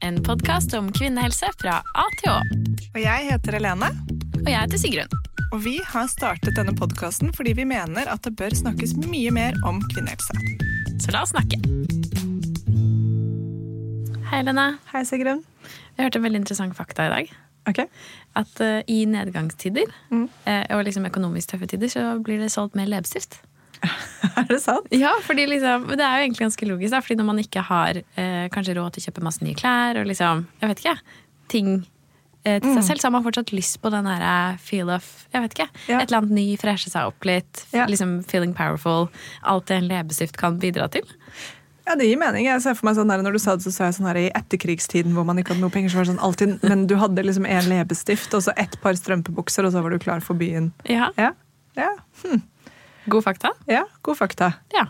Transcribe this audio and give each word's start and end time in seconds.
en 0.00 0.22
podkast 0.22 0.74
om 0.74 0.88
kvinnehelse 0.92 1.46
fra 1.60 1.78
A 1.94 2.04
til 2.20 2.30
Å. 2.32 2.38
Og 2.94 2.98
jeg 3.02 3.28
heter 3.30 3.56
Helene, 3.58 3.90
Og 4.44 4.48
jeg 4.50 4.58
heter 4.60 4.78
Sigrun. 4.80 5.14
og 5.52 5.62
vi 5.64 5.78
har 5.86 6.06
startet 6.10 6.56
denne 6.56 6.74
podkasten 6.76 7.32
fordi 7.34 7.52
vi 7.54 7.64
mener 7.64 8.08
at 8.10 8.22
det 8.26 8.34
bør 8.36 8.50
snakkes 8.54 8.96
mye 9.06 9.30
mer 9.32 9.54
om 9.66 9.80
kvinnehelse. 9.94 10.34
Så 11.00 11.12
la 11.14 11.22
oss 11.22 11.32
snakke. 11.34 11.58
Hei, 14.30 14.40
Helene. 14.42 14.78
Hei, 14.92 15.04
Sigrun. 15.06 15.44
Jeg 15.96 16.06
hørte 16.08 16.18
en 16.18 16.26
veldig 16.26 16.40
interessant 16.42 16.76
fakta 16.76 17.06
i 17.06 17.12
dag. 17.12 17.32
Ok. 17.70 17.80
At 18.36 18.60
uh, 18.60 18.80
i 18.90 19.04
nedgangstider 19.08 19.88
Mm. 20.10 20.28
uh, 20.46 20.64
og 20.76 20.84
liksom 20.84 21.06
økonomisk 21.08 21.52
tøffe 21.54 21.66
tider, 21.70 21.88
så 21.88 22.18
blir 22.22 22.38
det 22.42 22.50
solgt 22.52 22.74
mer 22.76 22.86
leppestift. 22.90 23.38
Er 24.40 24.46
det 24.48 24.60
sant? 24.62 24.86
Ja, 24.90 25.12
fordi 25.22 25.46
liksom, 25.46 25.86
Det 25.94 26.00
er 26.02 26.18
jo 26.18 26.24
egentlig 26.28 26.44
ganske 26.46 26.66
logisk, 26.68 26.90
da, 26.90 27.00
fordi 27.04 27.16
når 27.20 27.26
man 27.30 27.38
ikke 27.42 27.62
har 27.68 28.00
eh, 28.16 28.46
kanskje 28.54 28.74
råd 28.78 28.92
til 28.96 29.02
å 29.02 29.06
kjøpe 29.08 29.22
masse 29.26 29.42
nye 29.44 29.54
klær 29.58 30.00
og 30.00 30.06
liksom, 30.10 30.46
jeg 30.62 30.68
vet 30.72 30.82
ikke, 30.84 30.96
ting 31.48 31.68
eh, 32.44 32.58
til 32.60 32.70
Mm. 32.70 32.74
seg 32.80 32.84
selv, 32.90 33.00
så 33.00 33.06
har 33.08 33.14
man 33.16 33.24
fortsatt 33.24 33.52
lyst 33.56 33.78
på 33.80 33.90
den 33.94 34.04
der 34.04 34.56
feel 34.60 34.90
of 34.90 35.26
jeg 35.32 35.42
vet 35.46 35.54
ikke, 35.58 35.68
Ja. 35.88 35.98
Et 36.00 36.08
eller 36.10 36.18
annet 36.22 36.34
ny, 36.36 36.46
freshe 36.60 36.90
seg 36.90 37.06
opp 37.08 37.24
litt, 37.24 37.64
Ja. 37.72 37.86
liksom 37.86 38.22
feeling 38.26 38.52
powerful. 38.54 39.08
Alt 39.42 39.66
det 39.66 39.76
en 39.82 39.88
leppestift 39.88 40.36
kan 40.36 40.58
bidra 40.60 40.90
til. 40.90 41.02
Ja, 41.86 41.94
det 42.00 42.06
gir 42.08 42.16
mening. 42.16 42.46
Jeg 42.46 42.62
ser 42.64 42.72
for 42.74 42.86
meg 42.88 42.96
sånn 42.96 43.08
der, 43.12 43.20
Når 43.22 43.32
du 43.32 43.38
sa 43.38 43.56
det, 43.56 43.64
så 43.66 43.70
sa 43.72 43.84
jeg 43.90 43.94
sånn 43.98 44.06
her 44.08 44.16
i 44.16 44.30
etterkrigstiden 44.34 45.12
hvor 45.12 45.24
man 45.28 45.36
ikke 45.36 45.52
hadde 45.52 45.60
noe 45.60 45.70
penger, 45.70 45.90
så 45.92 45.98
var 46.00 46.04
det 46.06 46.14
sånn 46.14 46.22
alltid 46.24 46.62
Men 46.64 46.86
du 46.88 46.94
hadde 46.96 47.22
liksom 47.24 47.44
en 47.46 47.68
leppestift 47.68 48.32
og 48.34 48.40
så 48.42 48.52
ett 48.56 48.80
par 48.80 48.94
strømpebukser, 48.96 49.64
og 49.66 49.72
så 49.72 49.82
var 49.84 49.90
du 49.90 49.98
klar 49.98 50.20
for 50.24 50.34
byen. 50.34 50.72
Ja, 50.88 51.10
Ja. 51.18 51.32
Ja. 51.76 51.90
God 53.10 53.24
fakta. 53.24 53.50
ja. 53.70 53.84
God 54.02 54.16
fakta. 54.18 54.52
Ja. 54.74 54.86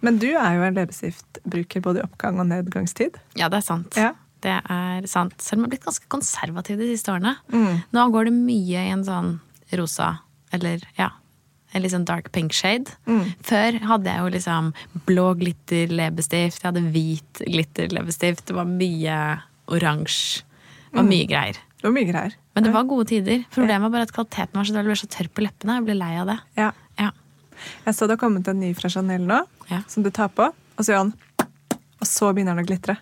Men 0.00 0.18
du 0.22 0.28
er 0.30 0.54
jo 0.54 0.62
en 0.62 0.76
leppestiftbruker 0.78 1.82
både 1.82 2.00
i 2.00 2.06
oppgang 2.06 2.38
og 2.38 2.46
nedgangstid. 2.46 3.16
ja, 3.34 3.48
det 3.48 3.58
er 3.58 3.66
sant. 3.66 3.96
Ja. 3.98 4.12
Det 4.40 4.52
er 4.70 5.06
sant. 5.10 5.34
Selv 5.42 5.58
om 5.58 5.64
jeg 5.64 5.66
har 5.66 5.72
blitt 5.74 5.86
ganske 5.88 6.06
konservativ 6.08 6.78
de 6.78 6.86
siste 6.92 7.10
årene. 7.10 7.32
Mm. 7.50 7.80
Nå 7.92 8.04
går 8.14 8.28
det 8.28 8.34
mye 8.36 8.84
i 8.86 8.92
en 8.94 9.02
sånn 9.04 9.40
rosa, 9.74 10.20
eller 10.54 10.84
ja, 10.96 11.08
en 11.74 11.82
litt 11.82 11.90
sånn 11.92 12.06
dark 12.06 12.30
pink 12.32 12.54
shade. 12.54 12.94
Mm. 13.10 13.32
Før 13.42 13.80
hadde 13.90 14.12
jeg 14.14 14.22
jo 14.22 14.30
liksom 14.36 14.70
blå 15.10 15.26
glitter 15.40 15.90
leppestift, 15.90 16.62
jeg 16.62 16.68
hadde 16.70 16.84
hvit 16.94 17.42
glitter 17.50 17.90
leppestift. 17.92 18.46
Det 18.46 18.54
var 18.54 18.70
mye 18.70 19.18
oransje. 19.66 20.44
Det 20.88 20.96
var 21.02 21.10
mye 21.10 21.26
greier. 21.28 21.58
Det 21.78 21.84
var 21.90 21.92
mye 21.98 22.08
greier. 22.08 22.38
Men 22.54 22.64
det 22.64 22.72
var 22.74 22.86
gode 22.90 23.06
tider. 23.10 23.42
Problemet 23.54 23.82
var 23.84 23.90
bare 23.98 24.06
at 24.06 24.14
kvaliteten 24.14 24.56
var 24.56 24.64
så 24.66 24.72
dårlig. 24.78 24.86
Jeg 24.86 24.94
ble 24.94 25.02
så 25.02 25.10
tørr 25.18 25.28
på 25.34 25.42
leppene. 25.44 25.74
Jeg 25.78 25.84
ble 25.90 25.98
lei 25.98 26.14
av 26.22 26.30
det. 26.30 26.38
Ja. 26.58 26.70
Ja. 26.98 27.10
Jeg 27.86 27.94
så 27.98 28.06
det 28.08 28.16
har 28.16 28.22
kommet 28.22 28.48
en 28.48 28.60
ny 28.60 28.72
fra 28.78 28.88
Chanel 28.92 29.26
nå, 29.28 29.42
Ja. 29.70 29.82
som 29.88 30.02
du 30.06 30.10
tar 30.10 30.28
på, 30.32 30.48
og 30.52 30.80
så 30.84 30.92
gjør 30.94 31.04
han 31.06 31.14
Og 32.00 32.06
så 32.06 32.32
begynner 32.32 32.54
han 32.54 32.62
å 32.62 32.66
glitre. 32.68 32.94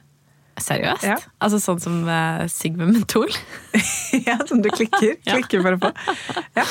Seriøst? 0.56 1.02
Ja. 1.04 1.18
Altså 1.44 1.58
sånn 1.60 1.80
som 1.84 1.96
uh, 2.08 2.46
Sigmund 2.48 2.94
Mentol? 2.96 3.28
ja, 4.26 4.38
Som 4.48 4.62
du 4.64 4.70
klikker. 4.72 5.18
Klikker 5.26 5.60
for 5.60 5.76
å 5.76 5.80
få. 5.82 5.90
Ja. 6.56 6.64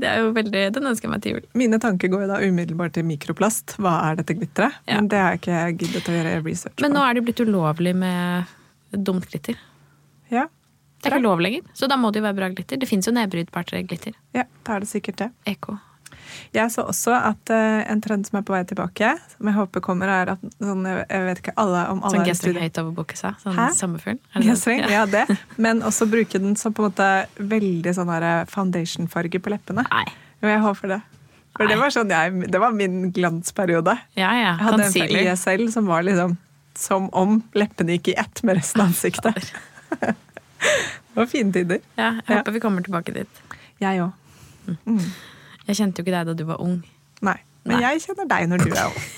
Det 0.00 0.08
er 0.08 0.22
jo 0.24 0.30
veldig, 0.32 0.62
Den 0.72 0.88
ønsker 0.88 1.04
jeg 1.04 1.12
meg 1.12 1.22
til 1.26 1.34
jul. 1.36 1.44
Mine 1.60 1.76
tanker 1.82 2.08
går 2.08 2.24
jo 2.24 2.28
da 2.30 2.38
umiddelbart 2.40 2.94
til 2.96 3.04
mikroplast. 3.04 3.76
Hva 3.76 3.98
er 4.08 4.16
dette 4.22 4.38
glitteret? 4.38 4.78
Ja. 4.88 4.96
Men 4.96 5.10
det 5.12 5.20
har 5.20 5.36
jeg 5.36 5.42
ikke 5.42 5.84
giddet 5.84 6.08
å 6.08 6.16
gjøre 6.16 6.32
research 6.46 6.78
på. 6.78 6.86
Men 6.86 6.96
nå 6.96 7.04
er 7.04 7.18
det 7.20 7.26
blitt 7.28 7.42
ulovlig 7.44 7.92
med 8.00 8.56
dumt 8.96 9.28
glitter. 9.28 9.60
Ja. 10.32 10.46
Det 11.04 11.10
er 11.12 11.18
ikke 11.18 11.26
lov 11.28 11.44
lenger, 11.44 11.68
så 11.76 11.86
da 11.92 12.00
må 12.00 12.08
det 12.10 12.22
jo 12.22 12.24
være 12.30 12.38
bra 12.40 12.48
glitter. 12.56 12.80
Det 12.80 12.88
fins 12.88 13.06
jo 13.06 13.12
nedbrytbart 13.12 13.76
glitter. 13.92 14.16
ja, 14.34 14.46
da 14.64 14.78
er 14.78 14.86
det 14.86 14.88
sikkert 14.88 15.20
det. 15.20 15.28
Eko. 15.52 15.76
Jeg 16.56 16.72
så 16.74 16.84
også 16.88 17.14
at 17.16 17.52
uh, 17.52 17.82
en 17.90 18.00
trend 18.04 18.28
som 18.28 18.38
er 18.40 18.44
på 18.46 18.54
vei 18.54 18.62
tilbake, 18.68 19.12
som 19.34 19.50
jeg 19.50 19.56
håper 19.56 19.84
kommer, 19.84 20.12
er 20.12 20.32
at 20.36 20.46
sånn, 20.58 20.84
jeg 20.86 21.26
vet 21.28 21.42
ikke 21.42 21.56
alle 21.62 21.82
om 21.92 22.02
alle 22.02 22.20
Sånn 22.20 22.28
gestring 22.28 22.60
høyt 22.60 22.80
over 22.82 22.94
bukket 23.00 23.22
seg. 23.22 23.42
Sånn 23.42 23.60
sommerfugl. 23.76 24.20
Gestring, 24.46 24.84
ja. 24.86 25.02
Ja, 25.02 25.04
det. 25.10 25.26
Men 25.60 25.82
også 25.86 26.08
bruke 26.10 26.40
den 26.42 26.56
som 26.60 26.74
på 26.76 26.84
en 26.84 26.90
måte 26.92 27.10
veldig 27.56 27.94
sånn 27.96 28.14
foundation-farge 28.52 29.42
på 29.42 29.52
leppene. 29.52 29.86
Nei. 29.90 30.06
Jo, 30.42 30.50
jeg 30.52 30.64
håper 30.64 30.96
det. 30.96 31.02
For 31.56 31.70
det 31.70 31.78
var, 31.80 31.92
sånn 31.94 32.10
jeg, 32.12 32.50
det 32.52 32.60
var 32.60 32.74
min 32.76 33.10
glansperiode. 33.16 33.94
Ja, 34.18 34.32
ja. 34.36 34.50
Jeg 34.58 34.66
hadde 34.66 34.82
en 34.84 34.92
fra 34.92 35.06
Concealer. 35.06 35.30
ISL 35.32 35.70
som 35.72 35.88
var 35.88 36.04
liksom 36.04 36.36
som 36.76 37.08
om 37.16 37.38
leppene 37.56 37.96
gikk 37.96 38.12
i 38.12 38.16
ett 38.20 38.42
med 38.44 38.58
resten 38.58 38.82
av 38.84 38.90
ansiktet. 38.92 39.52
det 40.00 41.16
var 41.16 41.30
fine 41.30 41.52
tider. 41.54 41.80
Ja, 41.96 42.10
jeg 42.20 42.28
Ja. 42.28 42.36
håper 42.42 42.52
vi 42.52 42.60
kommer 42.60 42.84
tilbake 42.84 43.14
dit. 43.16 43.42
Jeg 43.80 44.04
òg. 44.04 44.12
Jeg 45.66 45.78
kjente 45.80 46.00
jo 46.00 46.06
ikke 46.06 46.14
deg 46.14 46.30
da 46.30 46.34
du 46.38 46.44
var 46.48 46.62
ung. 46.62 46.80
Nei. 47.26 47.38
Men 47.66 47.80
Nei. 47.80 47.84
jeg 47.88 48.06
kjenner 48.06 48.28
deg 48.30 48.50
når 48.50 48.64
du 48.64 48.72
er 48.72 48.88
ung. 48.90 49.06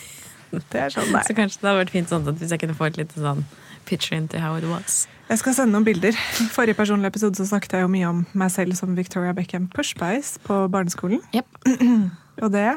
Det 0.72 0.80
er 0.80 0.88
sånn 0.88 1.04
Så 1.04 1.12
det 1.12 1.20
er. 1.20 1.36
kanskje 1.36 1.60
det 1.60 1.68
hadde 1.68 1.80
vært 1.82 1.90
fint 1.92 2.08
sånn 2.08 2.28
at 2.30 2.38
hvis 2.40 2.52
jeg 2.54 2.60
kunne 2.62 2.74
få 2.78 2.86
et 2.88 2.96
lite 2.96 3.20
sånn 3.20 3.42
picture 3.84 4.16
into 4.16 4.38
how 4.40 4.54
it 4.56 4.64
was. 4.64 5.02
Jeg 5.28 5.42
skal 5.42 5.56
sende 5.58 5.74
noen 5.74 5.84
bilder. 5.84 6.16
I 6.16 6.46
forrige 6.54 6.76
personlige 6.78 7.12
episode 7.12 7.36
så 7.36 7.44
snakket 7.50 7.74
jeg 7.76 7.84
jo 7.84 7.90
mye 7.92 8.08
om 8.08 8.22
meg 8.32 8.52
selv 8.54 8.72
som 8.78 8.94
Victoria 8.96 9.34
Beckham 9.36 9.66
Pushbice 9.74 10.40
på 10.46 10.62
barneskolen. 10.72 11.20
Yep. 11.36 11.60
Og 12.44 12.52
det 12.54 12.70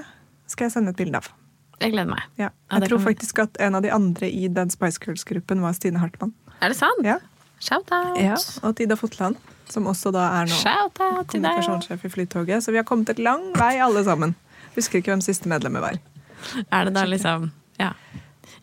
skal 0.51 0.67
jeg 0.67 0.75
sende 0.75 0.91
et 0.91 0.99
bilde 0.99 1.21
av. 1.21 1.31
Jeg 1.79 1.95
gleder 1.95 2.11
meg. 2.11 2.27
Ja. 2.35 2.51
Jeg 2.73 2.83
ja, 2.83 2.89
tror 2.91 2.99
faktisk 3.07 3.39
at 3.41 3.55
en 3.63 3.79
av 3.79 3.85
de 3.87 3.91
andre 3.95 4.27
i 4.29 4.51
den 4.51 4.69
Spice 4.73 4.99
Girls-gruppen 5.01 5.63
var 5.63 5.79
Stine 5.79 6.03
Hartmann. 6.03 6.35
Er 6.59 6.75
det 6.75 6.77
sant? 6.77 7.07
Ja. 7.07 7.17
Shout-out! 7.61 8.17
Ja. 8.19 8.35
Og 8.65 8.75
Tida 8.79 8.95
Fotland, 8.97 9.37
som 9.69 9.85
også 9.87 10.11
da 10.15 10.23
er 10.41 10.49
nå 10.49 10.57
kommunikasjonssjef 10.97 12.05
i 12.07 12.09
Flytoget. 12.09 12.63
Så 12.65 12.73
vi 12.73 12.79
har 12.81 12.87
kommet 12.89 13.09
et 13.13 13.19
lang 13.21 13.51
vei, 13.59 13.75
alle 13.83 14.03
sammen. 14.07 14.33
Husker 14.75 14.99
ikke 15.01 15.13
hvem 15.13 15.21
siste 15.23 15.49
medlemmet 15.51 15.83
var. 15.83 15.99
Er 16.71 16.85
det 16.89 16.93
da 16.97 17.05
liksom 17.05 17.51
Ja. 17.79 17.91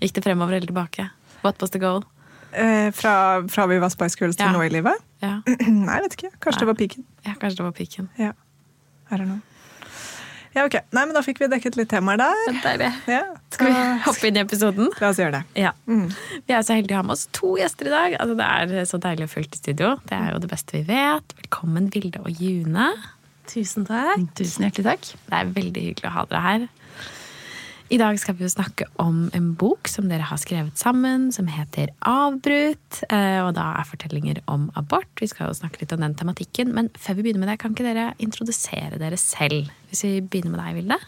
Gikk 0.02 0.14
det 0.18 0.24
fremover 0.24 0.52
eller 0.58 0.66
tilbake? 0.66 1.08
What 1.44 1.60
was 1.62 1.70
the 1.70 1.78
goal? 1.82 2.02
Eh, 2.52 2.90
fra, 2.96 3.42
fra 3.48 3.66
vi 3.66 3.78
var 3.78 3.88
Spice 3.92 4.16
Girls 4.18 4.36
til 4.36 4.46
Ja. 4.46 4.52
nå 4.52 4.62
i 4.64 4.68
livet? 4.72 4.94
Ja, 5.22 5.40
Nei, 5.46 5.94
jeg 5.98 6.02
vet 6.04 6.14
ikke. 6.18 6.30
Kanskje 6.40 6.58
Nei. 6.58 6.60
det 6.60 6.66
var 6.66 6.78
piken. 6.82 7.04
ja 7.26 7.34
kanskje 7.40 7.56
det 7.56 7.64
var 7.64 7.72
piken. 7.72 8.08
Ja. 8.18 8.32
I 9.10 9.14
don't 9.14 9.24
know. 9.26 9.38
Ja, 10.56 10.64
ok. 10.64 10.78
Nei, 10.96 11.02
men 11.04 11.12
da 11.16 11.22
fikk 11.24 11.42
vi 11.42 11.48
dekket 11.52 11.76
litt 11.78 11.90
temaer 11.92 12.20
der. 12.20 12.40
Deilig. 12.64 12.88
Ja. 13.10 13.20
Skal 13.54 13.68
vi 13.72 13.82
hoppe 14.06 14.30
inn 14.30 14.38
i 14.38 14.42
episoden? 14.42 14.88
La 15.02 15.10
oss 15.12 15.20
gjøre 15.20 15.40
det. 15.40 15.42
Ja. 15.60 15.74
Mm. 15.90 16.06
Vi 16.48 16.56
er 16.56 16.64
så 16.66 16.78
heldige 16.78 16.96
å 16.96 17.02
ha 17.02 17.06
med 17.10 17.16
oss 17.18 17.26
to 17.36 17.52
gjester 17.60 17.90
i 17.90 17.94
dag. 17.94 18.16
Altså, 18.22 18.38
det 18.40 18.48
er 18.80 18.88
så 18.90 19.00
deilig 19.04 19.28
og 19.28 19.32
fullt 19.36 19.54
i 19.58 19.60
studio. 19.62 19.92
Det 20.08 20.16
er 20.18 20.32
jo 20.34 20.42
det 20.44 20.50
beste 20.54 20.78
vi 20.78 20.82
vet. 20.88 21.36
Velkommen, 21.42 21.90
Vilde 21.94 22.24
og 22.24 22.42
June. 22.42 22.88
Tusen 23.48 23.86
takk. 23.88 24.24
Tusen 24.36 24.66
hjertelig 24.66 24.88
takk. 24.90 25.06
Det 25.28 25.38
er 25.38 25.54
veldig 25.56 25.84
hyggelig 25.90 26.10
å 26.10 26.16
ha 26.18 26.26
dere 26.28 26.44
her. 26.44 26.66
I 27.88 27.96
dag 27.96 28.18
skal 28.20 28.36
vi 28.36 28.44
jo 28.44 28.50
snakke 28.52 28.84
om 29.00 29.30
en 29.32 29.52
bok 29.56 29.88
som 29.88 30.10
dere 30.10 30.26
har 30.28 30.36
skrevet 30.40 30.76
sammen, 30.76 31.30
som 31.32 31.46
heter 31.48 31.88
Avbrutt. 32.04 32.98
eh, 33.08 33.40
Og 33.40 33.54
da 33.56 33.70
er 33.80 33.86
fortellinger 33.88 34.42
om 34.46 34.70
abort. 34.76 35.08
Vi 35.20 35.26
skal 35.26 35.48
jo 35.48 35.54
snakke 35.56 35.80
litt 35.80 35.92
om 35.96 36.00
den 36.04 36.14
tematikken. 36.14 36.74
Men 36.74 36.90
før 36.90 37.16
vi 37.16 37.22
begynner 37.22 37.40
med 37.46 37.48
det, 37.48 37.58
kan 37.62 37.72
ikke 37.72 37.86
dere 37.88 38.12
introdusere 38.18 38.98
dere 39.00 39.16
selv? 39.16 39.70
Hvis 39.88 40.02
vi 40.04 40.20
begynner 40.20 40.50
med 40.52 40.60
deg, 40.60 40.74
Vilde. 40.82 40.98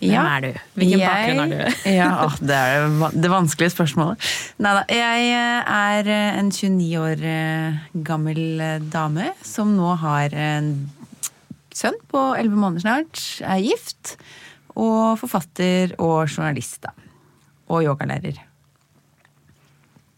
Hvem 0.00 0.12
Ja. 0.12 0.22
er 0.36 0.40
du? 0.40 0.52
Hvilken 0.76 1.00
bakgrunn 1.00 1.40
har 1.40 1.48
du? 1.48 1.88
ja, 2.00 2.28
det 2.40 2.56
er 2.56 3.10
det 3.20 3.30
vanskelige 3.30 3.72
spørsmålet. 3.72 4.28
Neida, 4.58 4.84
jeg 4.88 5.32
eh, 5.32 5.72
er 5.72 6.08
eh, 6.08 6.38
en 6.38 6.50
29 6.50 6.98
år 7.00 8.02
gammel 8.04 8.80
dame 8.92 9.32
som 9.42 9.72
nå 9.76 9.96
har 9.96 10.34
en 10.36 10.90
sønn 11.72 11.96
på 12.12 12.36
11 12.36 12.56
måneder 12.60 12.80
snart, 12.84 13.40
er 13.40 13.60
gift, 13.64 14.16
og 14.80 15.18
forfatter 15.20 15.96
og 15.98 16.24
journalist, 16.28 16.80
da. 16.86 16.94
Og 17.70 17.84
yogalærer. 17.86 18.38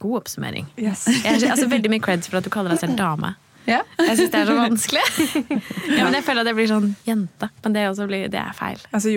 God 0.02 0.22
oppsummering. 0.22 0.66
Yes. 0.80 1.06
Jeg, 1.06 1.42
altså, 1.50 1.68
veldig 1.70 1.90
mye 1.92 2.02
creds 2.02 2.30
for 2.30 2.40
at 2.40 2.46
du 2.46 2.50
kaller 2.52 2.74
deg 2.74 2.82
selv 2.82 2.98
dame. 2.98 3.34
Ja. 3.68 3.82
Jeg 4.00 4.16
syns 4.18 4.32
det 4.32 4.38
er 4.40 4.48
så 4.48 4.56
vanskelig. 4.58 5.02
Ja, 5.96 6.06
men 6.08 6.16
jeg 6.16 6.24
føler 6.26 6.42
at 6.42 6.50
jeg 6.50 6.58
blir 6.58 6.70
sånn 6.70 6.88
jente. 7.06 7.48
Men 7.62 7.76
det, 7.76 7.84
også 7.92 8.08
blir, 8.10 8.26
det 8.32 8.40
er 8.40 8.56
feil. 8.58 8.80
Altså, 8.90 9.12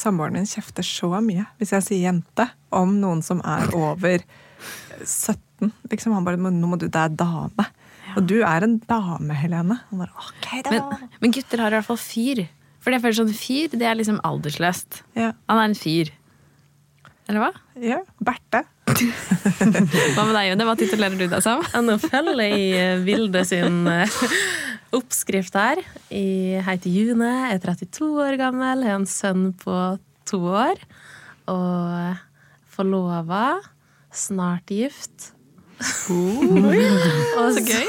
Samboeren 0.00 0.38
min 0.38 0.48
kjefter 0.48 0.86
så 0.86 1.10
mye 1.24 1.44
hvis 1.60 1.74
jeg 1.74 1.84
sier 1.88 2.06
jente 2.06 2.48
om 2.74 2.96
noen 3.02 3.20
som 3.24 3.42
er 3.44 3.74
over 3.76 4.24
17. 5.04 5.72
Liksom, 5.92 6.14
han 6.16 6.24
bare 6.24 6.40
'Nå 6.40 6.68
må 6.70 6.78
du 6.80 6.88
Det 6.88 7.00
er 7.00 7.12
dame'. 7.12 7.68
Og 8.14 8.26
du 8.30 8.36
er 8.46 8.64
en 8.64 8.78
dame, 8.78 9.34
Helene. 9.34 9.80
Han 9.90 9.98
bare, 10.04 10.12
ok 10.14 10.48
da. 10.64 10.70
Men, 10.70 11.08
men 11.20 11.34
gutter 11.34 11.64
har 11.64 11.74
i 11.74 11.78
hvert 11.80 11.88
fall 11.88 12.00
fyr. 12.00 12.44
For 12.84 12.92
jeg 12.92 13.00
føler 13.00 13.16
sånn 13.16 13.32
fyr, 13.32 13.72
det 13.80 13.86
er 13.88 13.96
liksom 13.96 14.18
aldersløst. 14.28 15.02
ja, 15.16 15.30
Han 15.48 15.60
er 15.62 15.70
en 15.70 15.78
fyr. 15.78 16.10
Eller 17.24 17.40
hva? 17.40 17.50
ja, 17.80 18.02
Berthe. 18.20 18.60
Hva 20.14 20.24
med 20.28 20.34
deg, 20.36 20.50
June? 20.50 20.64
Hva 20.68 20.74
titulerer 20.76 21.16
du 21.16 21.24
deg 21.32 21.40
som? 21.42 21.62
Nå 21.86 21.94
følger 22.02 22.42
jeg 22.44 22.98
Vilde 23.06 23.40
sin 23.48 23.78
eh, 23.88 24.18
oppskrift 24.94 25.56
her. 25.56 25.80
Jeg 26.12 26.60
heter 26.66 26.92
June, 26.92 27.30
er 27.48 27.62
32 27.64 28.10
år 28.26 28.36
gammel, 28.38 28.84
har 28.84 28.98
en 29.00 29.08
sønn 29.08 29.48
på 29.64 29.78
to 30.28 30.42
år. 30.52 30.76
Og 31.48 32.20
forlova, 32.76 33.56
snart 34.14 34.68
gift. 34.76 35.30
Og 37.40 37.48
Så 37.56 37.64
gøy. 37.64 37.88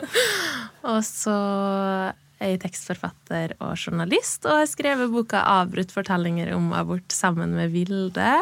Og 0.92 1.00
så 1.08 1.38
er 2.42 2.58
tekstforfatter 2.62 3.54
og 3.60 3.76
journalist, 3.78 4.44
og 4.46 4.62
har 4.62 4.68
skrevet 4.70 5.12
boka 5.12 5.40
'Avbrutt 5.42 5.94
fortellinger 5.94 6.52
om 6.56 6.72
abort' 6.76 7.14
sammen 7.14 7.54
med 7.54 7.72
Vilde. 7.72 8.34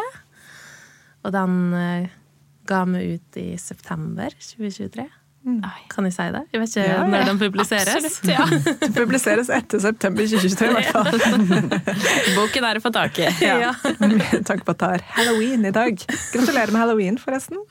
Og 1.24 1.32
den 1.32 1.56
eh, 1.74 2.08
ga 2.66 2.84
vi 2.88 3.14
ut 3.14 3.36
i 3.40 3.56
september 3.60 4.30
2023. 4.40 5.08
Kan 5.88 6.04
jeg 6.04 6.12
si 6.12 6.24
det? 6.34 6.42
Jeg 6.52 6.60
vet 6.60 6.68
ikke 6.74 6.82
Ja, 6.84 6.96
ja. 7.00 7.04
når 7.08 7.24
den 7.30 7.38
publiseres. 7.40 8.04
Absolutt, 8.04 8.28
ja. 8.28 8.44
den 8.84 8.92
publiseres 8.92 9.48
etter 9.48 9.80
september 9.80 10.26
2023, 10.28 10.68
i 10.68 10.74
hvert 10.76 10.90
fall. 10.92 11.08
Boken 12.38 12.66
er 12.68 12.80
å 12.80 12.84
få 12.84 12.92
tak 12.92 13.16
i. 13.24 13.28
Ja. 13.48 13.72
Med 14.04 14.44
tanke 14.44 14.66
på 14.68 14.76
at 14.76 14.82
det 14.84 14.90
er 14.98 15.06
halloween 15.16 15.64
i 15.64 15.72
dag. 15.72 15.96
Gratulerer 16.34 16.74
med 16.76 16.84
halloween, 16.84 17.16
forresten. 17.20 17.62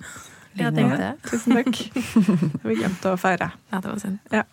Ja, 0.58 0.72
tenkte. 0.74 1.14
Tusen 1.30 1.60
takk. 1.60 1.78
Vi 2.66 2.80
glemte 2.81 3.14
å 3.14 3.20
feire. 3.22 3.52
Ja, 3.70 3.84
det 3.84 3.94
var 3.94 4.02
synd. 4.02 4.18
Ja. 4.34 4.44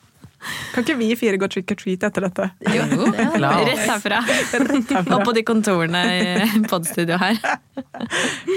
Kan 0.74 0.84
ikke 0.84 0.96
vi 1.00 1.08
fire 1.18 1.38
gå 1.40 1.48
trick 1.50 1.70
or 1.72 1.78
treat 1.80 2.02
etter 2.06 2.26
dette? 2.26 2.46
Jo, 2.70 2.84
ja, 3.16 3.52
rett 3.66 3.84
herfra. 3.88 4.18
Og 5.16 5.24
på 5.26 5.32
de 5.36 5.42
kontorene 5.48 6.02
i 6.12 6.62
podstudio 6.68 7.16
her. 7.20 7.38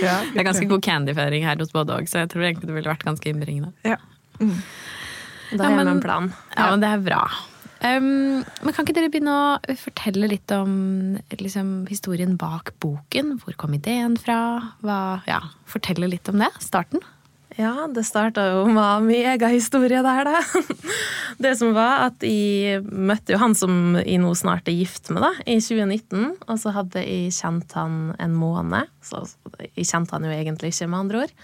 Ja, 0.04 0.18
Det 0.28 0.42
er 0.44 0.48
ganske 0.50 0.68
god 0.70 0.84
candyføring 0.86 1.46
her 1.48 1.58
hos 1.62 1.72
både 1.76 1.96
òg, 1.98 2.10
så 2.12 2.22
jeg 2.26 2.32
tror 2.34 2.46
egentlig 2.50 2.70
det 2.70 2.76
ville 2.78 2.92
vært 2.92 3.06
ganske 3.08 3.32
innbringende. 3.32 3.72
Ja. 3.88 3.98
Da 4.40 5.64
Ja, 5.64 5.64
har 5.64 5.70
vi 5.72 5.78
men- 5.84 5.88
en 5.96 6.02
plan. 6.04 6.34
Ja, 6.58 6.70
men 6.72 6.84
det 6.84 6.90
er 6.94 7.06
bra. 7.08 7.24
Um, 7.80 8.44
men 8.62 8.74
kan 8.76 8.84
ikke 8.84 8.94
dere 8.98 9.08
begynne 9.10 9.32
å 9.32 9.76
fortelle 9.80 10.28
litt 10.28 10.52
om 10.52 11.16
liksom, 11.32 11.88
historien 11.88 12.36
bak 12.38 12.74
boken? 12.84 13.38
Hvor 13.40 13.56
kom 13.56 13.74
ideen 13.78 14.18
fra? 14.20 14.74
Hva, 14.84 15.22
ja, 15.26 15.40
fortelle 15.66 16.10
litt 16.12 16.28
om 16.28 16.44
det. 16.44 16.50
Starten. 16.60 17.00
Ja, 17.60 17.90
det 17.92 18.06
starta 18.08 18.46
jo 18.54 18.62
med 18.72 19.04
min 19.04 19.26
egen 19.34 19.52
historie 19.52 20.00
der, 20.04 20.30
da. 20.30 20.40
Det 21.44 21.52
som 21.60 21.74
var 21.76 22.06
at 22.06 22.24
jeg 22.24 22.86
møtte 22.88 23.34
jo 23.36 23.40
han 23.42 23.56
som 23.56 23.98
jeg 24.00 24.22
nå 24.24 24.32
snart 24.36 24.70
er 24.72 24.78
gift 24.78 25.12
med, 25.12 25.26
da, 25.26 25.34
i 25.44 25.58
2019. 25.60 26.38
Og 26.48 26.62
så 26.62 26.72
hadde 26.76 27.04
jeg 27.04 27.34
kjent 27.36 27.76
han 27.76 28.00
en 28.16 28.38
måned. 28.40 28.88
Så 29.04 29.26
jeg 29.74 29.90
kjente 29.90 30.16
han 30.16 30.28
jo 30.28 30.32
egentlig 30.32 30.72
ikke, 30.72 30.88
med 30.88 31.00
andre 31.02 31.26
ord. 31.26 31.36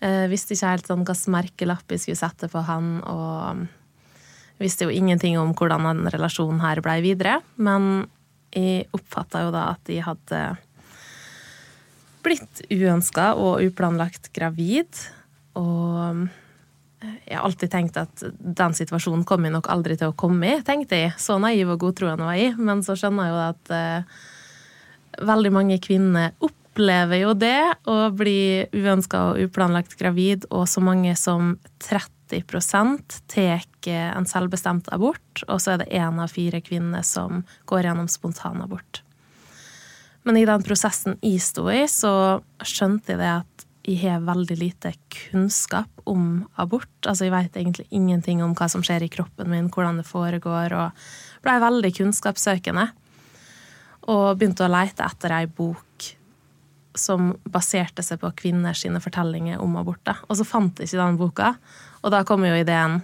Jeg 0.00 0.30
visste 0.30 0.54
ikke 0.54 0.70
helt 0.70 0.88
sånn 0.88 1.02
hvilken 1.02 1.34
merkelapp 1.34 1.92
jeg 1.92 2.04
skulle 2.04 2.22
sette 2.22 2.48
på 2.50 2.64
han, 2.70 2.94
og 3.02 3.66
visste 4.62 4.86
jo 4.86 4.94
ingenting 4.94 5.38
om 5.40 5.50
hvordan 5.58 5.90
den 5.90 6.14
relasjonen 6.14 6.62
her 6.62 6.78
blei 6.84 7.00
videre. 7.04 7.40
Men 7.58 8.06
jeg 8.54 8.86
oppfatta 8.94 9.48
jo 9.48 9.54
da 9.54 9.72
at 9.74 9.90
jeg 9.90 10.06
hadde 10.06 10.44
blitt 12.22 12.68
uønska 12.70 13.32
og 13.34 13.64
uplanlagt 13.66 14.30
gravid. 14.36 15.10
Og 15.58 16.28
jeg 17.00 17.36
har 17.38 17.46
alltid 17.46 17.72
tenkt 17.72 17.96
at 17.96 18.22
den 18.38 18.76
situasjonen 18.76 19.24
kommer 19.28 19.48
jeg 19.48 19.56
nok 19.56 19.70
aldri 19.72 19.96
til 19.96 20.12
å 20.12 20.16
komme 20.18 20.50
i, 20.56 20.60
tenkte 20.66 20.98
jeg. 20.98 21.14
Så 21.20 21.38
naiv 21.40 21.72
og 21.74 21.80
godtroende 21.86 22.28
var 22.28 22.36
jeg. 22.36 22.56
Men 22.60 22.84
så 22.84 22.96
skjønner 22.98 23.28
jeg 23.28 23.34
jo 23.34 23.42
at 23.46 23.72
eh, 23.76 24.18
veldig 25.30 25.52
mange 25.54 25.78
kvinner 25.82 26.34
opplever 26.44 27.22
jo 27.22 27.34
det, 27.38 27.58
å 27.88 27.98
bli 28.14 28.66
uønska 28.76 29.30
og 29.30 29.44
uplanlagt 29.46 29.96
gravid, 30.00 30.46
og 30.52 30.68
så 30.70 30.82
mange 30.84 31.16
som 31.18 31.54
30% 31.86 33.20
tar 33.32 33.64
en 33.90 34.28
selvbestemt 34.28 34.90
abort, 34.92 35.44
og 35.48 35.56
så 35.62 35.74
er 35.74 35.82
det 35.82 35.92
én 35.96 36.20
av 36.20 36.32
fire 36.32 36.60
kvinner 36.60 37.04
som 37.06 37.42
går 37.70 37.88
gjennom 37.88 38.10
spontanabort. 38.12 39.00
Men 40.28 40.36
i 40.36 40.44
den 40.44 40.62
prosessen 40.62 41.16
jeg 41.24 41.40
sto 41.40 41.64
i, 41.72 41.86
så 41.88 42.12
skjønte 42.60 43.14
jeg 43.14 43.22
det 43.22 43.32
at 43.40 43.66
jeg 43.86 43.98
har 44.02 44.24
veldig 44.24 44.56
lite 44.60 44.92
kunnskap 45.08 46.02
om 46.08 46.44
abort. 46.60 46.90
Altså, 47.06 47.26
jeg 47.26 47.34
vet 47.34 47.56
egentlig 47.56 47.86
ingenting 47.90 48.42
om 48.44 48.52
hva 48.56 48.68
som 48.68 48.84
skjer 48.84 49.06
i 49.06 49.12
kroppen 49.12 49.48
min, 49.50 49.70
hvordan 49.72 50.00
det 50.00 50.08
foregår, 50.08 50.74
og 50.76 51.44
blei 51.44 51.56
veldig 51.62 51.92
kunnskapssøkende. 51.96 52.90
Og 54.12 54.24
begynte 54.36 54.66
å 54.66 54.72
leite 54.72 55.06
etter 55.06 55.36
ei 55.36 55.46
bok 55.46 56.10
som 56.98 57.30
baserte 57.48 58.02
seg 58.04 58.20
på 58.20 58.32
kvinners 58.36 58.82
fortellinger 59.00 59.60
om 59.62 59.78
abort. 59.80 60.12
Og 60.28 60.36
så 60.36 60.44
fant 60.44 60.80
jeg 60.80 60.90
ikke 60.90 61.00
den 61.00 61.20
boka, 61.20 61.54
og 62.02 62.12
da 62.12 62.24
kom 62.26 62.44
jo 62.44 62.56
ideen 62.56 63.00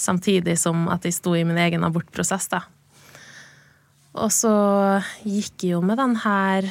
samtidig 0.00 0.56
som 0.58 0.86
at 0.92 1.04
jeg 1.04 1.16
sto 1.16 1.34
i 1.36 1.44
min 1.44 1.58
egen 1.60 1.84
abortprosess, 1.84 2.48
da. 2.52 2.62
Og 4.18 4.30
så 4.34 4.52
gikk 5.22 5.62
jeg 5.62 5.76
jo 5.76 5.82
med 5.86 6.00
den 6.00 6.16
her 6.24 6.66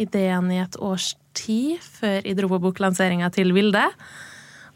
ideen 0.00 0.50
i 0.54 0.62
et 0.62 0.78
års 0.80 1.12
tid 1.38 1.78
før 1.82 2.20
jeg 2.22 2.38
dro 2.38 2.50
på 2.52 2.62
boklanseringa 2.68 3.30
til 3.34 3.54
Vilde. 3.56 3.84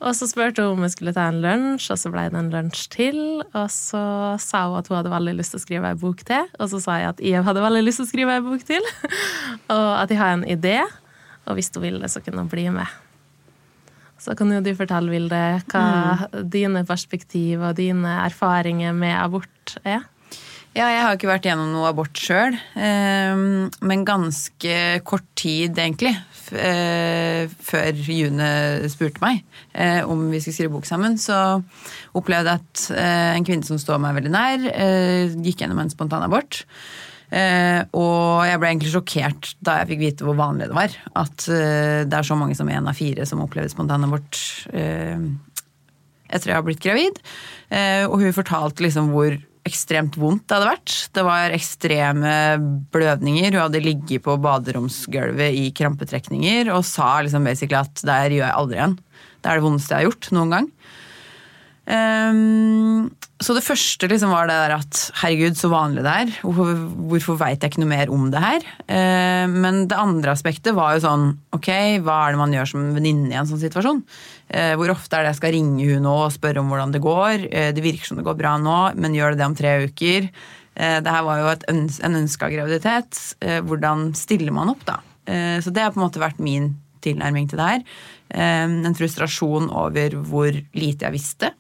Og 0.03 0.17
så 0.19 0.27
spurte 0.27 0.65
hun 0.65 0.81
om 0.81 0.83
vi 0.83 0.91
skulle 0.91 1.13
ta 1.15 1.29
en 1.31 1.39
lunsj, 1.45 1.93
og 1.95 2.01
så 2.01 2.11
ble 2.11 2.25
det 2.33 2.39
en 2.39 2.51
lunsj 2.51 2.83
til. 2.91 3.21
Og 3.55 3.69
så 3.71 4.03
sa 4.43 4.65
hun 4.67 4.81
at 4.81 4.91
hun 4.91 4.99
hadde 4.99 5.13
veldig 5.13 5.37
lyst 5.39 5.55
til 5.55 5.61
å 5.61 5.63
skrive 5.63 5.93
ei 5.93 5.99
bok 6.01 6.25
til. 6.27 6.49
Og 6.59 6.73
så 6.73 6.81
sa 6.83 6.99
jeg 6.99 7.13
at 7.13 7.23
jeg 7.23 7.47
hadde 7.47 7.63
veldig 7.63 7.85
lyst 7.87 8.03
til 8.03 8.09
å 8.09 8.11
skrive 8.11 8.35
ei 8.35 8.43
bok 8.43 8.67
til. 8.67 8.91
Og 9.77 9.89
at 10.01 10.11
jeg 10.11 10.19
har 10.19 10.35
en 10.35 10.45
idé. 10.49 10.81
Og 11.47 11.59
hvis 11.59 11.71
hun 11.75 11.87
ville, 11.87 12.11
så 12.11 12.23
kunne 12.25 12.43
hun 12.43 12.51
bli 12.51 12.67
med. 12.75 12.99
Så 14.23 14.35
kan 14.39 14.51
jo 14.55 14.61
du 14.63 14.71
fortelle, 14.79 15.11
Vilde, 15.11 15.43
hva 15.71 16.43
dine 16.47 16.85
perspektiv 16.87 17.63
og 17.63 17.79
dine 17.79 18.21
erfaringer 18.23 18.95
med 18.95 19.17
abort 19.19 19.77
er. 19.83 20.05
Ja, 20.73 20.87
jeg 20.89 21.03
har 21.05 21.17
ikke 21.19 21.29
vært 21.29 21.45
gjennom 21.45 21.69
noe 21.75 21.91
abort 21.91 22.17
sjøl, 22.17 22.55
men 22.81 24.05
ganske 24.09 24.77
kort 25.05 25.27
tid, 25.37 25.77
egentlig, 25.77 26.15
eh, 26.57 27.45
før 27.61 28.01
June 28.01 28.49
spurte 28.89 29.21
meg 29.21 29.43
eh, 29.77 30.01
om 30.01 30.31
vi 30.33 30.41
skulle 30.41 30.57
skrive 30.57 30.73
bok 30.79 30.89
sammen, 30.89 31.19
så 31.21 31.61
opplevde 32.17 32.55
jeg 32.55 32.63
at 32.65 32.87
eh, 32.97 33.35
en 33.35 33.45
kvinne 33.45 33.69
som 33.69 33.81
står 33.81 34.01
meg 34.01 34.17
veldig 34.17 34.33
nær, 34.33 34.65
gikk 35.45 35.61
gjennom 35.61 35.85
en 35.85 35.93
spontanabort. 35.93 36.65
abort. 36.65 37.93
og 37.93 38.43
jeg 38.49 38.61
ble 38.61 38.73
egentlig 38.73 38.97
sjokkert 38.97 39.53
da 39.61 39.77
jeg 39.83 39.93
fikk 39.93 40.03
vite 40.07 40.25
hvor 40.25 40.41
vanlig 40.41 40.73
det 40.73 40.81
var. 40.81 40.99
At 41.21 41.49
det 41.53 42.17
er 42.17 42.25
så 42.25 42.37
mange 42.37 42.57
som 42.57 42.69
en 42.73 42.89
av 42.89 42.97
fire 42.97 43.29
som 43.29 43.45
opplever 43.45 43.69
spontanabort 43.69 44.41
abort 44.73 45.49
etter 46.33 46.49
jeg 46.49 46.57
har 46.57 46.65
blitt 46.65 46.81
gravid. 46.81 47.19
Og 48.09 48.21
hun 48.23 48.37
fortalte 48.37 48.85
liksom 48.85 49.13
hvor 49.13 49.37
ekstremt 49.69 50.17
vondt 50.19 50.47
det 50.49 50.57
hadde 50.57 50.71
vært. 50.73 50.95
Det 51.15 51.25
var 51.27 51.55
ekstreme 51.55 52.35
blødninger. 52.95 53.53
Hun 53.53 53.63
hadde 53.65 53.85
ligget 53.85 54.25
på 54.25 54.37
baderomsgulvet 54.43 55.59
i 55.59 55.69
krampetrekninger 55.77 56.73
og 56.75 56.85
sa 56.87 57.15
liksom 57.23 57.47
basically 57.47 57.79
at 57.79 58.03
det 58.03 58.19
her 58.25 58.37
gjør 58.39 58.47
jeg 58.47 58.59
aldri 58.59 58.81
igjen. 58.81 58.99
Det 59.43 59.51
er 59.51 59.59
det 59.59 59.67
vondeste 59.67 59.95
jeg 59.95 60.03
har 60.03 60.11
gjort 60.11 60.33
noen 60.37 60.57
gang. 60.57 60.69
Um, 61.83 63.09
så 63.43 63.57
det 63.57 63.65
første 63.67 64.07
liksom 64.07 64.31
var 64.31 64.47
det 64.47 64.55
der 64.55 64.75
at 64.77 64.99
herregud, 65.19 65.57
så 65.59 65.71
vanlig 65.73 66.05
det 66.07 66.13
er. 66.13 66.35
Hvorfor, 66.45 66.85
hvorfor 67.11 67.39
veit 67.41 67.63
jeg 67.63 67.73
ikke 67.73 67.83
noe 67.83 67.91
mer 67.91 68.13
om 68.15 68.29
det 68.31 68.43
her? 68.43 68.69
Uh, 68.87 69.51
men 69.51 69.87
det 69.91 69.99
andre 69.99 70.35
aspektet 70.35 70.77
var 70.79 70.95
jo 70.95 71.03
sånn 71.07 71.27
ok, 71.57 71.71
hva 72.07 72.21
er 72.23 72.37
det 72.37 72.43
man 72.43 72.55
gjør 72.55 72.71
som 72.75 72.93
venninne 72.95 73.33
i 73.33 73.39
en 73.41 73.51
sånn 73.51 73.63
situasjon? 73.63 74.05
Eh, 74.53 74.75
hvor 74.77 74.93
ofte 74.93 75.17
er 75.17 75.25
det 75.25 75.33
jeg 75.33 75.41
skal 75.41 75.55
ringe 75.55 75.87
hun 75.89 76.05
nå 76.05 76.15
og 76.27 76.35
spørre 76.35 76.61
om 76.61 76.69
hvordan 76.73 76.93
det 76.93 77.01
går? 77.05 77.47
Eh, 77.49 77.71
det 77.73 77.85
virker 77.85 78.11
som 78.11 78.21
det 78.21 78.27
går 78.27 78.37
bra 78.37 78.59
nå, 78.61 78.79
men 79.01 79.17
gjør 79.17 79.33
det 79.33 79.41
det 79.41 79.49
om 79.49 79.57
tre 79.57 79.73
uker? 79.89 80.29
Eh, 80.77 80.99
det 81.05 81.15
her 81.15 81.25
var 81.25 81.41
jo 81.41 81.55
øns 81.73 82.01
en 82.05 82.19
ønska 82.21 82.51
graviditet. 82.53 83.21
Hvordan 83.41 84.11
stiller 84.19 84.53
man 84.55 84.73
opp, 84.75 84.85
da? 84.89 85.01
Så 85.63 85.71
det 85.71 85.85
har 85.85 85.93
på 85.95 86.01
en 86.01 86.09
måte 86.09 86.19
vært 86.19 86.41
min 86.43 86.73
tilnærming 87.05 87.47
til 87.47 87.61
det 87.61 87.67
her. 87.69 87.83
En 88.83 88.97
frustrasjon 88.99 89.69
over 89.71 90.17
hvor 90.27 90.51
lite 90.75 91.07
jeg 91.07 91.15
visste. 91.15 91.53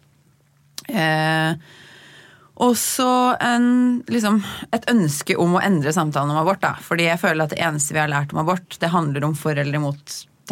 Og 2.63 2.75
så 2.79 3.11
liksom, 4.11 4.41
et 4.75 4.89
ønske 4.91 5.39
om 5.39 5.55
å 5.55 5.63
endre 5.63 5.95
samtalen 5.95 6.35
om 6.35 6.43
abort. 6.43 6.65
Da. 6.65 6.75
Fordi 6.83 7.07
jeg 7.07 7.23
føler 7.23 7.47
at 7.47 7.55
det 7.55 7.63
eneste 7.63 7.95
vi 7.95 8.03
har 8.03 8.11
lært 8.11 8.35
om 8.35 8.43
abort, 8.43 8.81
det 8.83 8.91
handler 8.91 9.31
om 9.31 9.39
for 9.39 9.55
eller 9.55 9.79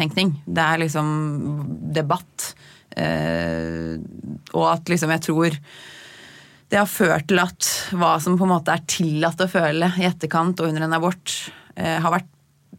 imot-tenkning. 0.01 0.35
Det 0.45 0.61
er 0.61 0.81
liksom 0.81 1.93
debatt. 1.93 2.55
Eh, 2.97 3.99
og 4.53 4.67
at 4.73 4.89
liksom 4.89 5.11
jeg 5.11 5.23
tror 5.29 5.55
det 6.71 6.79
har 6.79 6.87
ført 6.87 7.27
til 7.27 7.39
at 7.39 7.67
hva 7.91 8.17
som 8.19 8.37
på 8.37 8.45
en 8.45 8.53
måte 8.53 8.71
er 8.71 8.83
tillatt 8.87 9.41
å 9.43 9.49
føle 9.51 9.91
i 9.99 10.07
etterkant 10.07 10.59
og 10.59 10.69
under 10.69 10.85
en 10.85 10.93
abort, 10.95 11.51
eh, 11.75 11.99
har 11.99 12.11
vært 12.11 12.29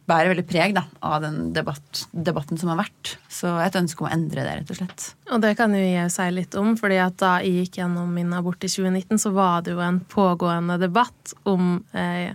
bærer 0.03 0.33
veldig 0.33 0.43
preg 0.49 0.73
da, 0.75 0.81
av 0.99 1.21
den 1.23 1.53
debatt, 1.53 2.07
debatten 2.11 2.57
som 2.59 2.73
har 2.73 2.81
vært. 2.81 3.13
Så 3.31 3.47
et 3.63 3.75
ønske 3.77 4.03
om 4.03 4.09
å 4.09 4.11
endre 4.11 4.43
det, 4.43 4.55
rett 4.57 4.73
og 4.73 4.79
slett. 4.81 5.05
Og 5.31 5.39
det 5.45 5.53
kan 5.55 5.71
jo 5.71 5.79
jeg 5.79 6.11
si 6.11 6.25
litt 6.33 6.57
om, 6.59 6.73
fordi 6.75 6.97
at 6.99 7.15
da 7.21 7.37
jeg 7.39 7.61
gikk 7.61 7.79
gjennom 7.79 8.09
min 8.11 8.33
abort 8.35 8.65
i 8.65 8.71
2019, 8.71 9.21
så 9.21 9.31
var 9.31 9.63
det 9.63 9.77
jo 9.77 9.79
en 9.85 10.01
pågående 10.11 10.75
debatt 10.81 11.35
om 11.47 11.77
eh, 11.95 12.33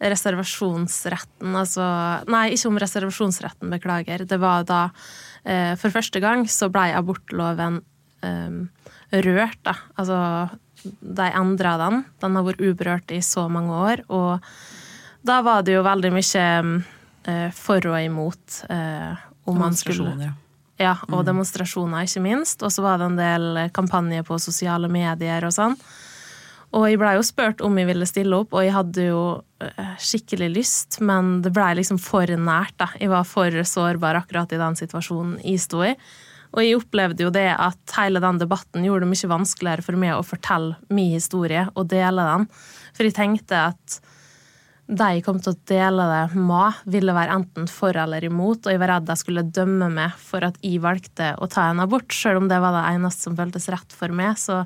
reservasjonsretten, 0.00 1.54
altså 1.56 1.86
Nei, 2.28 2.50
ikke 2.54 2.70
om 2.70 2.80
reservasjonsretten, 2.80 3.72
beklager. 3.72 4.26
Det 4.28 4.38
var 4.42 4.66
da 4.68 4.88
eh, 5.44 5.72
For 5.80 5.94
første 5.94 6.20
gang 6.20 6.44
så 6.50 6.68
blei 6.72 6.90
abortloven 6.96 7.80
eh, 8.26 8.58
rørt, 9.24 9.60
da. 9.64 9.76
Altså, 9.96 10.18
de 10.84 11.28
endra 11.32 11.76
den. 11.80 12.02
Den 12.22 12.36
har 12.36 12.46
vært 12.46 12.64
uberørt 12.64 13.14
i 13.14 13.22
så 13.24 13.46
mange 13.48 13.72
år, 13.72 14.04
og 14.12 14.44
da 15.26 15.40
var 15.42 15.64
det 15.66 15.74
jo 15.74 15.86
veldig 15.86 16.12
mye 16.14 16.48
eh, 17.26 17.48
for 17.56 17.88
og 17.90 18.00
imot. 18.02 18.60
Eh, 18.70 19.24
om 19.46 19.62
man 19.62 19.78
skulle 19.78 20.34
ja, 20.76 20.92
og 21.08 21.22
demonstrasjoner, 21.24 22.04
ikke 22.04 22.20
minst. 22.20 22.60
Og 22.66 22.72
så 22.74 22.82
var 22.84 23.00
det 23.00 23.06
en 23.08 23.16
del 23.16 23.60
kampanjer 23.72 24.26
på 24.26 24.36
sosiale 24.42 24.90
medier 24.92 25.46
og 25.48 25.54
sånn. 25.56 25.76
Og 26.76 26.84
jeg 26.90 27.00
blei 27.00 27.14
jo 27.16 27.24
spurt 27.24 27.62
om 27.64 27.76
jeg 27.80 27.88
ville 27.88 28.08
stille 28.08 28.36
opp, 28.36 28.52
og 28.52 28.64
jeg 28.66 28.74
hadde 28.74 29.06
jo 29.08 29.20
eh, 29.64 29.92
skikkelig 30.02 30.50
lyst, 30.52 30.98
men 31.00 31.38
det 31.44 31.54
blei 31.56 31.70
liksom 31.78 32.00
for 32.02 32.28
nært, 32.28 32.76
da. 32.82 32.90
Jeg 33.00 33.12
var 33.12 33.24
for 33.28 33.62
sårbar 33.64 34.18
akkurat 34.20 34.52
i 34.52 34.60
den 34.60 34.76
situasjonen 34.76 35.38
jeg 35.40 35.62
sto 35.64 35.80
i. 35.86 35.94
Og 36.52 36.60
jeg 36.62 36.76
opplevde 36.78 37.24
jo 37.24 37.30
det 37.32 37.48
at 37.52 37.96
hele 37.98 38.20
den 38.22 38.38
debatten 38.40 38.84
gjorde 38.84 39.06
det 39.06 39.12
mye 39.12 39.32
vanskeligere 39.32 39.84
for 39.84 40.00
meg 40.00 40.14
å 40.16 40.24
fortelle 40.24 40.76
min 40.92 41.14
historie 41.16 41.66
og 41.74 41.88
dele 41.90 42.28
den. 42.28 42.46
For 42.96 43.08
jeg 43.08 43.16
tenkte 43.16 43.64
at 43.72 43.98
de 44.86 45.06
jeg 45.16 45.24
kom 45.26 45.40
til 45.42 45.50
å 45.50 45.60
dele 45.66 46.04
det 46.12 46.38
med, 46.38 46.82
ville 46.94 47.14
være 47.16 47.34
enten 47.40 47.66
for 47.70 47.96
eller 47.98 48.22
imot, 48.24 48.68
og 48.68 48.70
jeg 48.70 48.78
var 48.78 48.92
redd 48.94 49.08
de 49.08 49.16
skulle 49.18 49.48
dømme 49.50 49.88
meg 49.90 50.14
for 50.22 50.46
at 50.46 50.60
jeg 50.62 50.78
valgte 50.84 51.32
å 51.42 51.48
ta 51.50 51.70
en 51.72 51.82
abort, 51.82 52.12
selv 52.14 52.44
om 52.44 52.46
det 52.52 52.60
var 52.62 52.76
det 52.76 52.84
eneste 52.92 53.26
som 53.26 53.38
føltes 53.38 53.66
rett 53.74 53.96
for 53.96 54.14
meg. 54.14 54.38
Så 54.38 54.62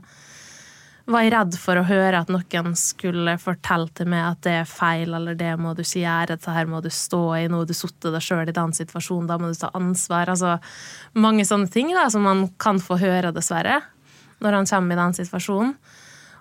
var 1.08 1.24
jeg 1.24 1.32
redd 1.34 1.56
for 1.58 1.80
å 1.80 1.86
høre 1.86 2.20
at 2.20 2.30
noen 2.32 2.74
skulle 2.78 3.36
fortelle 3.40 3.88
til 3.96 4.10
meg 4.12 4.24
at 4.26 4.42
det 4.46 4.54
er 4.60 4.68
feil, 4.68 5.14
eller 5.16 5.38
det 5.38 5.52
må 5.60 5.72
du 5.74 5.82
ikke 5.84 6.02
gjøre, 6.02 6.34
dette 6.34 6.54
her 6.54 6.68
må 6.70 6.82
du 6.84 6.90
stå 6.92 7.22
i, 7.38 7.46
nå 7.48 7.62
har 7.62 7.70
du 7.70 7.76
sittet 7.76 8.12
deg 8.14 8.24
sjøl 8.24 8.50
i 8.50 8.56
den 8.56 8.74
situasjonen, 8.76 9.30
da 9.30 9.38
må 9.40 9.50
du 9.50 9.58
ta 9.58 9.72
ansvar. 9.76 10.30
Altså 10.32 10.58
mange 11.18 11.46
sånne 11.48 11.70
ting 11.72 11.94
da, 11.96 12.06
som 12.12 12.26
man 12.26 12.46
kan 12.60 12.82
få 12.82 13.00
høre, 13.00 13.32
dessverre, 13.34 13.80
når 14.44 14.60
han 14.60 14.70
kommer 14.70 14.96
i 14.96 15.00
den 15.00 15.18
situasjonen. 15.20 15.74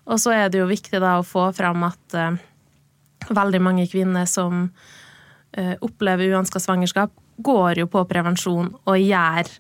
Og 0.10 0.22
så 0.22 0.34
er 0.34 0.52
det 0.52 0.62
jo 0.62 0.70
viktig 0.70 1.02
da 1.02 1.18
å 1.20 1.28
få 1.28 1.50
fram 1.56 1.86
at 1.86 2.18
uh, 2.18 2.38
veldig 3.30 3.62
mange 3.62 3.88
kvinner 3.92 4.26
som 4.30 4.68
uh, 4.70 5.76
opplever 5.86 6.34
uønska 6.34 6.62
svangerskap, 6.62 7.14
går 7.40 7.84
jo 7.84 7.90
på 7.92 8.04
prevensjon 8.10 8.74
og 8.84 9.00
gjør 9.00 9.52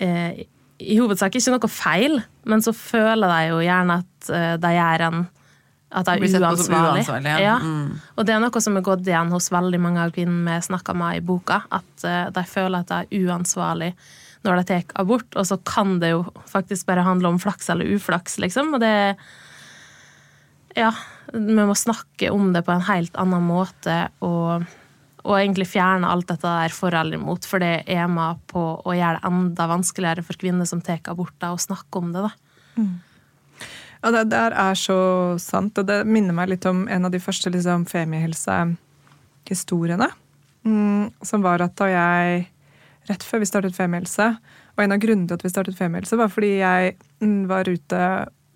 uh, 0.00 0.44
i 0.82 0.98
hovedsak 0.98 1.36
ikke 1.38 1.54
noe 1.54 1.70
feil, 1.70 2.18
men 2.50 2.64
så 2.64 2.74
føler 2.76 3.30
de 3.30 3.40
jo 3.52 3.62
gjerne 3.62 4.00
at 4.02 4.30
uh, 4.32 4.54
de 4.60 4.74
gjør 4.74 5.08
en 5.10 5.24
at 5.94 6.08
jeg 6.10 6.26
er 6.26 6.42
uansvarlig. 6.42 7.04
uansvarlig 7.04 7.30
ja. 7.30 7.38
Ja. 7.38 7.54
Mm. 7.62 8.00
Og 8.18 8.26
det 8.26 8.32
er 8.34 8.40
noe 8.42 8.60
som 8.64 8.74
er 8.74 8.82
gått 8.82 9.06
igjen 9.06 9.30
hos 9.30 9.46
veldig 9.54 9.78
mange 9.78 10.02
av 10.02 10.10
kvinnene 10.16 10.56
vi 10.56 10.66
snakker 10.66 10.96
med 10.98 11.20
i 11.20 11.22
boka. 11.22 11.60
At 11.70 12.06
de 12.34 12.42
føler 12.50 12.82
at 12.82 12.90
de 12.90 12.96
er 13.04 13.28
uansvarlig 13.28 13.92
når 14.44 14.60
de 14.60 14.64
tar 14.68 14.84
abort, 15.00 15.30
og 15.38 15.46
så 15.48 15.56
kan 15.64 15.98
det 16.02 16.12
jo 16.12 16.24
faktisk 16.50 16.88
bare 16.90 17.04
handle 17.06 17.32
om 17.32 17.40
flaks 17.40 17.70
eller 17.72 17.94
uflaks, 17.96 18.38
liksom. 18.42 18.74
Og 18.76 18.84
det 18.84 19.16
Ja, 20.74 20.90
vi 21.32 21.54
må 21.54 21.74
snakke 21.78 22.32
om 22.34 22.52
det 22.52 22.64
på 22.66 22.74
en 22.74 22.88
helt 22.88 23.14
annen 23.14 23.44
måte 23.46 24.08
og, 24.20 24.64
og 25.24 25.38
egentlig 25.38 25.70
fjerne 25.72 26.10
alt 26.12 26.28
dette 26.28 26.44
der 26.44 26.68
for 26.74 26.92
eller 26.94 27.14
imot, 27.16 27.46
for 27.48 27.58
det 27.62 27.84
er 27.90 28.06
med 28.12 28.36
på 28.50 28.82
å 28.84 28.92
gjøre 28.92 29.18
det 29.18 29.26
enda 29.30 29.64
vanskeligere 29.70 30.22
for 30.26 30.34
kvinner 30.40 30.66
som 30.68 30.80
tar 30.84 31.00
aborter, 31.08 31.50
å 31.50 31.58
snakke 31.60 31.98
om 32.00 32.12
det. 32.12 32.20
da. 32.26 32.32
Mm. 32.76 32.94
Ja, 34.04 34.08
det 34.12 34.30
der 34.34 34.52
er 34.52 34.74
så 34.76 34.98
sant, 35.40 35.78
og 35.80 35.84
det 35.88 36.04
minner 36.04 36.34
meg 36.36 36.48
litt 36.52 36.66
om 36.68 36.84
en 36.92 37.04
av 37.08 37.12
de 37.14 37.20
første 37.24 37.48
liksom, 37.50 37.86
Femihelse-historiene. 37.88 40.08
Mm, 40.64 41.04
som 41.24 41.42
var 41.44 41.60
at 41.64 41.76
da 41.80 41.86
jeg 41.92 42.50
Rett 43.04 43.20
før 43.20 43.42
vi 43.42 43.44
startet 43.44 43.76
Femihelse, 43.76 44.40
og 44.74 44.80
en 44.80 44.94
av 44.94 45.00
grunnene 45.02 45.28
til 45.28 45.36
at 45.36 45.42
vi 45.44 45.50
startet 45.52 45.76
Femihelse, 45.76 46.16
var 46.16 46.30
fordi 46.32 46.56
jeg 46.62 46.96
mm, 47.20 47.42
var 47.50 47.68
ute 47.68 48.00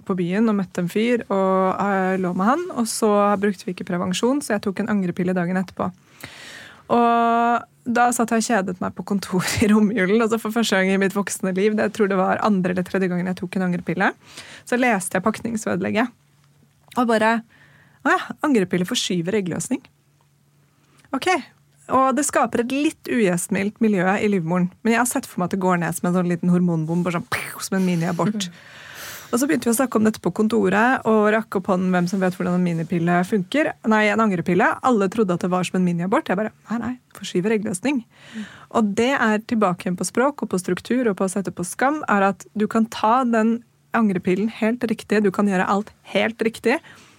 på 0.08 0.16
byen 0.16 0.48
og 0.48 0.56
møtte 0.56 0.80
en 0.80 0.88
fyr 0.88 1.20
og 1.26 1.76
uh, 1.76 2.16
lå 2.16 2.32
med 2.32 2.48
han. 2.48 2.62
Og 2.80 2.88
så 2.88 3.36
brukte 3.40 3.64
vi 3.68 3.72
ikke 3.76 3.84
prevensjon, 3.90 4.40
så 4.40 4.54
jeg 4.54 4.62
tok 4.64 4.80
en 4.80 4.88
angrepille 4.94 5.36
dagen 5.36 5.60
etterpå. 5.60 5.90
Og 6.94 7.66
da 7.88 8.08
satt 8.12 8.32
jeg 8.32 8.42
og 8.42 8.48
kjedet 8.48 8.80
meg 8.82 8.94
på 8.96 9.04
kontoret 9.08 9.62
i 9.64 9.68
romjulen. 9.72 10.20
altså 10.20 10.40
For 10.40 10.54
første 10.54 10.76
gang 10.76 10.92
i 10.92 11.00
mitt 11.00 11.16
voksne 11.16 11.54
liv. 11.56 11.76
Det, 11.76 11.90
tror 11.96 12.10
det 12.10 12.18
var 12.20 12.42
andre 12.44 12.74
eller 12.74 12.86
tredje 12.86 13.08
gangen 13.10 13.30
jeg 13.30 13.38
tok 13.40 13.56
en 13.56 13.68
angrepille. 13.68 14.10
Så 14.68 14.80
leste 14.80 15.16
jeg 15.16 15.24
pakningsvedlegget. 15.26 16.12
Og 16.96 17.06
bare 17.08 17.38
Å 18.06 18.12
ja, 18.12 18.18
angrepille 18.46 18.86
forskyver 18.86 19.40
eggløsning. 19.40 19.80
Ok. 21.16 21.26
Og 21.92 22.12
det 22.14 22.22
skaper 22.28 22.62
et 22.62 22.72
litt 22.72 23.10
ugjestmildt 23.10 23.80
miljø 23.82 24.04
i 24.20 24.28
livmoren. 24.30 24.68
Men 24.84 24.94
jeg 24.94 25.00
har 25.00 25.08
sett 25.10 25.26
for 25.26 25.40
meg 25.40 25.48
at 25.48 25.56
det 25.56 25.64
går 25.64 25.80
ned 25.82 25.96
som 25.96 26.08
en 26.08 26.18
sånn 26.20 26.30
liten 26.30 26.52
hormonbombe, 26.52 27.12
sånn, 27.12 27.26
som 27.64 27.80
en 27.80 27.88
miniabort. 27.88 28.48
Og 29.28 29.36
så 29.36 29.44
begynte 29.44 29.68
vi 29.68 29.74
å 29.74 29.76
snakke 29.76 29.98
om 30.00 30.06
dette 30.06 30.22
på 30.24 30.32
kontoret, 30.32 31.04
og 31.08 31.26
rakk 31.34 31.58
opp 31.58 31.68
hånden 31.68 31.92
hvem 31.92 32.06
som 32.08 32.22
vet 32.22 32.36
hvordan 32.36 32.56
en 32.56 32.64
minipille 32.64 33.16
funker. 33.28 33.74
Nei, 33.92 34.06
en 34.08 34.22
angrepille. 34.24 34.70
Alle 34.88 35.08
trodde 35.12 35.36
at 35.36 35.44
det 35.44 35.50
var 35.52 35.66
som 35.68 35.76
en 35.76 35.84
miniabort. 35.84 36.30
Jeg 36.30 36.40
bare 36.40 36.54
nei, 36.70 36.78
nei, 36.80 36.92
forskyver 37.18 37.58
eggløsning. 37.58 38.00
Mm. 38.32 38.46
Og 38.80 38.94
det 38.96 39.10
er 39.18 39.44
tilbake 39.44 39.84
igjen 39.84 39.98
på 40.00 40.08
språk 40.08 40.44
og 40.44 40.52
på 40.54 40.62
struktur 40.62 41.10
og 41.10 41.18
på 41.20 41.28
å 41.28 41.32
sette 41.34 41.52
på 41.52 41.66
skam, 41.68 42.00
er 42.08 42.30
at 42.30 42.48
du 42.56 42.64
kan 42.72 42.88
ta 42.88 43.20
den 43.28 43.58
angrepillen 43.96 44.48
helt 44.52 44.84
riktig, 44.88 45.20
du 45.24 45.30
kan 45.34 45.48
gjøre 45.48 45.68
alt 45.68 45.92
helt 46.14 46.40
riktig. 46.44 46.78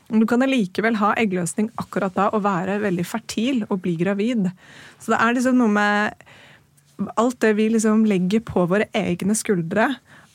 Du 0.10 0.25
kan 0.25 0.42
allikevel 0.42 0.98
ha 0.98 1.13
eggløsning 1.22 1.70
akkurat 1.78 2.16
da 2.18 2.32
og 2.34 2.42
være 2.42 2.80
veldig 2.82 3.06
fertil 3.06 3.62
og 3.70 3.84
bli 3.86 3.94
gravid. 4.00 4.50
Så 4.98 5.13
det 5.13 5.22
er 5.22 5.38
liksom 5.38 5.62
noe 5.62 5.74
med 5.78 7.10
alt 7.22 7.38
det 7.46 7.54
vi 7.60 7.70
liksom 7.70 8.08
legger 8.10 8.42
på 8.44 8.66
våre 8.70 8.89
egne 8.98 9.38
skuldre 9.38 9.92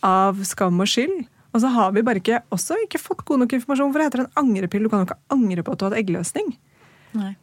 av 0.06 0.38
skam 0.46 0.78
og 0.78 0.90
skyld 0.90 1.24
og 1.54 1.62
så 1.62 1.70
har 1.70 1.92
vi 1.94 2.02
bare 2.02 2.18
ikke, 2.18 2.42
også 2.54 2.76
ikke 2.82 2.98
fått 2.98 3.24
god 3.28 3.44
nok 3.44 3.52
informasjon, 3.54 3.92
for 3.94 4.02
det 4.02 4.08
heter 4.08 4.24
en 4.24 4.38
angrepille. 4.40 4.88
Du 4.88 4.90
kan 4.90 5.04
jo 5.04 5.08
ikke 5.08 5.34
angre 5.34 5.62
på 5.62 5.74
at 5.74 5.80
du 5.80 5.84
har 5.86 5.94
hatt 5.94 6.02
eggløsning. 6.02 6.56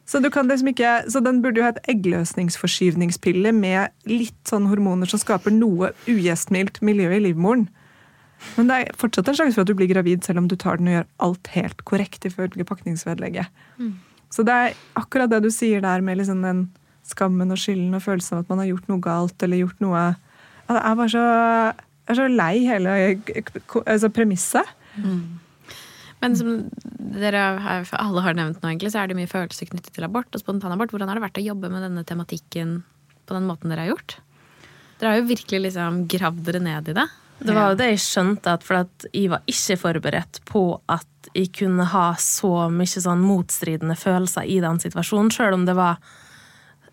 Så, 0.05 0.19
liksom 0.19 0.67
ikke, 0.67 0.89
så, 1.07 1.21
den 1.23 1.39
burde 1.41 1.61
jo 1.61 1.65
hett 1.65 1.79
eggløsningsforskyvningspille 1.89 3.53
med 3.55 3.93
litt 4.09 4.39
sånn 4.49 4.67
hormoner 4.67 5.07
som 5.07 5.21
skaper 5.21 5.53
noe 5.55 5.93
ugjestmildt 6.11 6.81
miljø 6.83 7.07
i 7.15 7.21
livmoren. 7.23 7.69
Men 8.57 8.67
det 8.67 8.77
er 8.81 8.99
fortsatt 8.99 9.29
en 9.31 9.37
sjanse 9.37 9.55
for 9.55 9.63
at 9.63 9.69
du 9.69 9.77
blir 9.77 9.89
gravid 9.91 10.25
selv 10.25 10.41
om 10.41 10.49
du 10.51 10.57
tar 10.59 10.81
den 10.81 10.89
og 10.89 10.97
gjør 10.97 11.07
alt 11.27 11.51
helt 11.55 11.83
korrekt 11.87 12.27
ifølge 12.27 12.67
pakningsvedlegget. 12.67 13.47
Mm. 13.79 13.93
Så 14.33 14.43
det 14.47 14.57
er 14.57 14.75
akkurat 14.99 15.31
det 15.31 15.43
du 15.45 15.51
sier 15.53 15.83
der 15.83 16.03
med 16.03 16.19
liksom 16.19 16.41
den 16.43 16.65
skammen 17.07 17.53
og 17.53 17.59
skylden 17.59 17.95
og 17.95 18.03
følelsen 18.03 18.37
av 18.37 18.43
at 18.43 18.51
man 18.51 18.63
har 18.63 18.71
gjort 18.71 18.91
noe 18.91 19.03
galt 19.03 19.43
eller 19.43 19.63
gjort 19.63 19.79
noe 19.83 20.03
Det 20.71 20.79
er 20.79 20.99
bare 20.99 21.11
så 21.11 21.23
jeg 22.11 22.17
er 22.17 22.21
så 22.21 22.27
lei 22.31 22.53
hele 22.67 22.95
altså, 23.85 24.11
premisset. 24.13 24.75
Mm. 24.99 25.39
Men 26.21 26.35
som 26.37 26.49
dere 27.17 27.43
alle 27.97 28.23
har 28.23 28.35
nevnt 28.37 28.59
nå, 28.61 28.69
egentlig, 28.69 28.91
så 28.93 29.01
er 29.01 29.09
det 29.09 29.17
mye 29.17 29.29
følelser 29.29 29.69
knyttet 29.71 29.95
til 29.95 30.05
abort 30.05 30.29
og 30.35 30.43
spontanabort. 30.43 30.93
Hvordan 30.93 31.09
har 31.09 31.17
det 31.17 31.25
vært 31.25 31.39
å 31.41 31.47
jobbe 31.47 31.71
med 31.73 31.81
denne 31.87 32.03
tematikken 32.07 32.81
på 33.25 33.37
den 33.37 33.47
måten 33.49 33.73
dere 33.73 33.87
har 33.87 33.95
gjort? 33.95 34.19
Dere 35.01 35.15
har 35.15 35.21
jo 35.23 35.31
virkelig 35.31 35.63
liksom 35.65 36.03
gravd 36.11 36.45
dere 36.45 36.61
ned 36.61 36.91
i 36.93 36.97
det. 36.99 37.07
Det 37.41 37.55
var 37.57 37.71
jo 37.71 37.77
det 37.79 37.87
jeg 37.95 38.01
skjønte, 38.03 38.53
at 38.53 38.65
for 38.65 38.83
at 38.83 39.05
jeg 39.09 39.31
var 39.31 39.47
ikke 39.49 39.77
forberedt 39.81 40.43
på 40.45 40.65
at 40.93 41.31
jeg 41.33 41.49
kunne 41.57 41.87
ha 41.89 42.11
så 42.21 42.67
mye 42.69 43.01
sånn 43.01 43.23
motstridende 43.25 43.97
følelser 43.97 44.45
i 44.45 44.59
den 44.61 44.77
situasjonen. 44.83 45.31
Selv 45.33 45.57
om 45.57 45.65
det 45.65 45.73
var 45.77 45.97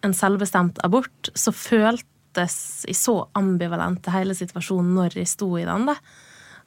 en 0.07 0.15
selvbestemt 0.17 0.81
abort, 0.87 1.29
så 1.37 1.53
følte 1.53 2.07
føltes 2.39 2.85
jeg 2.87 2.97
så 2.97 3.29
ambivalent 3.35 4.07
hele 4.13 4.35
situasjonen 4.35 4.95
når 4.95 5.19
jeg 5.19 5.29
sto 5.29 5.51
i 5.59 5.67
den. 5.67 5.87
Da. 5.89 5.97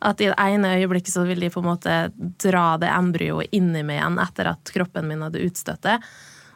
At 0.02 0.22
i 0.22 0.30
det 0.30 0.38
ene 0.40 0.76
øyeblikket 0.80 1.14
så 1.14 1.24
ville 1.26 1.46
de 1.46 1.54
på 1.54 1.62
en 1.62 1.70
måte 1.70 2.12
dra 2.42 2.78
det 2.82 2.90
embryoet 2.90 3.52
inn 3.52 3.76
i 3.76 3.84
meg 3.84 4.00
igjen 4.00 4.20
etter 4.20 4.52
at 4.52 4.72
kroppen 4.74 5.08
min 5.08 5.22
hadde 5.22 5.44
utstøtt 5.46 5.84
det. 5.86 6.00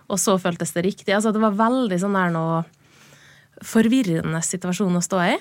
Og 0.10 0.20
så 0.20 0.38
føltes 0.38 0.74
det 0.74 0.86
riktig. 0.86 1.14
Altså, 1.16 1.32
det 1.32 1.42
var 1.42 1.56
veldig 1.58 2.00
sånn 2.02 2.18
der 2.18 2.34
noe 2.34 2.64
forvirrende 3.64 4.42
situasjon 4.44 4.98
å 4.98 5.04
stå 5.04 5.22
i. 5.24 5.36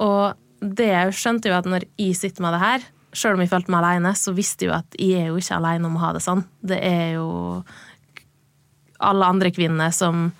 Og 0.00 0.34
det 0.62 0.88
jeg 0.88 1.16
skjønte 1.18 1.50
jo 1.50 1.58
at 1.58 1.68
når 1.68 1.86
jeg 2.00 2.16
sitter 2.16 2.42
med 2.42 2.56
det 2.56 2.62
her, 2.62 2.86
sjøl 3.12 3.36
om 3.36 3.42
jeg 3.44 3.52
følte 3.52 3.74
meg 3.74 3.82
alene, 3.82 4.14
så 4.16 4.32
visste 4.32 4.64
jeg 4.64 4.70
jo 4.70 4.76
at 4.78 4.96
jeg 4.98 5.18
er 5.20 5.26
jo 5.30 5.40
ikke 5.42 5.58
alene 5.58 5.88
om 5.90 5.98
å 5.98 6.04
ha 6.06 6.12
det 6.16 6.22
sånn. 6.24 6.46
Det 6.64 6.78
er 6.80 7.18
jo 7.18 7.26
alle 9.02 9.28
andre 9.34 9.50
kvinner 9.52 9.92
som 9.94 10.30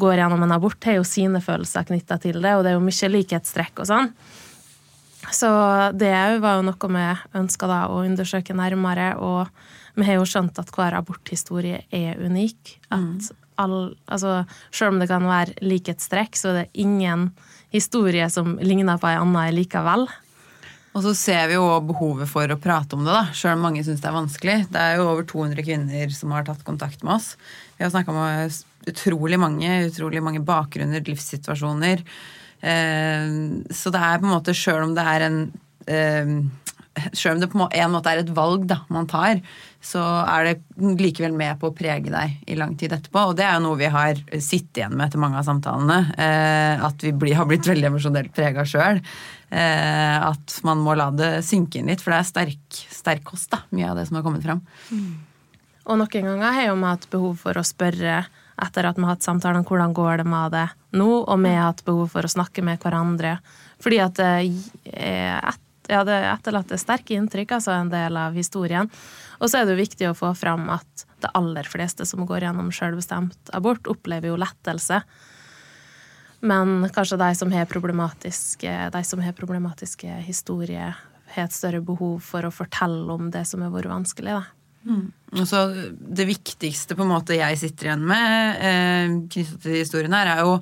går 0.00 0.18
gjennom 0.20 0.42
en 0.44 0.54
abort, 0.56 0.80
har 0.84 0.98
jo 0.98 1.06
sine 1.06 1.40
følelser 1.44 1.86
knytta 1.88 2.18
til 2.22 2.40
det, 2.40 2.54
og 2.54 2.64
det 2.64 2.72
er 2.72 2.78
jo 2.78 2.84
mye 2.84 3.12
likhetstrekk 3.12 3.84
og 3.84 3.90
sånn. 3.90 4.10
Så 5.32 5.48
det 5.96 6.12
var 6.42 6.58
jo 6.58 6.66
noe 6.66 6.90
vi 6.96 7.06
ønska 7.40 7.68
å 7.88 8.02
undersøke 8.04 8.56
nærmere, 8.56 9.14
og 9.16 9.48
vi 9.94 10.06
har 10.08 10.18
jo 10.18 10.28
skjønt 10.28 10.58
at 10.60 10.72
hver 10.74 10.96
aborthistorie 10.98 11.84
er 11.94 12.20
unik. 12.20 12.76
At 12.90 13.00
mm. 13.00 13.40
all, 13.62 13.78
altså, 14.04 14.42
selv 14.74 14.94
om 14.94 15.00
det 15.00 15.08
kan 15.10 15.26
være 15.28 15.56
likhetstrekk, 15.64 16.36
så 16.36 16.50
er 16.50 16.60
det 16.62 16.84
ingen 16.84 17.30
historie 17.74 18.26
som 18.30 18.56
ligner 18.62 19.00
på 19.00 19.10
ei 19.10 19.18
anna 19.18 19.48
likevel. 19.54 20.06
Og 20.94 21.02
så 21.02 21.10
ser 21.18 21.48
vi 21.50 21.56
jo 21.56 21.64
behovet 21.88 22.30
for 22.30 22.50
å 22.50 22.60
prate 22.62 22.94
om 22.94 23.02
det, 23.02 23.10
da, 23.10 23.24
sjøl 23.34 23.56
om 23.56 23.64
mange 23.66 23.82
syns 23.82 24.02
det 24.02 24.06
er 24.10 24.14
vanskelig. 24.14 24.58
Det 24.70 24.78
er 24.78 25.00
jo 25.00 25.08
over 25.10 25.26
200 25.26 25.66
kvinner 25.66 26.12
som 26.14 26.34
har 26.36 26.46
tatt 26.46 26.62
kontakt 26.66 27.02
med 27.02 27.16
oss. 27.16 27.32
Vi 27.74 27.82
har 27.82 27.90
snakka 27.90 28.14
med 28.14 28.60
utrolig 28.92 29.40
mange, 29.42 29.72
utrolig 29.88 30.22
mange 30.22 30.42
bakgrunner, 30.46 31.02
livssituasjoner. 31.02 32.04
Eh, 32.62 33.34
så 33.74 33.94
det 33.94 34.04
er 34.06 34.20
på 34.22 34.28
en 34.28 34.36
måte, 34.36 34.54
sjøl 34.54 34.86
om 34.86 34.94
det 34.94 35.08
er 35.16 35.26
en 35.26 35.40
eh, 35.90 36.36
Sjøl 36.94 37.34
om 37.34 37.40
det 37.42 37.50
på 37.50 37.58
en 37.58 37.90
måte 37.90 38.10
er 38.12 38.20
et 38.22 38.28
valg 38.30 38.68
da, 38.70 38.76
man 38.94 39.08
tar, 39.10 39.40
så 39.82 40.00
er 40.30 40.46
det 40.46 40.92
likevel 41.00 41.34
med 41.34 41.58
på 41.58 41.72
å 41.72 41.74
prege 41.74 42.06
deg 42.06 42.36
i 42.46 42.54
lang 42.54 42.76
tid 42.78 42.94
etterpå. 42.94 43.32
Og 43.32 43.34
det 43.38 43.44
er 43.48 43.56
jo 43.56 43.64
noe 43.66 43.80
vi 43.80 43.90
har 43.90 44.20
sittet 44.38 44.78
igjen 44.78 44.94
med 44.94 45.08
etter 45.08 45.18
mange 45.18 45.40
av 45.40 45.48
samtalene. 45.48 45.98
Eh, 46.14 46.84
at 46.86 47.02
vi 47.02 47.34
har 47.34 47.48
blitt 47.50 47.66
veldig 47.66 47.90
emosjonelt 47.90 48.30
prega 48.36 48.62
sjøl. 48.68 49.02
Eh, 49.54 50.18
at 50.18 50.56
man 50.66 50.80
må 50.82 50.96
la 50.98 51.12
det 51.14 51.44
synke 51.46 51.78
inn 51.78 51.90
litt, 51.92 52.02
for 52.02 52.10
det 52.10 52.20
er 52.20 52.26
sterk, 52.26 52.78
sterk 52.90 53.22
kost, 53.28 53.52
da, 53.52 53.60
mye 53.70 53.92
av 53.92 54.00
det 54.00 54.08
som 54.08 54.18
har 54.18 54.24
kommet 54.26 54.42
fram. 54.42 54.64
Mm. 54.90 55.12
Og 55.84 56.00
noen 56.00 56.26
ganger 56.26 56.56
har 56.56 56.72
vi 56.72 56.88
hatt 56.88 57.10
behov 57.12 57.36
for 57.44 57.60
å 57.60 57.66
spørre 57.66 58.24
etter 58.64 58.86
at 58.88 58.98
vi 58.98 59.04
har 59.04 59.16
hatt 59.16 59.26
samtaler 59.26 59.60
om 59.60 59.66
hvordan 59.68 59.94
går 59.94 60.22
det 60.22 60.26
med 60.30 60.54
det 60.54 60.64
nå, 60.98 61.10
og 61.22 61.36
vi 61.42 61.52
har 61.52 61.68
hatt 61.68 61.84
behov 61.86 62.08
for 62.14 62.26
å 62.26 62.32
snakke 62.32 62.64
med 62.66 62.82
hverandre. 62.82 63.36
Fordi 63.82 64.00
at 64.02 64.18
det 64.18 64.32
er 64.94 65.60
ja, 65.90 66.00
det 66.06 66.16
etterlater 66.30 66.80
sterke 66.80 67.14
inntrykk, 67.14 67.58
altså 67.58 67.74
en 67.76 67.90
del 67.92 68.16
av 68.16 68.34
historien. 68.34 68.88
Og 69.38 69.50
så 69.50 69.60
er 69.60 69.66
det 69.66 69.74
jo 69.74 69.82
viktig 69.82 70.08
å 70.08 70.16
få 70.16 70.32
fram 70.38 70.66
at 70.72 71.04
det 71.22 71.30
aller 71.36 71.68
fleste 71.68 72.06
som 72.08 72.24
går 72.26 72.46
gjennom 72.46 72.70
selvbestemt 72.74 73.52
abort, 73.54 73.86
opplever 73.90 74.32
jo 74.32 74.40
lettelse. 74.40 75.02
Men 76.44 76.88
kanskje 76.92 77.18
de 77.20 77.30
som 77.38 77.52
har 77.54 77.68
problematiske, 77.70 78.72
de 78.92 79.04
som 79.04 79.22
har 79.24 79.36
problematiske 79.36 80.20
historier, 80.26 80.96
har 81.34 81.48
et 81.48 81.56
større 81.56 81.80
behov 81.84 82.18
for 82.22 82.46
å 82.46 82.52
fortelle 82.54 83.16
om 83.16 83.30
det 83.32 83.46
som 83.48 83.64
har 83.64 83.72
vært 83.72 83.90
vanskelig. 83.90 84.36
Da. 84.36 84.44
Mm. 84.84 85.06
Og 85.40 85.46
så 85.48 85.62
Det 85.96 86.26
viktigste 86.28 86.96
på 86.96 87.02
en 87.02 87.14
måte 87.14 87.38
jeg 87.38 87.60
sitter 87.60 87.88
igjen 87.88 88.04
med 88.04 88.60
eh, 88.60 89.14
knyttet 89.32 89.62
til 89.64 89.80
historien 89.80 90.12
her, 90.12 90.34
er 90.34 90.44
jo 90.44 90.58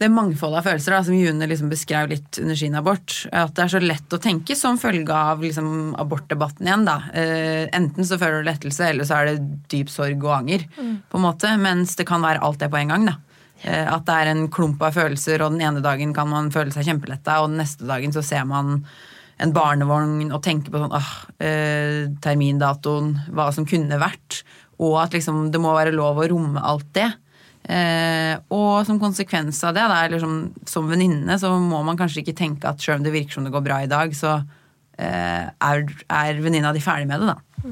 det 0.00 0.08
mangfoldet 0.08 0.62
av 0.62 0.64
følelser 0.64 0.94
da, 0.94 0.98
som 1.04 1.16
June 1.16 1.46
liksom 1.46 1.68
beskrev 1.68 2.08
litt 2.08 2.38
under 2.40 2.56
sin 2.56 2.76
abort. 2.78 3.18
At 3.36 3.52
det 3.56 3.66
er 3.66 3.72
så 3.74 3.80
lett 3.84 4.14
å 4.16 4.20
tenke 4.22 4.56
som 4.56 4.78
følge 4.80 5.12
av 5.12 5.42
liksom, 5.44 5.92
abortdebatten 6.00 6.70
igjen. 6.70 6.86
da. 6.88 6.94
Eh, 7.12 7.66
enten 7.76 8.08
så 8.08 8.16
føler 8.20 8.40
du 8.40 8.48
lettelse, 8.48 8.86
eller 8.88 9.04
så 9.04 9.18
er 9.18 9.28
det 9.28 9.58
dyp 9.68 9.92
sorg 9.92 10.24
og 10.24 10.38
anger. 10.38 10.64
Mm. 10.78 10.94
på 11.04 11.20
en 11.20 11.26
måte, 11.26 11.52
Mens 11.60 11.98
det 12.00 12.08
kan 12.08 12.24
være 12.24 12.40
alt 12.40 12.62
det 12.64 12.70
på 12.72 12.80
en 12.80 12.94
gang. 12.94 13.04
da. 13.12 13.18
Eh, 13.62 13.86
at 13.86 14.06
det 14.08 14.16
er 14.16 14.32
en 14.32 14.46
klump 14.52 14.82
av 14.84 14.96
følelser, 14.96 15.42
og 15.44 15.54
den 15.54 15.64
ene 15.66 15.84
dagen 15.84 16.14
kan 16.16 16.30
man 16.30 16.52
føle 16.54 16.72
seg 16.74 16.86
kjempeletta, 16.88 17.40
og 17.42 17.50
den 17.50 17.60
neste 17.60 17.88
dagen 17.88 18.14
så 18.14 18.24
ser 18.24 18.46
man 18.48 18.78
en 19.40 19.54
barnevogn 19.56 20.30
og 20.34 20.42
tenker 20.44 20.72
på 20.72 20.82
sånn 20.82 20.94
ah, 20.96 21.10
eh, 21.40 22.08
termindatoen, 22.24 23.14
hva 23.36 23.48
som 23.56 23.66
kunne 23.68 24.00
vært. 24.00 24.42
Og 24.80 24.96
at 25.00 25.16
liksom, 25.16 25.48
det 25.52 25.60
må 25.60 25.72
være 25.76 25.94
lov 25.96 26.20
å 26.20 26.28
romme 26.28 26.60
alt 26.64 26.88
det. 26.96 27.08
Eh, 27.70 28.34
og 28.56 28.86
som 28.88 29.00
konsekvens 29.00 29.60
av 29.68 29.76
det, 29.76 29.84
da, 29.92 30.00
eller 30.06 30.22
som, 30.22 30.88
venninne, 30.88 31.36
så 31.40 31.52
må 31.60 31.82
man 31.86 31.98
kanskje 32.00 32.24
ikke 32.24 32.36
tenke 32.38 32.68
at 32.68 32.80
selv 32.80 33.00
om 33.00 33.06
det 33.06 33.14
virker 33.14 33.36
som 33.36 33.48
det 33.48 33.52
går 33.54 33.64
bra 33.64 33.80
i 33.84 33.90
dag, 33.90 34.14
så 34.16 34.38
eh, 34.96 35.48
er, 35.48 35.84
er 36.08 36.40
venninna 36.40 36.72
di 36.76 36.84
ferdig 36.84 37.08
med 37.10 37.24
det, 37.24 37.34
da. 37.34 37.70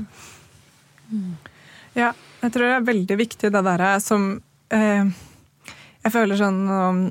Mm. 1.09 1.31
Ja, 1.97 2.13
jeg 2.43 2.53
tror 2.55 2.67
det 2.67 2.75
er 2.77 2.91
veldig 2.93 3.17
viktig 3.19 3.51
det 3.53 3.65
derre 3.65 3.95
som 4.05 4.31
eh, 4.75 5.09
jeg 6.05 6.15
føler 6.15 6.39
sånn 6.39 6.61
um, 6.69 7.03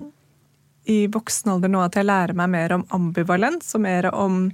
i 0.88 1.02
voksen 1.12 1.52
alder 1.52 1.72
nå 1.72 1.82
at 1.84 1.98
jeg 2.00 2.08
lærer 2.08 2.38
meg 2.38 2.52
mer 2.54 2.74
om 2.78 2.86
ambivalens 2.96 3.74
og 3.76 3.84
mer 3.84 4.08
om 4.14 4.48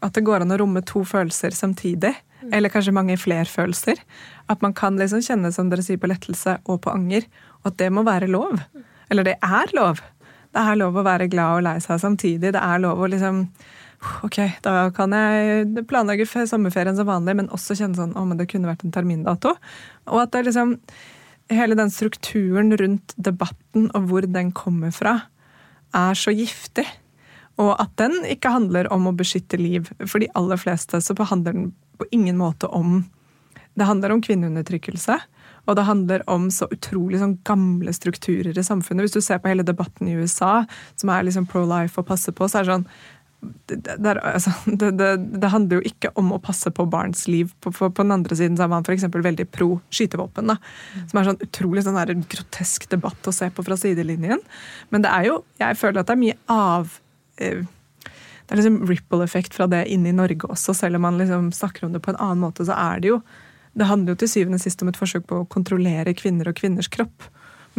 at 0.00 0.16
det 0.16 0.24
går 0.24 0.44
an 0.44 0.54
å 0.54 0.60
romme 0.62 0.80
to 0.88 1.02
følelser 1.04 1.52
samtidig. 1.52 2.14
Mm. 2.40 2.54
Eller 2.56 2.72
kanskje 2.72 2.94
mange 2.96 3.18
flere 3.20 3.44
følelser. 3.44 4.00
At 4.48 4.62
man 4.64 4.72
kan 4.76 4.96
liksom 4.96 5.20
kjenne 5.24 5.50
som 5.52 5.68
dere 5.68 5.84
sier, 5.84 6.00
på 6.00 6.08
lettelse 6.08 6.56
og 6.64 6.80
på 6.86 6.94
anger. 6.94 7.26
Og 7.60 7.74
at 7.74 7.76
det 7.82 7.90
må 7.92 8.06
være 8.06 8.30
lov. 8.32 8.62
Eller 9.12 9.28
det 9.28 9.36
er 9.44 9.76
lov. 9.76 10.00
Det 10.50 10.64
er 10.64 10.80
lov 10.80 10.96
å 10.96 11.04
være 11.04 11.28
glad 11.30 11.60
og 11.60 11.66
lei 11.68 11.76
seg 11.84 12.00
samtidig. 12.00 12.54
Det 12.56 12.64
er 12.64 12.82
lov 12.82 13.04
å 13.04 13.12
liksom 13.12 13.44
Ok, 14.24 14.38
da 14.64 14.86
kan 14.96 15.12
jeg 15.12 15.82
planlegge 15.84 16.24
sommerferien 16.48 16.96
som 16.96 17.04
vanlig, 17.04 17.34
men 17.36 17.50
også 17.52 17.74
kjenne 17.76 17.98
sånn 17.98 18.14
Å, 18.16 18.22
men 18.24 18.38
det 18.40 18.46
kunne 18.48 18.70
vært 18.70 18.86
en 18.86 18.94
termindato. 18.94 19.52
Og 20.08 20.22
at 20.22 20.32
det 20.32 20.46
liksom 20.46 20.78
hele 21.50 21.76
den 21.78 21.90
strukturen 21.92 22.72
rundt 22.78 23.14
debatten 23.16 23.90
og 23.94 24.08
hvor 24.10 24.26
den 24.26 24.52
kommer 24.56 24.94
fra, 24.94 25.16
er 25.96 26.18
så 26.18 26.34
giftig. 26.34 26.86
Og 27.60 27.74
at 27.82 27.92
den 28.00 28.22
ikke 28.28 28.52
handler 28.54 28.88
om 28.94 29.08
å 29.10 29.16
beskytte 29.16 29.58
liv. 29.60 29.90
For 30.06 30.22
de 30.22 30.30
aller 30.38 30.60
fleste 30.60 31.00
så 31.02 31.16
handler 31.18 31.56
den 31.56 31.72
på 32.00 32.08
ingen 32.10 32.38
måte 32.40 32.70
om 32.70 33.04
Det 33.78 33.86
handler 33.86 34.10
om 34.10 34.20
kvinneundertrykkelse. 34.20 35.14
Og 35.70 35.76
det 35.76 35.84
handler 35.86 36.24
om 36.28 36.48
så 36.50 36.66
utrolig 36.74 37.20
sånn 37.20 37.36
gamle 37.46 37.92
strukturer 37.94 38.56
i 38.58 38.64
samfunnet. 38.66 39.06
Hvis 39.06 39.14
du 39.14 39.22
ser 39.22 39.38
på 39.38 39.48
hele 39.48 39.62
debatten 39.62 40.08
i 40.10 40.16
USA, 40.18 40.64
som 40.98 41.12
er 41.14 41.22
liksom 41.24 41.46
pro-life 41.46 42.00
og 42.00 42.08
passe 42.08 42.34
på, 42.34 42.48
så 42.50 42.60
er 42.60 42.66
det 42.66 42.74
sånn 42.74 42.88
det, 43.40 44.20
altså, 44.22 44.52
det, 44.66 44.90
det, 44.98 45.10
det, 45.40 45.50
handler 45.52 45.80
jo 45.80 45.90
ikke 45.90 46.12
om 46.20 46.32
å 46.34 46.40
passe 46.42 46.70
på 46.74 46.86
barns 46.90 47.26
liv. 47.30 47.52
På, 47.60 47.72
på, 47.72 47.88
på 47.90 48.04
den 48.04 48.14
andre 48.14 48.36
siden 48.36 48.58
så 48.58 48.66
er 48.66 48.72
man 48.72 48.86
f.eks. 48.86 49.06
veldig 49.14 49.46
pro 49.52 49.72
skytevåpen. 49.94 50.52
Da, 50.52 50.58
som 51.10 51.20
er 51.20 51.28
sånn 51.30 51.42
utrolig 51.46 51.84
sånn 51.86 51.98
der, 51.98 52.14
grotesk 52.34 52.88
debatt 52.92 53.30
å 53.30 53.34
se 53.34 53.50
på 53.54 53.64
fra 53.66 53.78
sidelinjen. 53.80 54.42
Men 54.92 55.06
det 55.06 55.12
er 55.14 55.30
jo, 55.30 55.42
jeg 55.62 55.78
føler 55.80 56.02
at 56.02 56.10
det 56.10 56.16
er 56.16 56.24
mye 56.24 56.40
av 56.52 56.96
eh, 57.40 57.62
Det 58.04 58.56
er 58.56 58.60
liksom 58.60 58.80
ripple-effekt 58.90 59.54
fra 59.56 59.68
det 59.70 59.84
inne 59.94 60.12
i 60.12 60.16
Norge 60.16 60.50
også. 60.50 60.76
Selv 60.76 61.00
om 61.00 61.06
man 61.08 61.20
liksom 61.20 61.52
snakker 61.56 61.86
om 61.86 61.94
det 61.96 62.04
på 62.04 62.12
en 62.12 62.20
annen 62.20 62.44
måte, 62.44 62.66
så 62.68 62.76
er 62.76 63.00
det 63.00 63.14
jo 63.14 63.22
Det 63.72 63.86
handler 63.86 64.16
jo 64.16 64.22
til 64.24 64.32
syvende 64.32 64.58
og 64.58 64.64
sist 64.64 64.82
om 64.82 64.90
et 64.90 64.98
forsøk 64.98 65.28
på 65.30 65.42
å 65.42 65.48
kontrollere 65.48 66.16
kvinner 66.18 66.50
og 66.50 66.58
kvinners 66.58 66.90
kropp. 66.90 67.30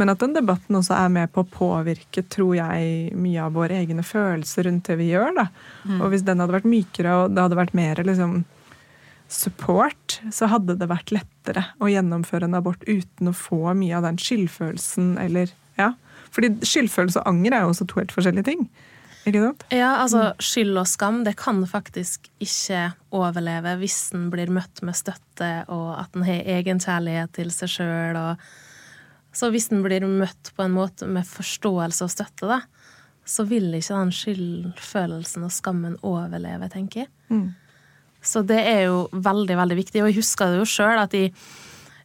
Men 0.01 0.09
at 0.09 0.21
den 0.23 0.31
debatten 0.33 0.73
også 0.79 0.95
er 0.97 1.11
med 1.13 1.29
på 1.29 1.43
å 1.43 1.49
påvirke, 1.53 2.23
tror 2.25 2.55
jeg, 2.57 3.11
mye 3.13 3.43
av 3.43 3.53
våre 3.53 3.75
egne 3.83 4.01
følelser 4.01 4.65
rundt 4.65 4.87
det 4.89 4.95
vi 4.97 5.11
gjør. 5.11 5.35
da. 5.37 5.43
Mm. 5.85 5.99
Og 5.99 6.07
hvis 6.09 6.23
den 6.25 6.41
hadde 6.41 6.55
vært 6.55 6.69
mykere, 6.71 7.17
og 7.19 7.35
det 7.35 7.43
hadde 7.43 7.59
vært 7.59 7.75
mer 7.77 8.01
liksom, 8.07 8.39
support, 9.29 10.17
så 10.33 10.49
hadde 10.49 10.79
det 10.81 10.87
vært 10.89 11.13
lettere 11.13 11.67
å 11.77 11.89
gjennomføre 11.91 12.49
en 12.49 12.57
abort 12.57 12.81
uten 12.87 13.29
å 13.29 13.35
få 13.37 13.75
mye 13.77 13.99
av 13.99 14.07
den 14.09 14.17
skyldfølelsen 14.21 15.19
eller 15.21 15.53
Ja. 15.77 15.93
Fordi 16.31 16.49
skyldfølelse 16.63 17.21
og 17.21 17.27
anger 17.27 17.53
er 17.53 17.63
jo 17.63 17.69
også 17.73 17.85
to 17.91 17.99
helt 17.99 18.13
forskjellige 18.15 18.47
ting. 18.47 18.65
Ikke 19.27 19.43
sant? 19.43 19.63
Ja, 19.69 19.91
altså 20.01 20.31
skyld 20.41 20.81
og 20.81 20.89
skam 20.89 21.21
det 21.27 21.35
kan 21.37 21.61
faktisk 21.69 22.25
ikke 22.41 22.87
overleve 23.13 23.75
hvis 23.83 23.99
den 24.15 24.29
blir 24.33 24.49
møtt 24.49 24.81
med 24.81 24.97
støtte, 24.97 25.51
og 25.69 25.93
at 25.99 26.09
den 26.15 26.25
har 26.25 26.53
egenkjærlighet 26.57 27.35
til 27.37 27.53
seg 27.53 27.73
sjøl. 27.75 28.17
og 28.17 28.45
så 29.31 29.49
hvis 29.51 29.69
den 29.71 29.83
blir 29.85 30.03
møtt 30.07 30.51
på 30.55 30.65
en 30.65 30.75
måte 30.75 31.07
med 31.07 31.27
forståelse 31.27 32.05
og 32.07 32.11
støtte, 32.11 32.49
da, 32.49 32.61
så 33.27 33.45
vil 33.47 33.71
ikke 33.77 33.95
den 33.95 34.13
skyldfølelsen 34.15 35.47
og 35.47 35.53
skammen 35.55 35.97
overleve, 36.03 36.67
tenker 36.73 37.05
jeg. 37.05 37.11
Mm. 37.31 37.49
Så 38.21 38.43
det 38.45 38.59
er 38.69 38.85
jo 38.89 39.05
veldig, 39.11 39.57
veldig 39.57 39.77
viktig. 39.79 40.01
Og 40.03 40.11
jeg 40.11 40.19
husker 40.19 40.51
det 40.51 40.61
jo 40.61 40.69
sjøl 40.69 40.99
at 41.01 41.15
jeg 41.17 41.31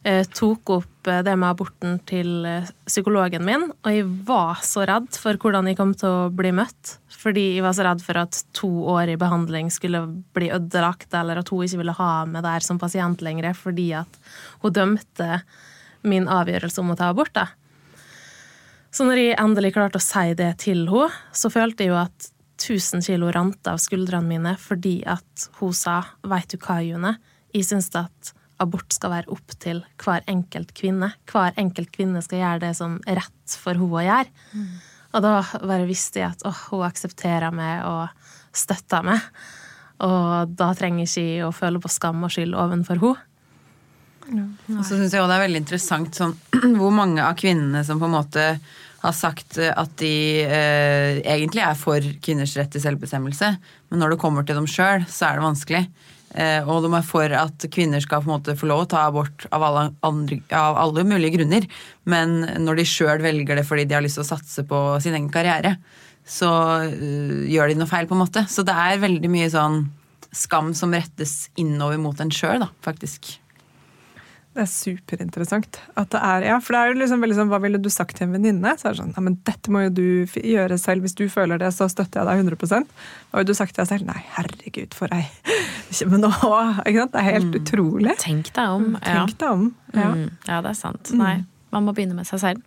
eh, 0.07 0.23
tok 0.33 0.71
opp 0.77 1.09
eh, 1.09 1.21
det 1.25 1.35
med 1.37 1.49
aborten 1.51 1.99
til 2.09 2.47
eh, 2.47 2.71
psykologen 2.87 3.45
min, 3.45 3.67
og 3.69 3.91
jeg 3.93 4.07
var 4.25 4.63
så 4.65 4.87
redd 4.89 5.11
for 5.19 5.37
hvordan 5.41 5.69
jeg 5.69 5.77
kom 5.77 5.93
til 5.97 6.09
å 6.09 6.33
bli 6.33 6.53
møtt. 6.57 6.97
Fordi 7.17 7.47
jeg 7.57 7.65
var 7.65 7.75
så 7.77 7.85
redd 7.85 8.03
for 8.05 8.21
at 8.21 8.41
to 8.55 8.69
år 8.93 9.13
i 9.13 9.19
behandling 9.19 9.69
skulle 9.73 10.05
bli 10.37 10.51
ødelagt, 10.53 11.09
eller 11.17 11.41
at 11.41 11.53
hun 11.53 11.65
ikke 11.65 11.81
ville 11.83 11.97
ha 11.99 12.11
meg 12.29 12.45
der 12.45 12.65
som 12.65 12.81
pasient 12.81 13.23
lenger 13.25 13.51
fordi 13.57 13.91
at 13.99 14.21
hun 14.63 14.73
dømte 14.73 15.41
min 16.09 16.27
avgjørelse 16.31 16.81
om 16.83 16.93
å 16.93 16.97
ta 16.99 17.11
abort. 17.13 17.33
Da. 17.35 17.47
Så 18.93 19.05
når 19.07 19.21
jeg 19.21 19.37
endelig 19.41 19.73
klarte 19.75 19.99
å 19.99 20.03
si 20.03 20.33
det 20.39 20.53
til 20.63 20.87
henne, 20.89 21.11
så 21.35 21.51
følte 21.53 21.85
jeg 21.85 21.93
jo 21.93 21.99
at 22.01 22.31
1000 22.57 23.03
kilo 23.05 23.29
rant 23.33 23.69
av 23.69 23.77
skuldrene 23.77 24.25
mine 24.25 24.55
fordi 24.57 25.03
at 25.05 25.49
hun 25.59 25.73
sa 25.73 25.99
'veit 26.23 26.49
du 26.49 26.57
hva, 26.57 26.81
June', 26.81 27.17
jeg 27.53 27.67
syns 27.67 27.93
at 27.95 28.33
abort 28.59 28.93
skal 28.93 29.13
være 29.13 29.31
opp 29.33 29.53
til 29.61 29.83
hver 30.01 30.25
enkelt 30.27 30.73
kvinne. 30.73 31.11
Hver 31.29 31.53
enkelt 31.61 31.91
kvinne 31.93 32.23
skal 32.25 32.41
gjøre 32.41 32.63
det 32.65 32.73
som 32.79 32.99
er 33.05 33.21
rett 33.21 33.57
for 33.61 33.77
henne 33.77 34.01
å 34.01 34.05
gjøre. 34.07 34.33
Mm. 34.53 34.73
Og 35.13 35.23
da 35.23 35.33
bare 35.61 35.87
visste 35.87 36.21
jeg 36.21 36.33
at 36.33 36.43
åh, 36.47 36.63
hun 36.71 36.85
aksepterer 36.87 37.53
meg 37.55 37.85
og 37.85 38.09
støtter 38.57 39.05
meg. 39.05 39.21
Og 40.05 40.53
da 40.57 40.71
trenger 40.77 41.05
jeg 41.05 41.37
ikke 41.37 41.47
å 41.47 41.55
føle 41.55 41.81
på 41.81 41.91
skam 41.91 42.25
og 42.25 42.33
skyld 42.33 42.57
overfor 42.57 43.01
henne. 43.01 43.25
Og 44.75 44.83
så 44.83 44.97
syns 44.97 45.13
jeg 45.13 45.21
også 45.21 45.31
det 45.31 45.37
er 45.37 45.45
veldig 45.45 45.63
interessant 45.63 46.19
sånn, 46.19 46.35
hvor 46.79 46.91
mange 46.95 47.23
av 47.23 47.37
kvinnene 47.39 47.83
som 47.87 48.01
på 48.01 48.09
en 48.09 48.17
måte 48.17 48.49
har 49.03 49.13
sagt 49.13 49.59
at 49.61 49.93
de 50.01 50.43
eh, 50.43 51.19
egentlig 51.21 51.61
er 51.63 51.77
for 51.77 52.03
kvinners 52.23 52.55
rett 52.57 52.71
til 52.73 52.83
selvbestemmelse, 52.83 53.51
men 53.91 54.01
når 54.01 54.15
det 54.15 54.21
kommer 54.21 54.45
til 54.45 54.57
dem 54.57 54.67
sjøl, 54.69 55.05
så 55.05 55.29
er 55.29 55.37
det 55.37 55.45
vanskelig. 55.45 55.83
Eh, 56.35 56.65
og 56.67 56.83
de 56.83 56.91
er 56.97 57.05
for 57.07 57.35
at 57.39 57.67
kvinner 57.73 58.03
skal 58.03 58.23
på 58.23 58.27
en 58.27 58.35
måte 58.35 58.57
få 58.57 58.67
lov 58.69 58.83
å 58.83 58.89
ta 58.91 59.05
abort 59.07 59.47
av 59.53 59.63
alle, 59.63 59.85
andre, 60.05 60.41
av 60.51 60.81
alle 60.81 61.05
mulige 61.07 61.37
grunner, 61.37 61.69
men 62.09 62.41
når 62.65 62.81
de 62.81 62.89
sjøl 62.89 63.23
velger 63.23 63.61
det 63.61 63.67
fordi 63.69 63.87
de 63.87 63.97
har 63.97 64.03
lyst 64.05 64.19
til 64.19 64.25
å 64.25 64.31
satse 64.33 64.65
på 64.67 64.81
sin 65.03 65.15
egen 65.15 65.31
karriere, 65.33 65.77
så 66.27 66.49
uh, 66.83 67.43
gjør 67.47 67.71
de 67.71 67.77
noe 67.79 67.87
feil, 67.87 68.09
på 68.09 68.17
en 68.17 68.25
måte. 68.25 68.43
Så 68.51 68.65
det 68.67 68.75
er 68.75 68.99
veldig 68.99 69.29
mye 69.31 69.47
sånn 69.53 69.85
skam 70.35 70.73
som 70.75 70.91
rettes 70.91 71.45
innover 71.55 72.01
mot 72.01 72.19
en 72.19 72.33
sjøl, 72.35 72.59
da, 72.65 72.67
faktisk. 72.83 73.37
Det 74.57 74.63
er 74.63 74.69
superinteressant. 74.71 75.77
At 76.01 76.09
det 76.15 76.19
er, 76.25 76.43
ja, 76.47 76.55
for 76.63 76.73
det 76.73 76.79
er 76.79 76.89
jo 76.89 76.95
liksom 76.97 77.25
sånn, 77.37 77.49
Hva 77.51 77.59
ville 77.61 77.77
du 77.77 77.91
sagt 77.93 78.17
til 78.17 78.25
en 78.25 78.33
venninne? 78.33 78.71
Så 78.79 78.87
er 78.87 78.95
det 78.95 79.01
sånn, 79.03 79.11
ja, 79.13 79.21
men 79.21 79.35
Dette 79.45 79.73
må 79.73 79.83
jo 79.83 79.91
du 79.93 80.07
gjøre 80.41 80.79
selv. 80.81 81.05
Hvis 81.05 81.13
du 81.19 81.27
føler 81.29 81.61
det, 81.61 81.69
så 81.75 81.85
støtter 81.91 82.23
jeg 82.23 82.29
deg 82.31 82.41
100 82.41 82.57
Hva 82.87 83.37
ville 83.37 83.51
du 83.51 83.53
sagt 83.57 83.75
til 83.75 83.83
deg 83.83 83.91
selv? 83.91 84.07
Nei, 84.09 84.17
herregud, 84.33 84.97
for 84.97 85.13
ei 85.13 85.27
Men 86.09 86.25
nå 86.25 86.31
ikke 86.33 87.03
sant? 87.03 87.13
Det 87.13 87.21
er 87.21 87.27
helt 87.27 87.51
mm. 87.51 87.59
utrolig. 87.61 88.15
Tenk 88.23 88.49
deg 88.57 88.73
om. 88.79 88.89
Mm, 88.95 88.97
tenk 89.05 89.37
deg 89.37 89.51
om. 89.51 89.69
Ja. 89.93 90.09
Mm. 90.09 90.25
ja, 90.49 90.57
det 90.65 90.73
er 90.73 90.79
sant. 90.81 91.13
Mm. 91.13 91.21
Nei, 91.21 91.35
man 91.75 91.85
må 91.85 91.93
begynne 91.93 92.17
med 92.17 92.29
seg 92.29 92.41
selv. 92.41 92.65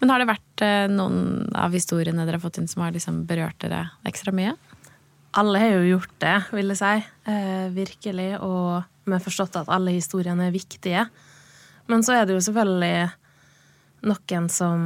Men 0.00 0.14
har 0.14 0.22
det 0.22 0.30
vært 0.30 0.64
eh, 0.64 0.86
noen 0.88 1.50
av 1.52 1.76
historiene 1.76 2.24
dere 2.24 2.40
har 2.40 2.44
fått 2.46 2.62
inn 2.62 2.70
som 2.72 2.86
har 2.86 2.96
liksom 2.96 3.26
berørt 3.28 3.60
dere 3.60 3.90
ekstra 4.08 4.32
mye? 4.32 4.56
Alle 5.36 5.60
har 5.60 5.76
jo 5.76 5.90
gjort 5.92 6.14
det, 6.24 6.38
vil 6.56 6.72
jeg 6.72 6.80
si. 6.80 6.94
Eh, 7.28 7.66
virkelig. 7.76 8.30
Og 8.40 8.80
vi 9.10 9.18
har 9.18 9.24
forstått 9.24 9.58
at 9.60 9.70
alle 9.72 9.94
historiene 9.96 10.48
er 10.48 10.54
viktige. 10.54 11.06
Men 11.90 12.04
så 12.06 12.16
er 12.16 12.28
det 12.28 12.36
jo 12.36 12.44
selvfølgelig 12.46 13.10
noen 14.06 14.46
som, 14.52 14.84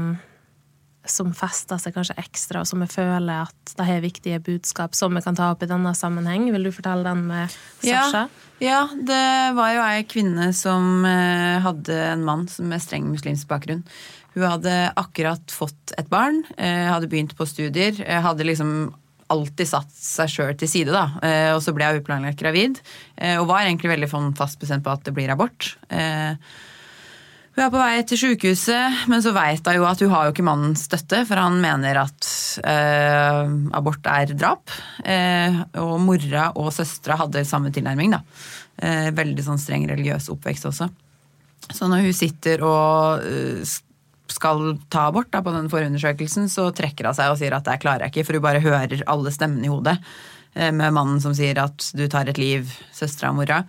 som 1.07 1.35
fester 1.37 1.79
seg 1.81 1.95
kanskje 1.95 2.17
ekstra, 2.23 2.63
og 2.63 2.71
som 2.71 2.83
jeg 2.83 2.95
føler 2.95 3.45
at 3.45 3.75
de 3.77 3.87
har 3.87 4.03
viktige 4.03 4.41
budskap 4.45 4.97
som 4.97 5.15
vi 5.15 5.23
kan 5.25 5.37
ta 5.39 5.51
opp 5.53 5.63
i 5.63 5.71
denne 5.71 5.93
sammenheng. 5.99 6.49
Vil 6.55 6.67
du 6.67 6.73
fortelle 6.75 7.07
den 7.07 7.27
med 7.29 7.55
Sasha? 7.83 8.27
Ja, 8.59 8.67
ja 8.67 8.83
det 8.97 9.29
var 9.59 9.77
jo 9.77 9.87
ei 9.87 10.03
kvinne 10.09 10.51
som 10.57 11.07
eh, 11.09 11.63
hadde 11.65 12.01
en 12.15 12.27
mann 12.27 12.49
med 12.65 12.83
streng 12.83 13.09
muslimsk 13.13 13.51
bakgrunn. 13.51 13.85
Hun 14.35 14.49
hadde 14.49 14.75
akkurat 14.99 15.53
fått 15.55 15.95
et 15.99 16.09
barn, 16.11 16.43
eh, 16.59 16.89
hadde 16.91 17.11
begynt 17.11 17.37
på 17.39 17.47
studier, 17.47 18.01
eh, 18.03 18.23
hadde 18.25 18.47
liksom 18.49 18.95
alltid 19.33 19.69
satt 19.69 19.97
seg 19.97 20.31
sjøl 20.31 20.55
til 20.59 20.71
side, 20.71 20.93
da. 20.95 21.07
Eh, 21.25 21.51
og 21.55 21.63
så 21.65 21.75
ble 21.75 21.87
jeg 21.87 22.03
uplanlagt 22.03 22.41
gravid. 22.41 22.81
Eh, 23.17 23.39
og 23.41 23.49
var 23.51 23.65
egentlig 23.65 23.93
veldig 23.95 24.11
sånn 24.11 24.31
fast 24.39 24.61
bestemt 24.61 24.85
på 24.85 24.93
at 24.93 25.05
det 25.07 25.15
blir 25.17 25.33
abort. 25.33 25.75
Eh, 25.89 26.35
hun 27.55 27.63
er 27.63 27.71
på 27.71 27.79
vei 27.79 28.03
til 28.03 28.19
sykehuset, 28.19 29.05
men 29.11 29.23
så 29.23 29.31
veit 29.37 29.63
hun 29.71 29.79
jo 29.79 29.87
at 29.87 30.01
hun 30.03 30.11
har 30.11 30.27
jo 30.27 30.35
ikke 30.35 30.47
mannens 30.47 30.89
støtte, 30.89 31.21
for 31.29 31.39
han 31.39 31.61
mener 31.63 32.01
at 32.01 32.31
abort 33.79 34.09
er 34.11 34.33
drap. 34.35 34.73
Og 35.79 35.93
mora 36.03 36.49
og 36.59 36.73
søstera 36.75 37.21
hadde 37.21 37.45
samme 37.47 37.71
tilnærming, 37.71 38.17
da. 38.17 38.25
Veldig 39.15 39.47
sånn 39.47 39.63
streng 39.63 39.87
religiøs 39.87 40.33
oppvekst 40.35 40.67
også. 40.73 40.91
Så 41.71 41.87
når 41.87 42.09
hun 42.09 42.19
sitter 42.19 42.67
og 42.67 43.23
skal 44.33 44.79
ta 44.93 45.09
abort 45.11 45.31
da, 45.33 45.43
på 45.45 45.53
den 45.55 45.69
forundersøkelsen, 45.73 46.49
så 46.53 46.71
trekker 46.77 47.11
hun 47.11 47.17
seg 47.17 47.33
og 47.33 47.41
sier 47.41 47.57
at 47.57 47.67
det 47.67 47.81
klarer 47.83 48.07
jeg 48.07 48.15
ikke, 48.15 48.29
for 48.29 48.39
hun 48.39 48.47
bare 48.47 48.65
hører 48.65 49.05
alle 49.11 49.35
stemmene 49.35 49.69
i 49.69 49.73
hodet. 49.73 49.99
Eh, 50.55 50.73
med 50.73 50.95
mannen 50.95 51.21
som 51.23 51.35
sier 51.37 51.59
at 51.63 51.93
du 51.97 52.07
tar 52.11 52.31
et 52.31 52.41
liv, 52.41 52.71
søstera 52.95 53.33
og 53.33 53.41
mora. 53.41 53.63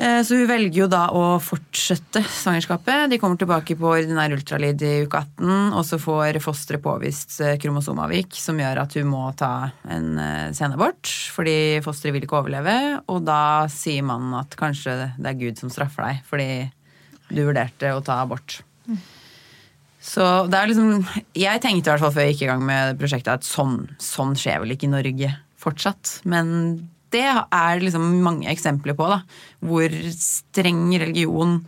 Eh, 0.00 0.20
så 0.24 0.36
hun 0.36 0.48
velger 0.48 0.82
jo 0.82 0.88
da 0.92 1.06
å 1.16 1.24
fortsette 1.42 2.22
svangerskapet. 2.24 3.10
De 3.12 3.18
kommer 3.20 3.40
tilbake 3.40 3.76
på 3.80 3.90
ordinær 3.90 4.32
ultralyd 4.36 4.84
i 4.86 4.92
uke 5.06 5.22
18, 5.24 5.72
og 5.72 5.84
så 5.88 5.98
får 6.00 6.40
fosteret 6.44 6.84
påvist 6.84 7.38
eh, 7.44 7.56
kromosomavvik 7.60 8.36
som 8.38 8.60
gjør 8.60 8.82
at 8.84 8.96
hun 9.00 9.08
må 9.12 9.24
ta 9.40 9.70
en 9.90 10.12
senabort 10.56 11.16
fordi 11.34 11.80
fosteret 11.84 12.16
vil 12.16 12.28
ikke 12.28 12.42
overleve. 12.42 12.76
Og 13.12 13.24
da 13.28 13.68
sier 13.72 14.04
mannen 14.06 14.36
at 14.40 14.56
kanskje 14.60 14.98
det 15.16 15.32
er 15.32 15.40
Gud 15.40 15.60
som 15.60 15.72
straffer 15.72 16.06
deg 16.06 16.28
fordi 16.28 16.50
du 17.30 17.44
vurderte 17.46 17.94
å 17.94 18.04
ta 18.04 18.20
abort. 18.24 18.60
Mm. 18.88 19.00
Så 20.00 20.24
det 20.48 20.56
er 20.56 20.70
liksom 20.70 21.04
Jeg 21.36 21.60
tenkte 21.60 21.90
i 21.90 21.92
hvert 21.92 22.00
fall 22.00 22.14
før 22.14 22.24
jeg 22.24 22.34
gikk 22.34 22.46
i 22.46 22.50
gang 22.54 22.64
med 22.64 22.98
prosjektet 23.00 23.34
at 23.34 23.46
sånn, 23.46 23.82
sånn 24.00 24.32
skjer 24.38 24.62
vel 24.62 24.74
ikke 24.74 24.88
i 24.88 24.94
Norge 24.94 25.32
fortsatt. 25.60 26.20
Men 26.24 26.54
det 27.12 27.26
er 27.28 27.82
liksom 27.82 28.06
mange 28.24 28.48
eksempler 28.50 28.96
på, 28.96 29.08
da. 29.10 29.20
Hvor 29.66 29.96
streng 30.14 30.86
religion 31.02 31.58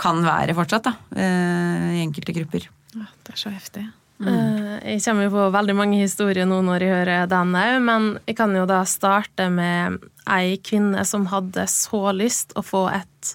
kan 0.00 0.20
være 0.24 0.54
fortsatt, 0.56 0.86
da. 0.86 0.92
Eh, 1.16 1.88
I 1.98 2.04
enkelte 2.04 2.36
grupper. 2.36 2.68
Ja, 2.94 3.08
det 3.26 3.34
er 3.34 3.40
så 3.40 3.52
heftig. 3.52 3.86
Mm. 4.20 4.28
Eh, 4.28 4.94
jeg 4.94 5.02
kommer 5.06 5.26
jo 5.26 5.34
på 5.34 5.46
veldig 5.54 5.76
mange 5.76 6.00
historier 6.02 6.48
nå 6.48 6.60
når 6.66 6.84
jeg 6.84 6.94
hører 6.94 7.30
den 7.30 7.54
òg, 7.56 7.76
men 7.84 8.08
jeg 8.28 8.36
kan 8.40 8.54
jo 8.56 8.66
da 8.68 8.82
starte 8.88 9.48
med 9.52 10.00
ei 10.28 10.58
kvinne 10.64 11.04
som 11.08 11.28
hadde 11.32 11.64
så 11.72 12.10
lyst 12.16 12.52
å 12.54 12.64
få 12.64 12.86
et 12.92 13.34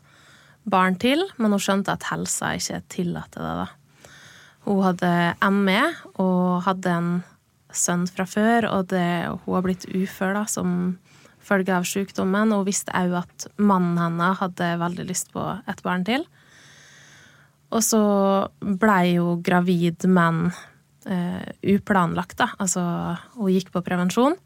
barn 0.65 0.97
til, 1.01 1.25
men 1.37 1.53
hun 1.53 1.61
skjønte 1.61 1.93
at 1.93 2.07
helsa 2.11 2.53
ikke 2.57 2.83
tillater 2.93 3.41
det. 3.45 3.55
da. 3.63 3.67
Hun 4.65 4.81
hadde 4.81 5.09
ME 5.53 5.81
og 6.21 6.65
hadde 6.65 6.91
en 6.91 7.09
sønn 7.75 8.05
fra 8.09 8.25
før, 8.29 8.69
og 8.71 8.89
det, 8.93 9.07
hun 9.45 9.57
har 9.57 9.65
blitt 9.65 9.85
ufør 9.93 10.33
da, 10.37 10.45
som 10.49 10.69
følge 11.45 11.75
av 11.75 11.85
sykdommen. 11.87 12.53
Og 12.53 12.63
hun 12.63 12.69
visste 12.69 12.93
òg 12.95 13.19
at 13.21 13.47
mannen 13.57 13.99
hennes 14.01 14.41
hadde 14.41 14.71
veldig 14.81 15.05
lyst 15.09 15.31
på 15.35 15.43
et 15.69 15.83
barn 15.85 16.05
til. 16.07 16.25
Og 17.75 17.83
så 17.83 18.01
blei 18.61 19.17
hun 19.17 19.43
gravid, 19.45 20.07
men 20.07 20.47
uh, 20.49 21.45
uplanlagt, 21.75 22.37
da. 22.39 22.51
Altså, 22.61 22.81
hun 23.35 23.53
gikk 23.53 23.73
på 23.73 23.83
prevensjon. 23.85 24.37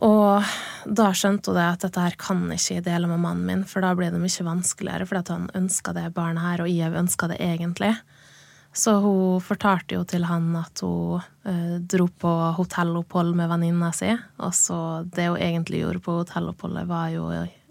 Og 0.00 0.52
da 0.88 1.10
skjønte 1.12 1.52
hun 1.52 1.58
det 1.58 1.66
at 1.66 1.84
dette 1.84 2.04
her 2.04 2.16
kan 2.20 2.46
ikke 2.54 2.78
jeg 2.78 2.86
dele 2.86 3.10
med 3.10 3.20
mannen 3.20 3.44
min, 3.46 3.66
for 3.68 3.84
da 3.84 3.92
blir 3.96 4.12
det 4.14 4.22
mye 4.22 4.46
vanskeligere, 4.46 5.06
fordi 5.08 5.34
han 5.34 5.50
ønska 5.58 5.92
det 5.96 6.06
barnet 6.16 6.44
her, 6.46 6.64
og 6.64 6.72
jeg 6.72 6.96
ønska 6.96 7.28
det 7.30 7.40
egentlig. 7.44 7.92
Så 8.72 8.94
hun 9.02 9.42
fortalte 9.42 9.96
jo 9.96 10.04
til 10.06 10.24
han 10.30 10.52
at 10.56 10.80
hun 10.86 11.20
eh, 11.44 11.76
dro 11.90 12.06
på 12.06 12.30
hotellopphold 12.56 13.34
med 13.36 13.50
venninna 13.50 13.90
si. 13.94 14.12
Og 14.38 14.54
så 14.54 14.78
det 15.10 15.26
hun 15.26 15.42
egentlig 15.42 15.82
gjorde 15.82 16.04
på 16.04 16.20
hotelloppholdet, 16.20 16.86
var 16.88 17.10
jo 17.10 17.26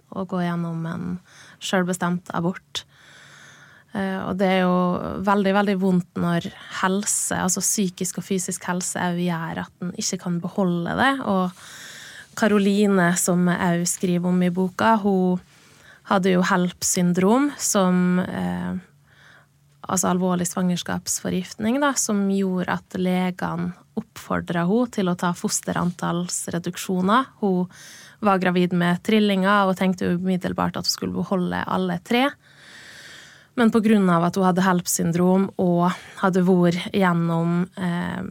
å 0.10 0.26
gå 0.28 0.44
gjennom 0.44 0.86
en 0.90 1.12
sjølbestemt 1.64 2.34
abort. 2.36 2.84
Eh, 3.94 4.20
og 4.22 4.36
det 4.42 4.50
er 4.58 4.66
jo 4.66 5.22
veldig, 5.26 5.54
veldig 5.56 5.78
vondt 5.82 6.20
når 6.20 6.50
helse, 6.82 7.38
altså 7.40 7.64
psykisk 7.64 8.20
og 8.20 8.28
fysisk 8.28 8.68
helse, 8.70 9.00
òg 9.00 9.24
gjør 9.24 9.64
at 9.64 9.86
en 9.86 9.96
ikke 9.98 10.20
kan 10.26 10.42
beholde 10.44 10.98
det. 11.00 11.14
Og 11.32 11.64
Karoline, 12.40 13.12
som 13.20 13.48
jeg 13.52 13.82
òg 13.82 13.88
skriver 13.90 14.32
om 14.32 14.44
i 14.46 14.52
boka, 14.54 14.96
hun 15.04 15.42
hadde 16.10 16.34
jo 16.34 16.44
HELP-syndrom, 16.46 17.50
som 17.60 18.22
eh, 18.24 18.78
altså 19.90 20.14
alvorlig 20.14 20.48
svangerskapsforgiftning, 20.50 21.80
da, 21.84 21.94
som 22.00 22.24
gjorde 22.32 22.80
at 22.80 23.00
legene 23.00 23.74
oppfordra 24.00 24.64
henne 24.70 24.94
til 24.96 25.12
å 25.12 25.18
ta 25.20 25.34
fosterantallsreduksjoner. 25.36 27.34
Hun 27.42 27.68
var 28.24 28.40
gravid 28.42 28.76
med 28.78 29.02
trillinger 29.04 29.68
og 29.68 29.78
tenkte 29.80 30.14
umiddelbart 30.16 30.80
at 30.80 30.88
hun 30.88 30.94
skulle 30.94 31.18
beholde 31.20 31.60
alle 31.68 32.00
tre. 32.06 32.30
Men 33.60 33.74
pga. 33.74 33.98
at 34.24 34.36
hun 34.40 34.48
hadde 34.48 34.64
HELP-syndrom 34.64 35.50
og 35.60 35.92
hadde 36.22 36.46
vært 36.48 36.94
gjennom 36.96 37.66
eh, 37.76 38.24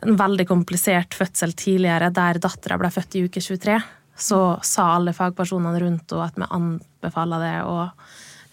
en 0.00 0.16
veldig 0.16 0.46
komplisert 0.48 1.14
fødsel 1.16 1.52
tidligere, 1.58 2.10
der 2.14 2.40
dattera 2.42 2.78
ble 2.80 2.90
født 2.92 3.16
i 3.18 3.24
uke 3.26 3.42
23, 3.44 3.76
så 4.20 4.40
sa 4.64 4.94
alle 4.96 5.14
fagpersonene 5.16 5.80
rundt 5.82 6.12
henne 6.12 6.26
at 6.26 6.40
vi 6.40 6.48
anbefaler 6.56 7.44
det 7.44 7.54
å 7.68 7.76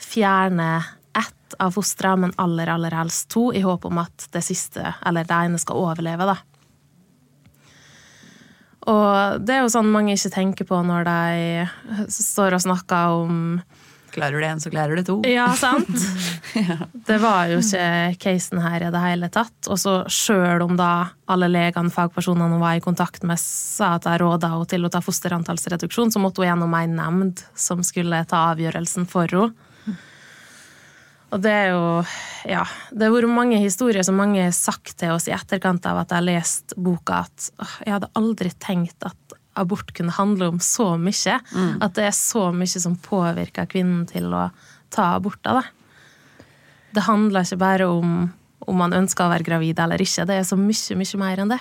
fjerne 0.01 0.69
ett 1.17 1.57
av 1.63 1.73
fostra, 1.75 2.15
men 2.19 2.35
aller, 2.37 2.69
aller 2.69 2.95
helst 2.95 3.29
to, 3.33 3.49
i 3.55 3.63
håp 3.65 3.87
om 3.89 4.03
at 4.03 4.27
det 4.33 4.43
siste, 4.45 4.93
eller 5.05 5.27
det 5.27 5.41
ene, 5.47 5.59
skal 5.61 5.81
overleve, 5.81 6.27
da. 6.29 6.37
Og 8.87 9.43
det 9.43 9.55
er 9.55 9.65
jo 9.65 9.71
sånn 9.73 9.89
mange 9.91 10.15
ikke 10.15 10.31
tenker 10.31 10.67
på 10.67 10.77
når 10.87 11.07
de 11.07 12.07
står 12.13 12.55
og 12.55 12.63
snakker 12.63 13.17
om 13.25 13.41
Klarer 14.17 14.33
du 14.33 14.41
det 14.41 14.47
én, 14.49 14.59
så 14.59 14.71
klarer 14.73 14.97
du 14.97 15.03
to. 15.05 15.15
Ja, 15.29 15.51
sant? 15.53 15.93
ja. 16.57 16.87
Det 17.05 17.19
var 17.21 17.51
jo 17.51 17.59
ikke 17.61 18.17
casen 18.23 18.63
her 18.63 18.87
i 18.87 18.89
det 18.93 19.01
hele 19.03 19.29
tatt. 19.29 19.69
Og 19.69 19.77
så 19.77 19.99
sjøl 20.09 20.63
om 20.65 20.73
da 20.79 21.11
alle 21.29 21.49
legene, 21.51 21.93
fagpersonene 21.93 22.55
hun 22.55 22.63
var 22.63 22.79
i 22.79 22.81
kontakt 22.81 23.21
med, 23.27 23.37
sa 23.37 23.93
at 23.99 24.07
jeg 24.09 24.23
råda 24.23 24.49
henne 24.55 24.69
til 24.71 24.87
å 24.87 24.91
ta 24.93 25.03
fosterantallsreduksjon, 25.05 26.15
så 26.15 26.21
måtte 26.23 26.41
hun 26.41 26.49
gjennom 26.49 26.73
ei 26.79 26.87
nemnd 26.89 27.45
som 27.53 27.85
skulle 27.85 28.23
ta 28.25 28.47
avgjørelsen 28.55 29.05
for 29.11 29.29
henne. 29.29 29.53
Og 31.27 31.41
det 31.43 31.51
er 31.51 31.73
jo 31.75 31.85
Ja. 32.47 32.63
Det 32.89 33.03
har 33.03 33.13
vært 33.13 33.29
mange 33.29 33.57
historier 33.59 34.01
som 34.07 34.15
mange 34.15 34.45
har 34.45 34.55
sagt 34.55 34.95
til 34.97 35.11
oss 35.11 35.27
i 35.27 35.35
etterkant 35.35 35.85
av 35.85 35.99
at 36.01 36.09
jeg 36.09 36.21
har 36.21 36.29
lest 36.29 36.73
boka, 36.77 37.25
at 37.27 37.49
jeg 37.83 37.93
hadde 37.93 38.13
aldri 38.15 38.53
tenkt 38.57 39.03
at 39.03 39.36
abort 39.59 39.93
kunne 39.97 40.15
handle 40.15 40.51
om 40.53 40.59
så 40.63 40.93
mye. 41.01 41.39
Mm. 41.53 41.77
At 41.83 41.97
det 41.97 42.07
er 42.09 42.15
så 42.15 42.49
mye 42.55 42.81
som 42.83 42.97
påvirker 43.01 43.69
kvinnen 43.69 44.05
til 44.09 44.29
å 44.33 44.47
ta 44.93 45.13
aborter. 45.17 45.61
Da. 45.61 46.45
Det 46.95 47.07
handler 47.09 47.47
ikke 47.47 47.61
bare 47.61 47.89
om 47.91 48.19
om 48.67 48.77
man 48.81 48.95
ønsker 48.95 49.25
å 49.25 49.31
være 49.31 49.47
gravid 49.47 49.79
eller 49.79 50.01
ikke. 50.03 50.27
Det 50.27 50.37
er 50.41 50.45
så 50.47 50.57
mye, 50.59 50.99
mye 50.99 51.21
mer 51.21 51.43
enn 51.43 51.51
det. 51.53 51.59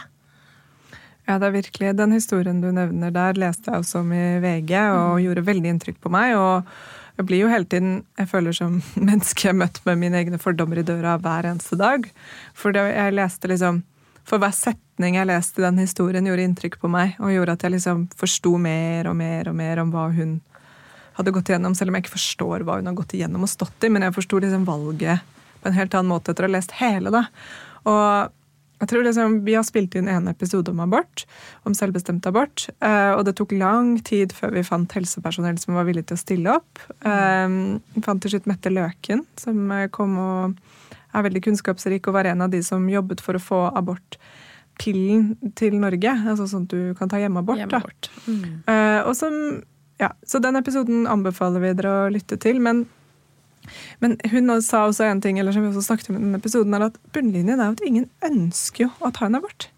Ja, 1.26 1.40
det 1.42 1.48
er 1.48 1.56
virkelig. 1.56 1.96
Den 1.98 2.14
historien 2.14 2.60
du 2.62 2.68
nevner 2.74 3.14
der, 3.14 3.38
leste 3.38 3.72
jeg 3.72 3.82
også 3.82 4.02
om 4.04 4.12
i 4.14 4.38
VG, 4.42 4.72
og 4.94 5.16
mm. 5.16 5.24
gjorde 5.24 5.48
veldig 5.48 5.72
inntrykk 5.74 6.00
på 6.02 6.12
meg. 6.14 6.36
og 6.38 7.18
Jeg 7.18 7.28
blir 7.28 7.42
jo 7.44 7.50
hele 7.50 7.64
tiden 7.64 8.04
Jeg 8.18 8.28
føler 8.30 8.56
som 8.56 8.80
menneske 9.08 9.52
møtt 9.52 9.82
med 9.88 10.02
mine 10.02 10.22
egne 10.22 10.40
fordommer 10.42 10.82
i 10.82 10.86
døra 10.86 11.16
hver 11.22 11.50
eneste 11.52 11.78
dag. 11.78 12.06
For 12.54 12.74
jeg 12.74 13.16
leste 13.18 13.50
liksom 13.50 13.82
For 14.26 14.42
hver 14.42 14.54
setning 14.54 14.85
jeg 14.98 15.28
leste 15.28 15.60
i 15.60 15.64
den 15.66 15.78
historien, 15.82 16.26
gjorde 16.26 16.46
inntrykk 16.48 16.78
på 16.80 16.88
meg. 16.88 17.16
Og 17.20 17.34
gjorde 17.34 17.56
at 17.56 17.66
jeg 17.66 17.76
liksom 17.76 18.06
forsto 18.16 18.56
mer 18.58 19.10
og 19.10 19.16
mer 19.18 19.50
og 19.50 19.58
mer 19.58 19.82
om 19.82 19.92
hva 19.92 20.08
hun 20.16 20.38
hadde 21.16 21.32
gått 21.32 21.50
igjennom, 21.50 21.74
selv 21.76 21.90
om 21.90 21.96
jeg 21.96 22.06
ikke 22.06 22.16
forstår 22.16 22.64
hva 22.64 22.78
hun 22.80 22.88
har 22.90 22.96
gått 22.96 23.14
igjennom 23.16 23.44
og 23.46 23.52
stått 23.52 23.84
i. 23.84 23.92
Men 23.92 24.06
jeg 24.06 24.16
forsto 24.16 24.40
liksom 24.40 24.66
valget 24.68 25.36
på 25.62 25.70
en 25.70 25.76
helt 25.76 25.94
annen 25.96 26.12
måte 26.12 26.32
etter 26.32 26.46
å 26.46 26.50
ha 26.50 26.56
lest 26.56 26.76
hele 26.80 27.12
det. 27.12 27.24
Og 27.88 28.34
jeg 28.76 28.90
tror 28.90 29.06
liksom, 29.06 29.38
Vi 29.44 29.54
har 29.56 29.64
spilt 29.64 29.94
inn 29.96 30.08
en 30.12 30.28
episode 30.28 30.70
om 30.70 30.80
abort, 30.84 31.24
om 31.64 31.74
selvbestemt 31.74 32.26
abort. 32.28 32.66
Eh, 32.84 33.12
og 33.16 33.24
det 33.24 33.36
tok 33.38 33.54
lang 33.56 33.96
tid 34.04 34.34
før 34.36 34.52
vi 34.52 34.66
fant 34.66 34.92
helsepersonell 34.92 35.56
som 35.60 35.78
var 35.78 35.88
villig 35.88 36.04
til 36.08 36.18
å 36.18 36.20
stille 36.20 36.56
opp. 36.58 36.82
Eh, 37.00 37.48
vi 37.96 38.04
fant 38.04 38.20
til 38.20 38.34
slutt 38.34 38.48
Mette 38.50 38.72
Løken, 38.72 39.24
som 39.40 39.72
eh, 39.72 39.88
kom 39.88 40.18
og 40.20 40.60
er 41.16 41.24
veldig 41.24 41.42
kunnskapsrik 41.46 42.08
og 42.08 42.18
var 42.18 42.28
en 42.28 42.44
av 42.44 42.52
de 42.52 42.60
som 42.64 42.84
jobbet 42.90 43.22
for 43.24 43.38
å 43.38 43.42
få 43.42 43.62
abortpillen 44.76 45.54
til 45.56 45.74
Norge. 45.80 46.10
altså 46.28 46.46
Sånn 46.46 46.66
at 46.66 46.70
du 46.70 46.94
kan 46.94 47.08
ta 47.08 47.18
hjemmeabort. 47.18 47.58
Hjemmeabort. 47.58 48.10
Mm. 48.26 48.62
Uh, 48.68 49.12
som, 49.14 49.62
ja, 49.98 50.12
Så 50.24 50.40
den 50.40 50.56
episoden 50.56 51.06
anbefaler 51.06 51.60
vi 51.60 51.74
dere 51.74 52.06
å 52.06 52.12
lytte 52.12 52.36
til. 52.38 52.60
men 52.60 52.86
men 53.98 54.16
hun 54.30 54.62
sa 54.62 54.86
også 54.86 55.02
en 55.10 55.20
ting 55.20 55.40
eller 55.40 55.50
som 55.50 55.62
vi 55.62 55.68
også 55.68 55.82
snakket 55.88 56.10
om 56.10 56.16
i 56.16 56.20
denne 56.20 56.38
episoden, 56.38 56.72
er 56.74 56.84
at 56.86 56.98
bunnlinjen 57.12 57.58
er 57.58 57.72
at 57.72 57.80
ingen 57.82 58.08
ønsker 58.22 58.84
jo 58.84 58.90
å 59.00 59.10
ta 59.10 59.26
en 59.26 59.34
abort. 59.34 59.70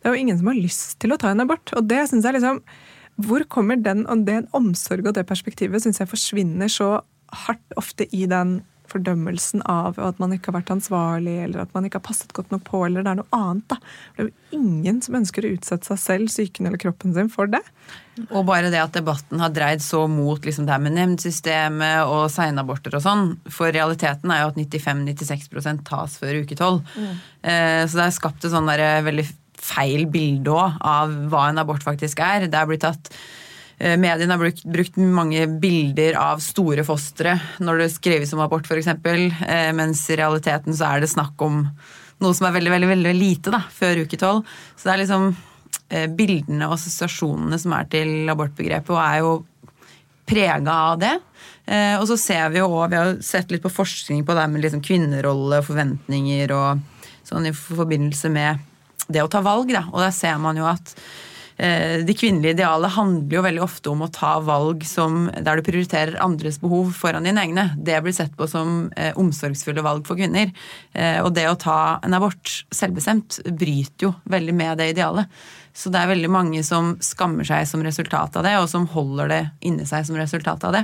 Det 0.00 0.08
er 0.08 0.14
jo 0.14 0.20
ingen 0.22 0.38
som 0.38 0.46
har 0.46 0.56
lyst 0.56 0.98
til 0.98 1.12
å 1.12 1.18
ta 1.18 1.28
en 1.28 1.40
abort. 1.40 1.68
Og 1.76 1.84
det 1.84 2.08
synes 2.08 2.24
jeg 2.24 2.38
liksom 2.38 2.62
Hvor 3.18 3.44
kommer 3.44 3.76
den 3.76 4.06
den 4.24 4.48
omsorg 4.52 5.06
og 5.06 5.14
det 5.14 5.26
perspektivet 5.26 5.82
syns 5.82 5.98
jeg 5.98 6.08
forsvinner 6.08 6.68
så 6.68 7.02
hardt 7.28 7.76
ofte 7.76 8.06
i 8.14 8.24
den 8.26 8.62
fordømmelsen 8.92 9.62
av 9.68 9.98
at 10.02 10.20
man 10.22 10.34
ikke 10.34 10.50
har 10.50 10.58
vært 10.60 10.72
ansvarlig, 10.74 11.36
eller 11.44 11.62
at 11.64 11.72
man 11.76 11.86
ikke 11.86 12.00
har 12.00 12.06
passet 12.08 12.32
godt 12.36 12.52
nok 12.54 12.64
på, 12.66 12.82
eller 12.86 13.04
det 13.04 13.12
er 13.12 13.20
noe 13.20 13.38
annet. 13.38 13.64
da. 13.70 13.78
Det 14.16 14.24
er 14.24 14.28
jo 14.28 14.58
ingen 14.58 15.00
som 15.04 15.18
ønsker 15.20 15.46
å 15.46 15.54
utsette 15.56 15.90
seg 15.90 16.02
selv, 16.02 16.32
psyken 16.32 16.68
eller 16.68 16.82
kroppen 16.82 17.16
sin 17.16 17.32
for 17.32 17.50
det. 17.50 17.62
Og 18.28 18.46
bare 18.48 18.72
det 18.72 18.80
at 18.82 18.96
debatten 18.96 19.42
har 19.42 19.52
dreid 19.54 19.82
så 19.84 20.04
mot 20.10 20.42
liksom 20.44 20.66
det 20.66 20.74
her 20.74 20.82
med 20.82 20.96
nemndsystemet 20.96 22.10
og 22.10 22.26
seinaborter 22.34 22.96
og 22.98 23.04
sånn. 23.04 23.26
For 23.46 23.72
realiteten 23.74 24.32
er 24.34 24.44
jo 24.44 24.52
at 24.52 24.62
95-96% 24.62 25.84
tas 25.88 26.16
før 26.20 26.40
uke 26.42 26.58
12. 26.58 26.80
Mm. 26.98 27.12
Eh, 27.42 27.82
så 27.86 28.00
det 28.00 28.08
er 28.08 28.16
skapt 28.16 28.48
et 28.48 28.54
sånn 28.54 28.68
veldig 28.68 29.28
feil 29.58 30.06
bilde 30.10 30.54
òg 30.54 30.80
av 30.86 31.14
hva 31.30 31.48
en 31.50 31.62
abort 31.62 31.84
faktisk 31.86 32.22
er. 32.24 32.48
Det 32.50 32.58
er 32.58 32.70
blitt 32.70 32.86
tatt 32.86 33.12
Eh, 33.12 33.47
mediene 33.78 34.34
har 34.34 34.40
brukt, 34.40 34.64
brukt, 34.66 34.96
mange 34.98 35.44
bilder 35.62 36.16
av 36.18 36.40
store 36.42 36.82
fostre 36.86 37.36
når 37.62 37.84
det 37.84 37.92
skrives 37.94 38.32
om 38.34 38.42
abort, 38.42 38.66
f.eks., 38.66 38.88
eh, 38.90 39.70
mens 39.76 40.02
i 40.10 40.16
realiteten 40.18 40.74
så 40.74 40.88
er 40.88 41.04
det 41.04 41.12
snakk 41.12 41.38
om 41.46 41.60
noe 42.18 42.34
som 42.34 42.48
er 42.48 42.56
veldig 42.56 42.72
veldig, 42.74 42.88
veldig 42.90 43.12
lite 43.14 43.52
da, 43.54 43.60
før 43.70 44.02
uke 44.02 44.18
tolv. 44.18 44.48
Så 44.74 44.88
det 44.88 44.94
er 44.96 45.02
liksom 45.04 45.28
eh, 45.30 46.08
bildene 46.10 46.66
og 46.66 46.74
assosiasjonene 46.74 47.60
som 47.62 47.76
er 47.78 47.86
til 47.92 48.32
abortbegrepet, 48.34 48.90
og 48.96 49.02
er 49.04 49.22
jo 49.22 49.36
prega 50.28 50.74
av 50.90 50.98
det. 51.00 51.14
Og 51.68 52.04
så 52.08 52.16
ser 52.20 52.50
vi 52.52 52.60
jo 52.60 52.66
òg, 52.68 52.90
vi 52.92 52.96
har 52.96 53.10
sett 53.24 53.50
litt 53.52 53.60
på 53.64 53.70
forskning 53.72 54.22
på 54.24 54.34
det 54.36 54.44
med 54.48 54.62
liksom 54.64 54.80
kvinnerolle, 54.84 55.58
forventninger 55.64 56.52
og 56.56 57.08
sånn 57.28 57.48
i 57.48 57.52
forbindelse 57.52 58.30
med 58.32 58.60
det 59.08 59.20
å 59.24 59.28
ta 59.32 59.42
valg, 59.44 59.72
da. 59.72 59.86
Og 59.92 60.00
der 60.00 60.12
ser 60.16 60.36
man 60.40 60.56
jo 60.56 60.64
at 60.68 60.94
Eh, 60.96 61.27
det 61.58 62.14
kvinnelige 62.14 62.54
idealet 62.54 62.92
handler 62.94 63.34
jo 63.34 63.42
veldig 63.42 63.62
ofte 63.64 63.90
om 63.90 64.04
å 64.06 64.10
ta 64.14 64.36
valg 64.46 64.84
som, 64.86 65.24
der 65.42 65.58
du 65.58 65.66
prioriterer 65.66 66.20
andres 66.22 66.60
behov 66.62 66.92
foran 66.94 67.26
dine 67.26 67.42
egne. 67.42 67.64
Det 67.74 67.98
blir 68.04 68.14
sett 68.14 68.36
på 68.38 68.46
som 68.46 68.92
eh, 68.94 69.10
omsorgsfulle 69.18 69.82
valg 69.82 70.06
for 70.06 70.18
kvinner. 70.20 70.52
Eh, 70.94 71.18
og 71.18 71.32
det 71.34 71.48
å 71.50 71.58
ta 71.58 71.98
en 72.06 72.14
abort 72.14 72.60
selvbestemt 72.70 73.40
bryter 73.50 74.06
jo 74.06 74.12
veldig 74.30 74.54
med 74.54 74.78
det 74.78 74.92
idealet. 74.92 75.40
Så 75.74 75.90
det 75.90 75.98
er 75.98 76.12
veldig 76.12 76.30
mange 76.30 76.62
som 76.66 76.94
skammer 77.02 77.46
seg 77.46 77.66
som 77.70 77.82
resultat 77.82 78.38
av 78.38 78.46
det, 78.46 78.54
og 78.60 78.68
som 78.70 78.86
holder 78.90 79.32
det 79.32 79.44
inni 79.66 79.86
seg 79.86 80.06
som 80.06 80.18
resultat 80.18 80.64
av 80.66 80.74
det. 80.74 80.80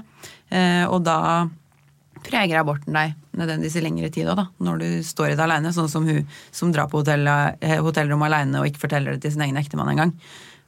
Og 0.87 1.01
da 1.03 1.19
preger 2.23 2.61
aborten 2.61 2.95
deg 2.95 3.17
nødvendigvis 3.35 3.81
i 3.81 3.83
lengre 3.83 4.11
tid 4.15 4.31
òg. 4.31 4.45
Når 4.63 4.79
du 4.85 4.89
står 5.03 5.33
i 5.33 5.35
det 5.35 5.43
aleine, 5.43 5.75
sånn 5.75 5.91
som 5.91 6.07
hun 6.07 6.23
som 6.55 6.71
drar 6.71 6.87
på 6.93 7.03
hotell, 7.03 7.27
hotellrommet 7.83 8.31
aleine 8.31 8.63
og 8.63 8.71
ikke 8.71 8.85
forteller 8.87 9.17
det 9.17 9.25
til 9.25 9.35
sin 9.35 9.43
egen 9.49 9.59
ektemann 9.59 9.91
engang 9.97 10.15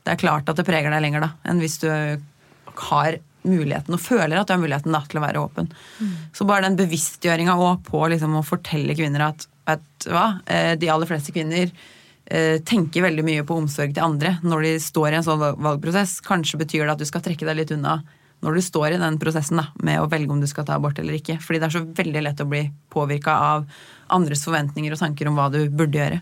det 0.07 0.15
er 0.15 0.23
klart 0.23 0.49
at 0.49 0.59
det 0.59 0.67
preger 0.67 0.93
deg 0.95 1.03
lenger 1.03 1.27
da, 1.27 1.33
enn 1.51 1.59
hvis 1.63 1.81
du 1.83 1.91
har 1.91 3.19
muligheten 3.47 3.95
og 3.95 4.03
føler 4.03 4.39
at 4.39 4.49
du 4.49 4.55
har 4.55 4.63
muligheten 4.63 4.95
da, 4.95 5.03
til 5.07 5.21
å 5.21 5.25
være 5.25 5.43
åpen. 5.43 5.69
Mm. 5.99 6.15
Så 6.35 6.47
bare 6.49 6.67
den 6.67 6.79
bevisstgjøringa 6.79 7.57
på 7.87 8.01
liksom, 8.13 8.39
å 8.39 8.47
fortelle 8.47 8.97
kvinner 8.99 9.29
at 9.29 9.47
vet 9.67 10.09
hva, 10.11 10.27
eh, 10.47 10.75
de 10.79 10.91
aller 10.91 11.09
fleste 11.11 11.35
kvinner 11.35 11.71
eh, 11.71 12.59
tenker 12.67 13.07
veldig 13.07 13.25
mye 13.27 13.47
på 13.47 13.57
omsorg 13.59 13.95
til 13.95 14.05
andre 14.05 14.37
når 14.47 14.67
de 14.67 14.75
står 14.83 15.11
i 15.11 15.19
en 15.21 15.27
sånn 15.27 15.43
valgprosess. 15.43 16.21
Kanskje 16.27 16.61
betyr 16.63 16.87
det 16.87 16.95
at 16.95 17.03
du 17.03 17.09
skal 17.09 17.25
trekke 17.25 17.49
deg 17.49 17.61
litt 17.63 17.75
unna 17.75 18.01
når 18.45 18.59
du 18.59 18.63
står 18.63 18.93
i 18.93 19.01
den 19.01 19.17
prosessen 19.19 19.59
da, 19.59 19.71
med 19.83 19.99
å 19.99 20.09
velge 20.13 20.31
om 20.35 20.43
du 20.43 20.47
skal 20.51 20.67
ta 20.69 20.77
abort 20.77 20.99
eller 21.01 21.17
ikke. 21.17 21.39
Fordi 21.43 21.61
det 21.61 21.71
er 21.71 21.77
så 21.79 21.87
veldig 21.99 22.23
lett 22.27 22.43
å 22.45 22.49
bli 22.51 22.67
påvirka 22.93 23.33
av 23.33 23.65
andres 24.13 24.45
forventninger 24.47 24.93
og 24.93 25.01
tanker 25.01 25.31
om 25.31 25.39
hva 25.39 25.49
du 25.51 25.63
burde 25.73 25.99
gjøre. 25.99 26.21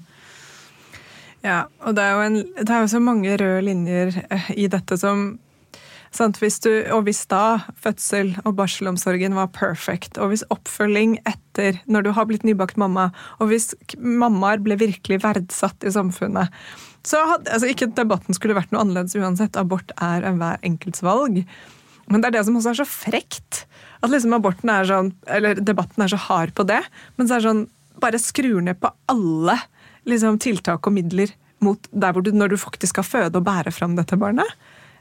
Ja, 1.44 1.66
og 1.84 1.96
det 1.98 2.04
er 2.04 2.22
en, 2.24 2.38
det 2.56 2.70
er 2.72 2.84
jo 2.84 2.92
så 2.94 3.00
mange 3.04 3.34
røde 3.36 3.64
linjer 3.66 4.14
eh, 4.32 4.52
i 4.64 4.68
dette 4.72 4.96
som 5.00 5.34
hvis 6.14 6.60
du, 6.62 6.70
og 6.94 7.08
hvis 7.08 7.24
da 7.26 7.64
fødsel 7.82 8.36
og 8.44 8.52
barselomsorgen 8.60 9.34
var 9.34 9.48
perfect, 9.50 10.14
og 10.22 10.30
hvis 10.30 10.44
oppfølging 10.54 11.16
etter 11.26 11.80
når 11.90 12.06
du 12.06 12.10
har 12.14 12.28
blitt 12.30 12.46
nybakt 12.46 12.78
mamma, 12.78 13.08
og 13.42 13.50
hvis 13.50 13.72
mammaer 13.98 14.62
ble 14.62 14.78
virkelig 14.78 15.18
verdsatt 15.24 15.82
i 15.82 15.90
samfunnet 15.90 16.54
så 17.04 17.20
hadde, 17.28 17.50
altså 17.52 17.68
Ikke 17.68 17.88
at 17.90 17.98
debatten 17.98 18.36
skulle 18.36 18.56
vært 18.56 18.72
noe 18.72 18.80
annerledes 18.80 19.16
uansett, 19.18 19.58
abort 19.60 19.92
er 20.00 20.24
enhver 20.24 20.62
enkelts 20.64 21.02
valg. 21.04 21.42
Men 22.08 22.22
det 22.22 22.30
er 22.30 22.36
det 22.38 22.44
som 22.46 22.56
også 22.56 22.72
er 22.72 22.78
så 22.80 22.88
frekt. 22.88 23.64
At 24.00 24.12
liksom 24.12 24.32
aborten 24.36 24.72
er 24.72 24.88
sånn, 24.88 25.12
eller 25.28 25.60
debatten 25.60 26.04
er 26.04 26.14
så 26.14 26.20
hard 26.30 26.54
på 26.56 26.64
det. 26.68 26.80
Men 27.18 27.28
så 27.28 27.36
er 27.36 27.42
det 27.42 27.50
sånn 27.50 27.66
Bare 28.02 28.18
skrur 28.18 28.58
ned 28.64 28.80
på 28.82 28.88
alle 29.12 29.54
liksom, 30.08 30.38
tiltak 30.42 30.86
og 30.86 30.96
midler 30.96 31.32
mot 31.64 31.90
der 31.90 32.14
hvor 32.14 32.24
du, 32.24 32.32
når 32.34 32.54
du 32.54 32.60
faktisk 32.60 32.96
skal 32.96 33.06
føde 33.06 33.40
og 33.40 33.46
bære 33.46 33.72
fram 33.74 33.96
dette 33.98 34.18
barnet. 34.20 34.48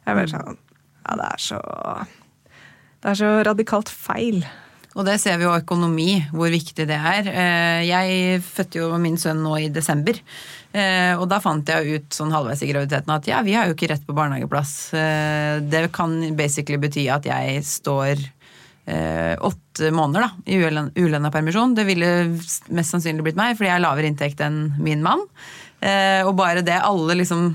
Jeg 0.04 0.20
vet 0.20 0.34
sånn, 0.34 0.60
ja, 1.04 1.16
det 1.20 1.30
er 1.30 1.42
så 1.42 1.62
Det 3.04 3.12
er 3.12 3.20
så 3.20 3.32
radikalt 3.44 3.89
feil. 3.92 4.46
Og 4.94 5.08
det 5.08 5.16
ser 5.20 5.39
vi 5.42 5.48
jo 5.48 5.56
økonomi, 5.56 6.22
hvor 6.32 6.52
viktig 6.54 6.86
det 6.88 6.96
er. 6.96 7.28
Eh, 7.28 7.82
jeg 7.88 8.42
fødte 8.46 8.80
jo 8.80 8.92
min 9.02 9.18
sønn 9.18 9.42
nå 9.44 9.56
i 9.58 9.72
desember. 9.74 10.20
Eh, 10.72 11.18
og 11.18 11.26
da 11.32 11.39
fant 11.42 11.68
jeg 11.70 11.98
ut 11.98 12.16
sånn 12.16 12.34
halvveis 12.34 12.62
i 12.62 12.70
graviditeten 12.70 13.12
at 13.16 13.28
ja, 13.30 13.42
vi 13.46 13.58
har 13.58 13.68
jo 13.68 13.76
ikke 13.76 13.89
rett 13.92 14.06
på 14.06 14.16
barnehageplass. 14.16 14.74
Eh, 14.98 15.56
det 15.66 15.88
kan 15.98 16.13
basically 16.38 16.78
bety 16.82 17.08
at 17.12 17.26
jeg 17.28 17.66
står 17.68 18.22
åtte 18.84 19.89
måneder 19.96 20.26
da, 20.26 20.30
i 20.52 20.58
ulønna 21.00 21.30
permisjon. 21.32 21.72
Det 21.78 21.86
ville 21.88 22.08
mest 22.76 22.91
sannsynlig 22.91 23.24
blitt 23.30 23.38
meg, 23.39 23.54
fordi 23.56 23.69
jeg 23.69 23.78
har 23.78 23.84
lavere 23.86 24.10
inntekt 24.12 24.43
enn 24.43 24.74
min 24.84 25.06
mann. 25.06 25.24
Eh, 25.84 26.22
og 26.24 26.36
bare 26.39 26.63
det 26.63 26.78
alle 26.80 27.17
liksom 27.19 27.50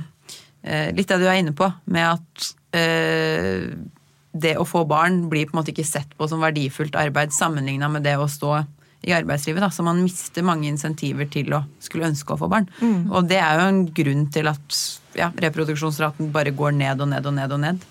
eh, 0.63 0.91
Litt 0.97 1.09
det 1.09 1.21
du 1.23 1.29
er 1.29 1.39
inne 1.41 1.55
på, 1.57 1.69
med 1.89 2.11
at 2.11 2.49
eh, 2.77 3.69
det 4.39 4.57
å 4.61 4.67
få 4.69 4.85
barn 4.89 5.23
blir 5.31 5.49
på 5.49 5.57
en 5.57 5.63
måte 5.63 5.73
ikke 5.73 5.87
sett 5.89 6.11
på 6.19 6.29
som 6.29 6.43
verdifullt 6.45 6.99
arbeid 6.99 7.33
sammenligna 7.35 7.89
med 7.91 8.05
det 8.05 8.19
å 8.21 8.29
stå 8.29 8.59
i 9.09 9.15
arbeidslivet. 9.15 9.63
Da. 9.63 9.71
Så 9.73 9.85
man 9.87 10.03
mister 10.03 10.45
mange 10.47 10.69
insentiver 10.69 11.29
til 11.31 11.55
å 11.57 11.63
skulle 11.83 12.11
ønske 12.11 12.35
å 12.35 12.41
få 12.41 12.51
barn. 12.51 12.69
Mm. 12.83 13.09
Og 13.15 13.29
det 13.31 13.39
er 13.41 13.61
jo 13.61 13.69
en 13.71 13.85
grunn 13.95 14.27
til 14.35 14.51
at 14.51 14.81
ja, 15.19 15.31
reproduksjonsraten 15.47 16.33
bare 16.35 16.53
går 16.55 16.77
ned 16.77 17.05
og 17.05 17.11
ned 17.15 17.31
og 17.31 17.37
ned 17.39 17.55
og 17.57 17.63
ned. 17.65 17.87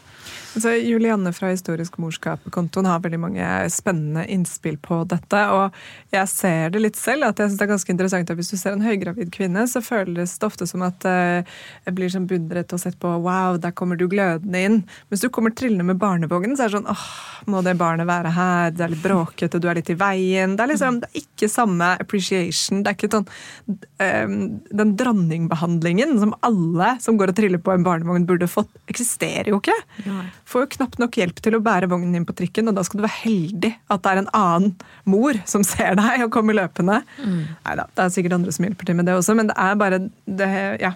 Altså, 0.56 0.72
Julianne 0.80 1.32
fra 1.36 1.52
Historisk 1.52 1.98
morskap-kontoen 2.02 2.88
har 2.88 3.02
veldig 3.04 3.20
mange 3.20 3.48
spennende 3.74 4.24
innspill 4.32 4.78
på 4.82 5.02
dette. 5.10 5.42
Og 5.54 5.76
jeg 6.16 6.32
ser 6.32 6.74
det 6.74 6.82
litt 6.82 7.00
selv, 7.00 7.28
at 7.28 7.42
jeg 7.42 7.52
synes 7.52 7.60
det 7.60 7.66
er 7.66 7.72
ganske 7.74 7.94
interessant 7.94 8.32
at 8.32 8.40
hvis 8.40 8.52
du 8.54 8.58
ser 8.60 8.78
en 8.78 8.86
høygravid 8.86 9.32
kvinne, 9.36 9.66
så 9.70 9.84
føles 9.84 10.38
det 10.38 10.48
ofte 10.48 10.68
som 10.70 10.86
at 10.88 11.08
uh, 11.08 11.58
jeg 11.86 11.98
blir 11.98 12.12
sånn 12.14 12.30
beundret 12.30 12.74
og 12.74 12.82
sett 12.82 12.98
på 13.02 13.12
wow, 13.26 13.60
der 13.62 13.76
kommer 13.78 14.00
du 14.00 14.08
glødende 14.10 14.64
inn. 14.64 14.80
Hvis 15.12 15.26
du 15.26 15.30
kommer 15.34 15.54
trillende 15.56 15.88
med 15.88 16.00
barnevognen, 16.02 16.56
så 16.58 16.66
er 16.66 16.72
det 16.72 16.80
sånn 16.80 16.92
åh, 16.94 17.08
må 17.52 17.62
det 17.66 17.78
barnet 17.80 18.10
være 18.10 18.34
her? 18.36 18.74
Det 18.76 18.88
er 18.88 18.94
litt 18.96 19.04
bråkete, 19.04 19.62
du 19.62 19.70
er 19.70 19.80
litt 19.80 19.92
i 19.94 19.98
veien. 20.00 20.56
Det 20.58 20.66
er 20.66 20.74
liksom, 20.74 21.02
det 21.04 21.12
er 21.12 21.26
ikke 21.26 21.52
samme 21.52 21.92
appreciation. 22.02 22.84
Det 22.84 22.94
er 22.94 22.98
ikke 22.98 23.12
sånn 23.14 23.28
um, 23.68 24.38
Den 24.82 24.96
dronningbehandlingen 25.00 26.18
som 26.24 26.34
alle 26.46 26.96
som 27.04 27.20
går 27.20 27.34
og 27.34 27.40
triller 27.40 27.62
på 27.64 27.74
en 27.76 27.86
barnevogn 27.86 28.28
burde 28.28 28.50
fått, 28.52 28.72
eksisterer 28.90 29.52
jo 29.52 29.62
ikke. 29.62 29.76
Får 30.48 30.64
jo 30.64 30.72
knapt 30.78 31.00
nok 31.02 31.18
hjelp 31.20 31.42
til 31.44 31.58
å 31.58 31.64
bære 31.64 31.90
vognen 31.92 32.16
inn 32.16 32.26
på 32.28 32.36
trikken, 32.38 32.70
og 32.70 32.78
da 32.78 32.84
skal 32.88 33.02
du 33.02 33.06
være 33.06 33.22
heldig 33.26 33.74
at 33.92 34.04
det 34.04 34.14
er 34.14 34.22
en 34.22 34.32
annen 34.38 34.74
mor 35.10 35.40
som 35.50 35.66
ser 35.68 35.98
deg 36.00 36.24
og 36.26 36.32
kommer 36.34 36.56
løpende. 36.58 37.02
Mm. 37.20 37.42
Nei 37.66 37.78
da, 37.80 37.88
det 37.92 38.06
er 38.06 38.14
sikkert 38.16 38.38
andre 38.40 38.56
som 38.56 38.68
hjelper 38.68 38.90
til 38.90 39.00
med 39.00 39.10
det 39.10 39.18
også, 39.20 39.36
men 39.38 39.52
det 39.52 39.58
er 39.68 39.80
bare 39.80 40.02
det 40.26 40.52
Ja. 40.84 40.94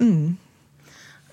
Mm. 0.00 0.38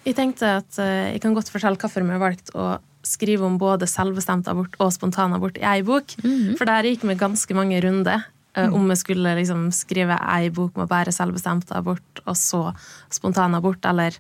Jeg 0.08 0.16
tenkte 0.18 0.48
at 0.62 0.78
uh, 0.80 1.12
jeg 1.12 1.20
kan 1.22 1.36
godt 1.36 1.52
fortelle 1.52 1.80
hvorfor 1.80 2.04
vi 2.04 2.16
har 2.16 2.22
valgt 2.22 2.52
å 2.56 2.78
skrive 3.06 3.46
om 3.48 3.58
både 3.60 3.88
selvbestemt 3.88 4.48
abort 4.52 4.76
og 4.82 4.92
spontanabort 4.96 5.60
i 5.60 5.66
ei 5.68 5.80
bok. 5.86 6.16
For 6.60 6.68
der 6.68 6.88
gikk 6.88 7.06
vi 7.08 7.16
ganske 7.20 7.56
mange 7.56 7.80
runder. 7.84 8.26
Mm. 8.58 8.74
Om 8.76 8.90
vi 8.90 8.98
skulle 9.00 9.36
liksom 9.38 9.68
skrive 9.76 10.18
ei 10.34 10.50
bok 10.52 10.76
med 10.80 10.90
bare 10.92 11.14
selvbestemt 11.16 11.72
abort 11.76 12.24
og 12.26 12.36
så 12.38 12.64
spontanabort, 13.14 13.86
eller 13.88 14.18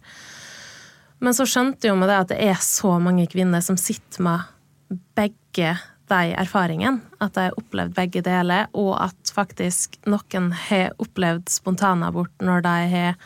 Men 1.19 1.35
så 1.35 1.45
skjønte 1.49 1.89
jo 1.89 1.97
med 1.99 2.09
det 2.11 2.17
at 2.23 2.31
det 2.31 2.39
er 2.51 2.59
så 2.63 2.95
mange 3.03 3.27
kvinner 3.31 3.63
som 3.63 3.77
sitter 3.79 4.23
med 4.23 4.99
begge 5.19 5.75
de 6.09 6.33
erfaringene. 6.41 7.03
At 7.21 7.35
de 7.35 7.49
har 7.49 7.59
opplevd 7.59 7.93
begge 7.97 8.23
deler, 8.25 8.69
og 8.73 8.95
at 9.03 9.33
faktisk 9.35 9.99
noen 10.09 10.51
har 10.69 10.95
opplevd 11.01 11.51
spontanabort 11.51 12.33
når 12.45 12.65
de 12.65 12.75
har 12.95 13.19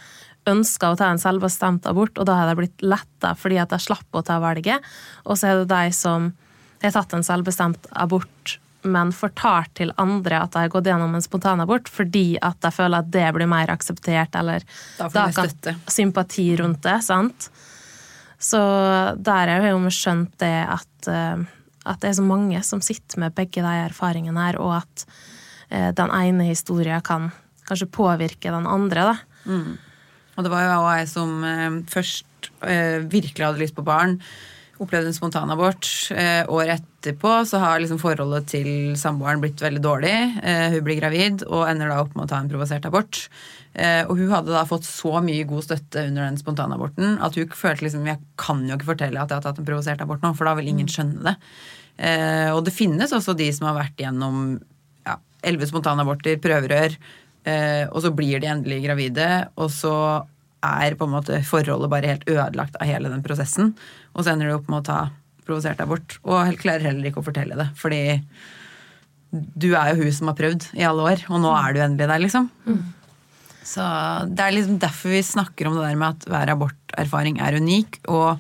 ønska 0.49 0.89
å 0.91 0.97
ta 0.99 1.07
en 1.13 1.21
selvbestemt 1.21 1.85
abort, 1.87 2.17
og 2.19 2.27
da 2.27 2.41
har 2.41 2.49
de 2.51 2.57
blitt 2.59 2.83
letta 2.83 3.31
fordi 3.39 3.61
at 3.61 3.71
de 3.71 3.79
slapp 3.79 4.17
å 4.17 4.23
ta 4.25 4.41
valget. 4.43 4.83
Og 5.23 5.39
så 5.39 5.51
er 5.53 5.61
det 5.61 5.71
de 5.71 5.95
som 5.95 6.33
har 6.83 6.95
tatt 6.97 7.15
en 7.15 7.23
selvbestemt 7.23 7.87
abort, 7.95 8.57
men 8.83 9.13
fortalt 9.15 9.71
til 9.79 9.93
andre 10.01 10.41
at 10.43 10.51
de 10.51 10.65
har 10.65 10.73
gått 10.73 10.89
gjennom 10.89 11.13
en 11.15 11.23
spontanabort 11.23 11.87
fordi 11.87 12.33
at 12.43 12.57
de 12.65 12.71
føler 12.75 12.99
at 12.99 13.13
det 13.13 13.29
blir 13.37 13.47
mer 13.47 13.71
akseptert, 13.71 14.35
eller 14.35 14.65
Da 14.97 15.07
da 15.07 15.29
kan 15.31 15.47
støtte. 15.47 15.77
sympati 15.87 16.49
rundt 16.59 16.83
det, 16.83 16.97
sant? 17.07 17.47
Så 18.43 18.59
der 19.23 19.51
har 19.51 19.63
jeg 19.63 19.71
jo 19.71 19.93
skjønt 19.93 20.33
det 20.41 20.55
at, 20.67 21.07
eh, 21.07 21.45
at 21.87 22.01
det 22.03 22.09
er 22.09 22.17
så 22.19 22.25
mange 22.27 22.59
som 22.67 22.83
sitter 22.83 23.21
med 23.23 23.35
begge 23.37 23.63
de 23.63 23.77
erfaringene 23.85 24.49
her, 24.49 24.59
og 24.59 24.81
at 24.81 25.05
eh, 25.69 25.89
den 25.95 26.11
ene 26.11 26.49
historien 26.49 27.03
kan 27.05 27.31
kanskje 27.67 27.91
påvirke 27.93 28.51
den 28.51 28.67
andre, 28.67 29.13
da. 29.13 29.15
Og 30.33 30.45
det 30.45 30.51
var 30.51 30.65
jo 30.65 30.83
jeg 30.89 31.07
som 31.11 31.37
eh, 31.47 31.79
først 31.87 32.29
virkelig 33.07 33.45
hadde 33.45 33.61
lyst 33.61 33.75
på 33.77 33.85
barn. 33.87 34.17
Opplevde 34.81 35.11
en 35.11 35.15
spontanabort. 35.15 35.85
Eh, 36.17 36.41
året 36.49 36.81
etterpå 36.81 37.43
så 37.45 37.59
har 37.61 37.81
liksom 37.81 37.99
forholdet 38.01 38.47
til 38.49 38.69
samboeren 38.97 39.43
blitt 39.43 39.61
veldig 39.61 39.81
dårlig. 39.83 40.15
Eh, 40.41 40.73
hun 40.73 40.85
blir 40.87 40.97
gravid 40.97 41.43
og 41.45 41.67
ender 41.69 41.91
da 41.91 41.99
opp 42.01 42.15
med 42.15 42.25
å 42.25 42.31
ta 42.31 42.39
en 42.41 42.49
provosert 42.49 42.87
abort. 42.89 43.27
Eh, 43.73 44.01
og 44.07 44.17
hun 44.17 44.33
hadde 44.33 44.53
da 44.53 44.65
fått 44.69 44.85
så 44.87 45.21
mye 45.25 45.45
god 45.49 45.65
støtte 45.65 46.07
under 46.09 46.27
den 46.27 46.37
spontanaborten 46.41 47.15
at 47.25 47.37
hun 47.37 47.53
følte 47.57 47.87
liksom 47.87 48.05
jeg 48.05 48.21
kan 48.37 48.61
jo 48.69 48.75
ikke 48.77 48.91
fortelle 48.91 49.21
at 49.21 49.31
jeg 49.33 49.39
har 49.39 49.45
tatt 49.45 49.61
en 49.61 49.69
provosert 49.69 50.03
abort 50.05 50.21
nå, 50.25 50.33
for 50.37 50.49
da 50.49 50.53
vil 50.59 50.69
ingen 50.73 50.89
skjønne 50.89 51.25
det. 51.25 51.35
Eh, 51.97 52.49
og 52.53 52.63
det 52.65 52.73
finnes 52.73 53.13
også 53.13 53.37
de 53.37 53.49
som 53.53 53.69
har 53.69 53.77
vært 53.77 54.01
gjennom 54.01 54.43
ja, 55.05 55.17
elleve 55.45 55.69
spontanaborter, 55.69 56.37
prøverør, 56.41 56.97
eh, 57.49 57.85
og 57.89 57.99
så 58.05 58.13
blir 58.15 58.41
de 58.41 58.49
endelig 58.49 58.83
gravide, 58.87 59.29
og 59.57 59.69
så 59.73 59.95
er 60.63 60.95
på 60.97 61.07
en 61.07 61.15
måte 61.15 61.41
forholdet 61.47 61.91
bare 61.91 62.13
helt 62.13 62.25
ødelagt 62.29 62.79
av 62.79 62.89
hele 62.89 63.11
den 63.11 63.23
prosessen. 63.25 63.73
Og 64.13 64.23
så 64.23 64.33
ender 64.33 64.49
du 64.49 64.57
opp 64.57 64.71
med 64.71 64.81
å 64.81 64.87
ta 64.87 64.99
provosert 65.43 65.81
abort, 65.83 66.17
og 66.23 66.55
klarer 66.61 66.87
heller 66.87 67.09
ikke 67.09 67.19
å 67.19 67.27
fortelle 67.27 67.57
det. 67.59 67.69
Fordi 67.79 68.01
du 69.33 69.73
er 69.73 69.91
jo 69.91 70.03
hun 70.03 70.13
som 70.15 70.29
har 70.29 70.37
prøvd 70.39 70.69
i 70.77 70.85
alle 70.87 71.07
år, 71.13 71.23
og 71.29 71.41
nå 71.43 71.53
er 71.57 71.73
du 71.73 71.81
endelig 71.83 72.09
der, 72.11 72.21
liksom. 72.23 72.51
Så 73.63 73.83
det 74.29 74.43
er 74.43 74.55
liksom 74.55 74.79
derfor 74.81 75.15
vi 75.15 75.23
snakker 75.25 75.67
om 75.67 75.79
det 75.79 75.87
der 75.87 75.99
med 75.99 76.15
at 76.15 76.27
hver 76.29 76.51
aborterfaring 76.53 77.39
er 77.41 77.57
unik. 77.59 78.01
Og 78.11 78.37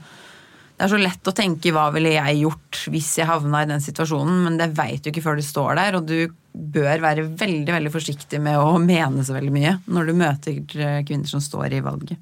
det 0.77 0.85
er 0.85 0.91
så 0.91 0.99
lett 0.99 1.29
å 1.29 1.35
tenke 1.35 1.71
hva 1.73 1.87
ville 1.95 2.11
jeg 2.15 2.43
gjort 2.43 2.83
hvis 2.91 3.11
jeg 3.19 3.29
havna 3.29 3.63
i 3.63 3.69
den 3.71 3.83
situasjonen, 3.83 4.43
men 4.45 4.59
det 4.59 4.73
veit 4.77 5.03
du 5.03 5.11
ikke 5.11 5.23
før 5.25 5.39
du 5.39 5.45
står 5.45 5.79
der, 5.79 5.97
og 5.99 6.07
du 6.09 6.17
bør 6.53 7.01
være 7.01 7.27
veldig 7.39 7.73
veldig 7.73 7.91
forsiktig 7.93 8.39
med 8.43 8.59
å 8.61 8.77
mene 8.81 9.25
så 9.25 9.35
veldig 9.35 9.53
mye 9.53 9.77
når 9.89 10.09
du 10.09 10.17
møter 10.17 10.59
eh, 10.77 10.99
kvinner 11.07 11.29
som 11.29 11.41
står 11.43 11.79
i 11.79 11.83
valget. 11.85 12.19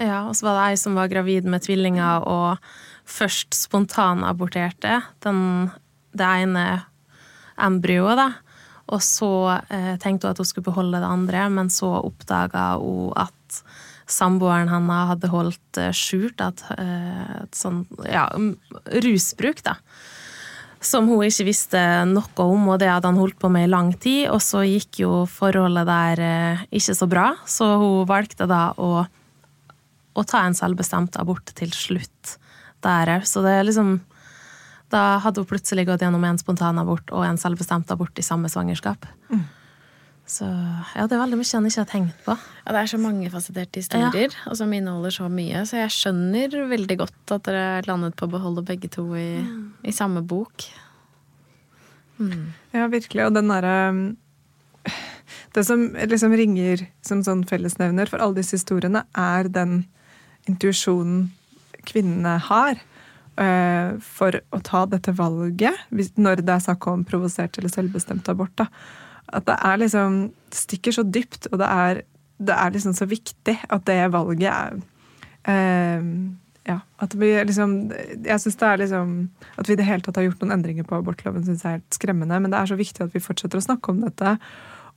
Ja, 0.00 0.24
og 0.26 0.34
så 0.34 0.48
var 0.48 0.58
det 0.58 0.64
ei 0.70 0.80
som 0.80 0.96
var 0.98 1.10
gravid 1.12 1.46
med 1.46 1.62
tvillinger 1.62 2.24
og 2.26 2.72
først 3.08 3.54
spontanaborterte 3.54 5.00
den, 5.24 5.70
det 6.16 6.30
ene 6.42 6.64
embryoet, 7.60 8.18
da. 8.18 8.28
Og 8.92 9.02
så 9.04 9.30
eh, 9.70 9.94
tenkte 10.02 10.26
hun 10.26 10.34
at 10.34 10.42
hun 10.42 10.48
skulle 10.48 10.68
beholde 10.68 11.00
det 11.00 11.08
andre, 11.08 11.46
men 11.52 11.70
så 11.72 11.94
oppdaga 12.02 12.72
hun 12.82 13.12
at 13.20 13.62
samboeren 14.10 14.70
hennes 14.72 15.12
hadde 15.12 15.30
holdt 15.32 15.80
eh, 15.80 15.92
skjult 15.96 16.42
at, 16.44 16.64
eh, 16.76 17.44
sånn 17.56 17.84
ja, 18.08 18.26
rusbruk, 19.04 19.62
da. 19.66 19.78
Som 20.82 21.06
hun 21.06 21.22
ikke 21.24 21.46
visste 21.46 21.80
noe 22.10 22.44
om, 22.44 22.68
og 22.72 22.80
det 22.82 22.90
hadde 22.90 23.06
han 23.06 23.20
holdt 23.20 23.38
på 23.38 23.50
med 23.52 23.68
i 23.68 23.70
lang 23.70 23.92
tid. 24.02 24.26
Og 24.34 24.42
så 24.42 24.64
gikk 24.66 25.04
jo 25.04 25.22
forholdet 25.30 25.86
der 25.86 26.22
eh, 26.26 26.62
ikke 26.74 26.96
så 26.98 27.06
bra, 27.10 27.26
så 27.46 27.76
hun 27.78 28.08
valgte 28.10 28.48
da 28.50 28.70
å 28.76 29.04
å 30.12 30.24
ta 30.28 30.44
en 30.46 30.56
selvbestemt 30.56 31.16
abort 31.20 31.54
til 31.56 31.72
slutt 31.72 32.36
der 32.84 33.14
òg. 33.16 33.26
Så 33.28 33.44
det 33.44 33.58
er 33.58 33.68
liksom 33.68 34.00
Da 34.92 35.16
hadde 35.24 35.40
hun 35.40 35.48
plutselig 35.48 35.86
gått 35.88 36.02
gjennom 36.04 36.24
en 36.28 36.36
spontanabort 36.36 37.08
og 37.16 37.22
en 37.24 37.38
selvbestemt 37.40 37.88
abort 37.94 38.18
i 38.20 38.24
samme 38.26 38.50
svangerskap. 38.52 39.06
Så 40.32 40.46
ja, 40.48 41.04
det 41.04 41.16
er 41.16 41.20
veldig 41.20 41.36
mye 41.36 41.58
han 41.58 41.66
ikke 41.68 41.82
har 41.82 41.90
tenkt 41.90 42.22
på. 42.24 42.36
Ja, 42.62 42.72
det 42.72 42.80
er 42.80 42.90
så 42.92 43.00
mangefasetterte 43.02 43.82
historier, 43.82 44.32
og 44.48 44.56
som 44.56 44.72
inneholder 44.72 45.12
så 45.12 45.26
mye. 45.28 45.64
Så 45.68 45.76
jeg 45.82 45.92
skjønner 45.92 46.56
veldig 46.70 46.96
godt 47.02 47.34
at 47.36 47.44
dere 47.48 47.82
landet 47.88 48.16
på 48.16 48.28
å 48.28 48.32
beholde 48.32 48.64
begge 48.64 48.88
to 48.92 49.04
i, 49.18 49.42
i 49.84 49.92
samme 49.92 50.22
bok. 50.24 50.64
Ja, 52.72 52.86
virkelig. 52.88 53.26
Og 53.26 53.34
den 53.34 53.50
derre 53.50 53.76
Det 55.52 55.64
som 55.66 55.90
liksom 55.92 56.32
ringer 56.38 56.86
som 57.04 57.20
sånn 57.26 57.44
fellesnevner 57.48 58.08
for 58.08 58.22
alle 58.24 58.40
disse 58.40 58.56
historiene, 58.56 59.04
er 59.12 59.50
den 59.52 59.82
intuisjonen 60.48 61.26
kvinnene 61.84 62.38
har 62.46 62.78
eh, 63.36 63.98
for 64.00 64.38
å 64.48 64.60
ta 64.64 64.86
dette 64.88 65.12
valget, 65.18 65.76
når 65.92 66.40
det 66.46 66.54
er 66.56 66.64
snakk 66.64 66.88
om 66.88 67.04
provosert 67.04 67.58
eller 67.58 67.72
selvbestemt 67.72 68.30
abort. 68.32 68.54
Da. 68.56 68.70
At 69.32 69.48
det 69.48 69.56
er 69.58 69.80
liksom 69.80 70.22
stikker 70.52 70.94
så 70.94 71.04
dypt, 71.08 71.48
og 71.52 71.60
det 71.62 71.68
er, 71.68 72.02
det 72.42 72.56
er 72.56 72.74
liksom 72.74 72.94
så 72.96 73.08
viktig 73.08 73.56
at 73.68 73.86
det 73.88 73.98
valget 74.12 74.52
er 74.52 74.78
eh, 75.48 76.08
ja, 76.64 76.78
at 77.02 77.14
vi 77.18 77.32
liksom 77.42 77.72
Jeg 78.24 78.38
syns 78.40 78.58
det 78.60 78.68
er 78.68 78.76
liksom 78.84 79.14
At 79.58 79.68
vi 79.68 79.74
i 79.74 79.80
det 79.80 79.86
hele 79.86 80.04
tatt 80.04 80.20
har 80.20 80.28
gjort 80.28 80.44
noen 80.44 80.54
endringer 80.58 80.86
på 80.86 81.00
abortloven, 81.00 81.42
syns 81.46 81.64
jeg 81.64 81.70
er 81.70 81.80
helt 81.80 81.96
skremmende. 81.98 82.38
Men 82.38 82.52
det 82.52 82.60
er 82.60 82.70
så 82.70 82.78
viktig 82.78 83.02
at 83.02 83.16
vi 83.16 83.22
fortsetter 83.22 83.58
å 83.58 83.64
snakke 83.66 83.90
om 83.90 84.04
dette. 84.04 84.36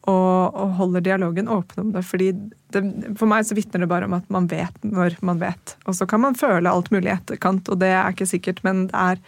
Og, 0.06 0.54
og 0.54 0.76
holder 0.78 1.02
dialogen 1.02 1.50
åpen 1.50 1.88
om 1.88 1.92
det. 1.96 2.04
fordi 2.06 2.28
det, 2.76 2.84
For 3.18 3.26
meg 3.26 3.48
så 3.48 3.58
vitner 3.58 3.82
det 3.82 3.90
bare 3.90 4.06
om 4.06 4.14
at 4.14 4.28
man 4.30 4.46
vet 4.52 4.78
når 4.86 5.18
man 5.26 5.42
vet. 5.42 5.74
Og 5.90 5.98
så 5.98 6.06
kan 6.06 6.22
man 6.22 6.38
føle 6.38 6.70
alt 6.70 6.92
mulig 6.94 7.10
i 7.10 7.16
etterkant, 7.16 7.72
og 7.74 7.80
det 7.82 7.90
er 7.90 8.14
ikke 8.14 8.30
sikkert, 8.30 8.62
men 8.68 8.86
det 8.92 9.02
er 9.02 9.24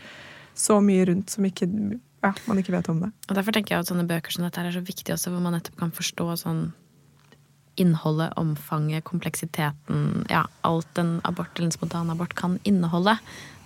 så 0.58 0.78
mye 0.82 1.08
rundt 1.10 1.34
som 1.34 1.48
ikke, 1.50 1.66
ja, 2.28 2.34
man 2.50 2.60
ikke 2.62 2.76
vet 2.76 2.90
om 2.92 3.00
det. 3.06 3.12
Og 3.28 3.38
derfor 3.38 3.56
tenker 3.56 3.76
jeg 3.76 3.86
at 3.86 3.92
sånne 3.92 4.08
bøker 4.10 4.34
som 4.36 4.46
dette 4.46 4.62
er 4.62 4.76
så 4.76 4.84
viktige 4.84 5.16
også, 5.16 5.34
hvor 5.34 5.44
man 5.44 5.58
nettopp 5.58 5.80
kan 5.80 5.96
forstå 5.96 6.30
sånn 6.44 6.68
innholdet, 7.78 8.34
omfanget, 8.42 9.06
kompleksiteten, 9.06 10.26
ja, 10.34 10.48
alt 10.66 10.98
en 10.98 11.20
abort 11.30 11.54
eller 11.56 11.70
en 11.70 11.76
spontanabort 11.76 12.34
kan 12.38 12.58
inneholde. 12.66 13.14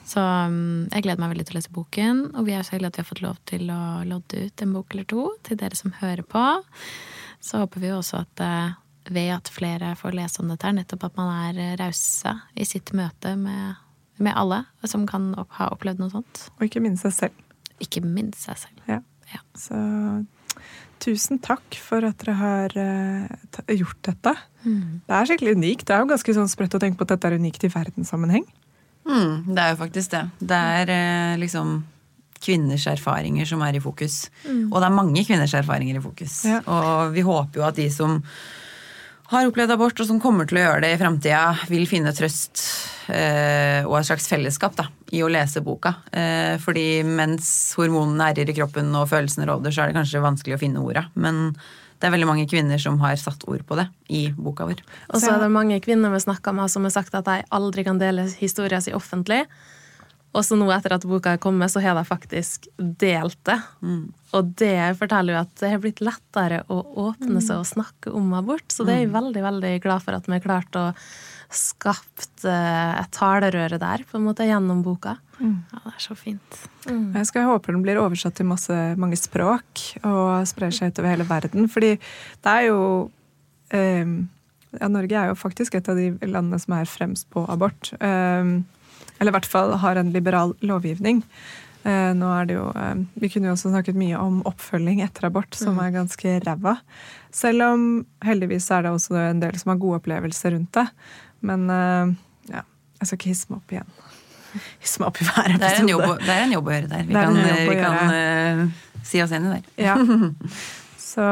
Så 0.07 0.19
um, 0.19 0.89
jeg 0.91 1.05
gleder 1.05 1.21
meg 1.21 1.31
veldig 1.31 1.47
til 1.47 1.55
å 1.55 1.59
lese 1.59 1.73
boken, 1.75 2.21
og 2.35 2.47
vi 2.47 2.55
er 2.57 2.65
så 2.67 2.75
heldige 2.75 2.91
at 2.91 2.99
vi 2.99 3.03
har 3.03 3.09
fått 3.11 3.23
lov 3.23 3.39
til 3.47 3.71
å 3.71 3.81
lodde 4.07 4.47
ut 4.47 4.63
en 4.65 4.73
bok 4.75 4.95
eller 4.95 5.07
to 5.07 5.27
til 5.47 5.59
dere 5.61 5.79
som 5.79 5.93
hører 6.01 6.25
på. 6.27 6.43
Så 7.41 7.61
håper 7.61 7.83
vi 7.83 7.91
jo 7.91 7.99
også 8.01 8.23
at 8.25 8.43
eh, 8.43 8.73
ved 9.11 9.31
at 9.37 9.51
flere 9.53 9.93
får 9.97 10.17
lese 10.17 10.43
om 10.43 10.51
dette 10.51 10.67
her, 10.67 10.75
nettopp 10.77 11.07
at 11.07 11.15
man 11.19 11.31
er 11.47 11.61
eh, 11.61 11.77
rause 11.79 12.35
i 12.53 12.67
sitt 12.67 12.91
møte 12.97 13.33
med, 13.39 13.79
med 14.21 14.35
alle 14.37 14.63
som 14.89 15.07
kan 15.09 15.31
opp, 15.39 15.55
ha 15.61 15.71
opplevd 15.71 16.03
noe 16.03 16.13
sånt. 16.13 16.45
Og 16.59 16.67
ikke 16.67 16.83
minne 16.83 16.99
seg 17.01 17.15
selv. 17.15 17.40
Ikke 17.83 18.03
minst 18.05 18.45
seg 18.47 18.59
selv. 18.61 18.83
Ja. 18.89 19.01
Ja. 19.31 19.41
Så 19.57 19.77
tusen 21.01 21.39
takk 21.41 21.77
for 21.81 22.05
at 22.05 22.19
dere 22.21 22.35
har 22.37 22.75
uh, 22.77 23.61
gjort 23.73 24.01
dette. 24.05 24.35
Det 24.63 25.15
er 25.17 25.29
skikkelig 25.29 25.55
unikt. 25.57 25.87
Det 25.87 25.95
er 25.95 26.03
jo 26.03 26.11
ganske 26.11 26.35
sånn 26.37 26.51
sprøtt 26.51 26.75
å 26.77 26.81
tenke 26.81 26.99
på 26.99 27.07
at 27.07 27.15
dette 27.15 27.31
er 27.31 27.39
unikt 27.41 27.65
i 27.65 27.71
verdenssammenheng. 27.73 28.45
Mm, 29.07 29.49
det 29.55 29.63
er 29.63 29.71
jo 29.73 29.79
faktisk 29.79 30.13
det. 30.13 30.25
Det 30.51 30.61
er 30.75 30.91
uh, 30.93 31.39
liksom 31.41 31.79
kvinners 32.41 32.87
erfaringer 32.89 33.45
som 33.49 33.61
er 33.65 33.77
i 33.77 33.81
fokus. 33.81 34.23
Og 34.49 34.77
det 34.79 34.87
er 34.87 34.95
mange 34.95 35.23
kvinners 35.27 35.53
erfaringer 35.57 35.99
i 35.99 36.03
fokus. 36.03 36.41
Ja. 36.49 36.61
Og 36.65 37.13
vi 37.13 37.25
håper 37.25 37.61
jo 37.61 37.67
at 37.67 37.77
de 37.77 37.85
som 37.93 38.17
har 39.31 39.47
opplevd 39.47 39.75
abort, 39.75 39.99
og 39.99 40.07
som 40.07 40.19
kommer 40.21 40.47
til 40.47 40.59
å 40.59 40.65
gjøre 40.65 40.83
det 40.83 40.93
i 40.93 40.99
framtida, 40.99 41.43
vil 41.71 41.85
finne 41.89 42.11
trøst 42.15 42.63
eh, 43.11 43.81
og 43.87 43.95
et 43.99 44.09
slags 44.09 44.27
fellesskap 44.31 44.75
da, 44.77 44.89
i 45.15 45.23
å 45.23 45.29
lese 45.31 45.63
boka. 45.63 45.95
Eh, 46.11 46.57
fordi 46.61 47.03
mens 47.07 47.47
hormonene 47.79 48.31
herjer 48.31 48.51
i 48.51 48.57
kroppen 48.57 48.91
og 48.97 49.07
følelsene 49.11 49.47
råder, 49.49 49.73
så 49.73 49.83
er 49.83 49.91
det 49.91 49.99
kanskje 50.01 50.25
vanskelig 50.25 50.57
å 50.57 50.61
finne 50.61 50.83
orda. 50.83 51.05
Men 51.15 51.53
det 52.01 52.09
er 52.09 52.15
veldig 52.15 52.27
mange 52.27 52.47
kvinner 52.49 52.81
som 52.81 52.97
har 53.03 53.15
satt 53.21 53.45
ord 53.47 53.63
på 53.67 53.77
det 53.77 53.85
i 54.09 54.23
boka 54.33 54.65
vår. 54.67 54.81
Og 55.13 55.21
så 55.21 55.35
er 55.35 55.43
det 55.43 55.51
mange 55.53 55.77
kvinner 55.85 56.11
vi 56.11 56.23
snakker 56.23 56.55
med 56.57 56.71
som 56.73 56.87
har 56.87 56.95
sagt 56.95 57.15
at 57.15 57.27
de 57.27 57.43
aldri 57.53 57.85
kan 57.87 58.01
dele 58.01 58.25
historien 58.39 58.81
sin 58.83 58.97
offentlig. 58.97 59.43
Og 60.31 60.45
så 60.47 60.55
nå 60.55 60.69
etter 60.71 60.95
at 60.95 61.05
boka 61.07 61.33
er 61.35 61.41
kommet, 61.43 61.73
så 61.73 61.81
har 61.83 61.97
jeg 61.99 62.07
faktisk 62.07 62.67
delt 62.77 63.39
det. 63.47 63.57
Og 64.37 64.53
det 64.61 64.93
forteller 64.99 65.35
jo 65.35 65.41
at 65.41 65.51
det 65.59 65.71
har 65.73 65.81
blitt 65.83 65.99
lettere 66.03 66.61
å 66.71 66.79
åpne 67.09 67.43
seg 67.43 67.59
og 67.59 67.67
snakke 67.67 68.13
om 68.15 68.31
abort. 68.37 68.67
Så 68.71 68.87
det 68.87 68.95
er 68.95 69.03
jeg 69.03 69.11
veldig 69.15 69.43
veldig 69.43 69.73
glad 69.83 70.05
for 70.05 70.15
at 70.15 70.29
vi 70.29 70.37
har 70.37 70.45
klart 70.45 70.79
å 70.79 70.85
skapt 71.51 72.45
eh, 72.47 72.91
et 73.01 73.11
talerøre 73.11 73.75
der, 73.81 74.05
på 74.07 74.15
en 74.17 74.27
måte, 74.29 74.47
gjennom 74.47 74.79
boka. 74.85 75.17
Ja, 75.41 75.81
det 75.83 75.95
er 75.97 76.03
så 76.03 76.15
fint. 76.15 76.59
Jeg 76.87 77.27
skal 77.27 77.49
håpe 77.49 77.73
den 77.73 77.83
blir 77.83 77.99
oversatt 77.99 78.37
til 78.39 78.47
masse, 78.47 78.75
mange 79.01 79.19
språk 79.19 79.83
og 80.07 80.47
sprer 80.47 80.71
seg 80.75 80.93
utover 80.93 81.11
hele 81.11 81.27
verden. 81.27 81.67
Fordi 81.71 81.97
det 81.97 82.53
er 82.53 82.69
jo 82.69 82.79
um, 83.11 84.13
ja, 84.77 84.87
Norge 84.87 85.17
er 85.17 85.31
jo 85.31 85.39
faktisk 85.39 85.75
et 85.75 85.89
av 85.91 85.99
de 85.99 86.13
landene 86.23 86.59
som 86.61 86.77
er 86.77 86.87
fremst 86.87 87.27
på 87.33 87.43
abort. 87.51 87.91
Eh, 87.99 88.55
eller 89.21 89.29
i 89.29 89.37
hvert 89.37 89.49
fall 89.49 89.75
har 89.77 89.99
en 90.01 90.09
liberal 90.15 90.55
lovgivning. 90.65 91.21
Eh, 91.83 92.11
nå 92.13 92.29
er 92.35 92.45
det 92.49 92.55
jo, 92.57 92.67
eh, 92.77 92.95
Vi 93.21 93.29
kunne 93.29 93.49
jo 93.49 93.55
også 93.55 93.71
snakket 93.71 93.97
mye 93.97 94.17
om 94.17 94.41
oppfølging 94.49 95.01
etter 95.05 95.29
abort, 95.29 95.53
som 95.57 95.79
er 95.81 95.93
ganske 95.93 96.39
ræva. 96.45 96.77
Selv 97.33 97.65
om 97.65 97.83
heldigvis 98.25 98.69
er 98.73 98.85
det 98.85 98.91
også 98.91 99.17
en 99.17 99.41
del 99.41 99.57
som 99.57 99.73
har 99.73 99.81
gode 99.81 100.01
opplevelser 100.01 100.55
rundt 100.57 100.73
det. 100.77 100.87
Men 101.41 101.69
eh, 101.69 102.13
ja, 102.53 102.63
jeg 102.99 103.07
skal 103.09 103.19
ikke 103.19 103.33
hisse 103.33 103.49
meg 103.49 103.61
opp 103.61 103.75
igjen. 103.77 103.91
Hisse 104.83 104.99
meg 104.99 105.07
opp 105.07 105.21
i 105.21 105.25
hver 105.29 105.53
Det 105.55 105.67
er, 105.69 105.77
en 105.79 105.89
jobb, 105.93 106.07
er 106.27 106.41
en 106.43 106.55
jobb 106.57 106.65
å 106.67 106.73
gjøre 106.75 106.89
der. 106.91 107.05
Vi 107.07 107.15
kan, 107.15 107.37
vi 107.69 107.77
kan 107.79 108.15
eh, 108.17 108.63
si 109.07 109.21
oss 109.23 109.31
enig 109.37 109.53
der. 109.53 109.69
Ja. 109.79 109.95
Så 111.11 111.27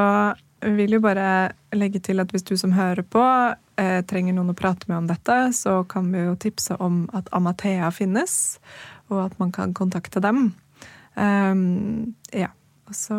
vi 0.64 0.72
vil 0.76 0.98
jo 0.98 1.02
bare 1.04 1.52
legge 1.76 2.02
til 2.04 2.20
at 2.24 2.32
hvis 2.34 2.48
du 2.48 2.56
som 2.60 2.74
hører 2.76 3.04
på 3.04 3.24
eh, 3.80 4.00
trenger 4.10 4.36
noen 4.36 4.52
å 4.52 4.58
prate 4.58 4.90
med 4.92 4.98
om 5.02 5.08
dette, 5.10 5.38
så 5.56 5.80
kan 5.90 6.12
vi 6.14 6.26
jo 6.28 6.36
tipse 6.40 6.76
om 6.84 7.06
at 7.16 7.32
Amathea 7.36 7.90
finnes, 7.96 8.60
og 9.10 9.24
at 9.30 9.40
man 9.40 9.54
kan 9.56 9.74
kontakte 9.78 10.22
dem. 10.24 10.52
Um, 11.16 12.14
ja, 12.36 12.52
og 12.88 12.96
så 12.96 13.18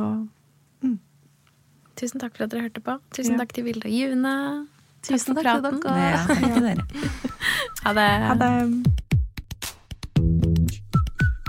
Tusen 2.01 2.17
takk 2.23 2.33
for 2.39 2.47
at 2.47 2.53
dere 2.55 2.65
hørte 2.65 2.81
på. 2.81 2.95
Tusen 3.13 3.35
Ja. 3.35 3.43
takk 3.43 3.53
til 3.53 3.67
Vilde 3.67 3.85
og 3.85 3.93
June. 3.93 4.31
Tusen 5.05 5.35
for 5.37 5.43
takk 5.43 5.61
for 5.61 5.83
praten. 5.85 6.29
Takk 6.31 6.55
til 6.55 6.65
dere. 6.65 6.87
Ha 7.85 7.93
det. 7.97 8.09
ha 8.29 8.35
det. 8.41 9.00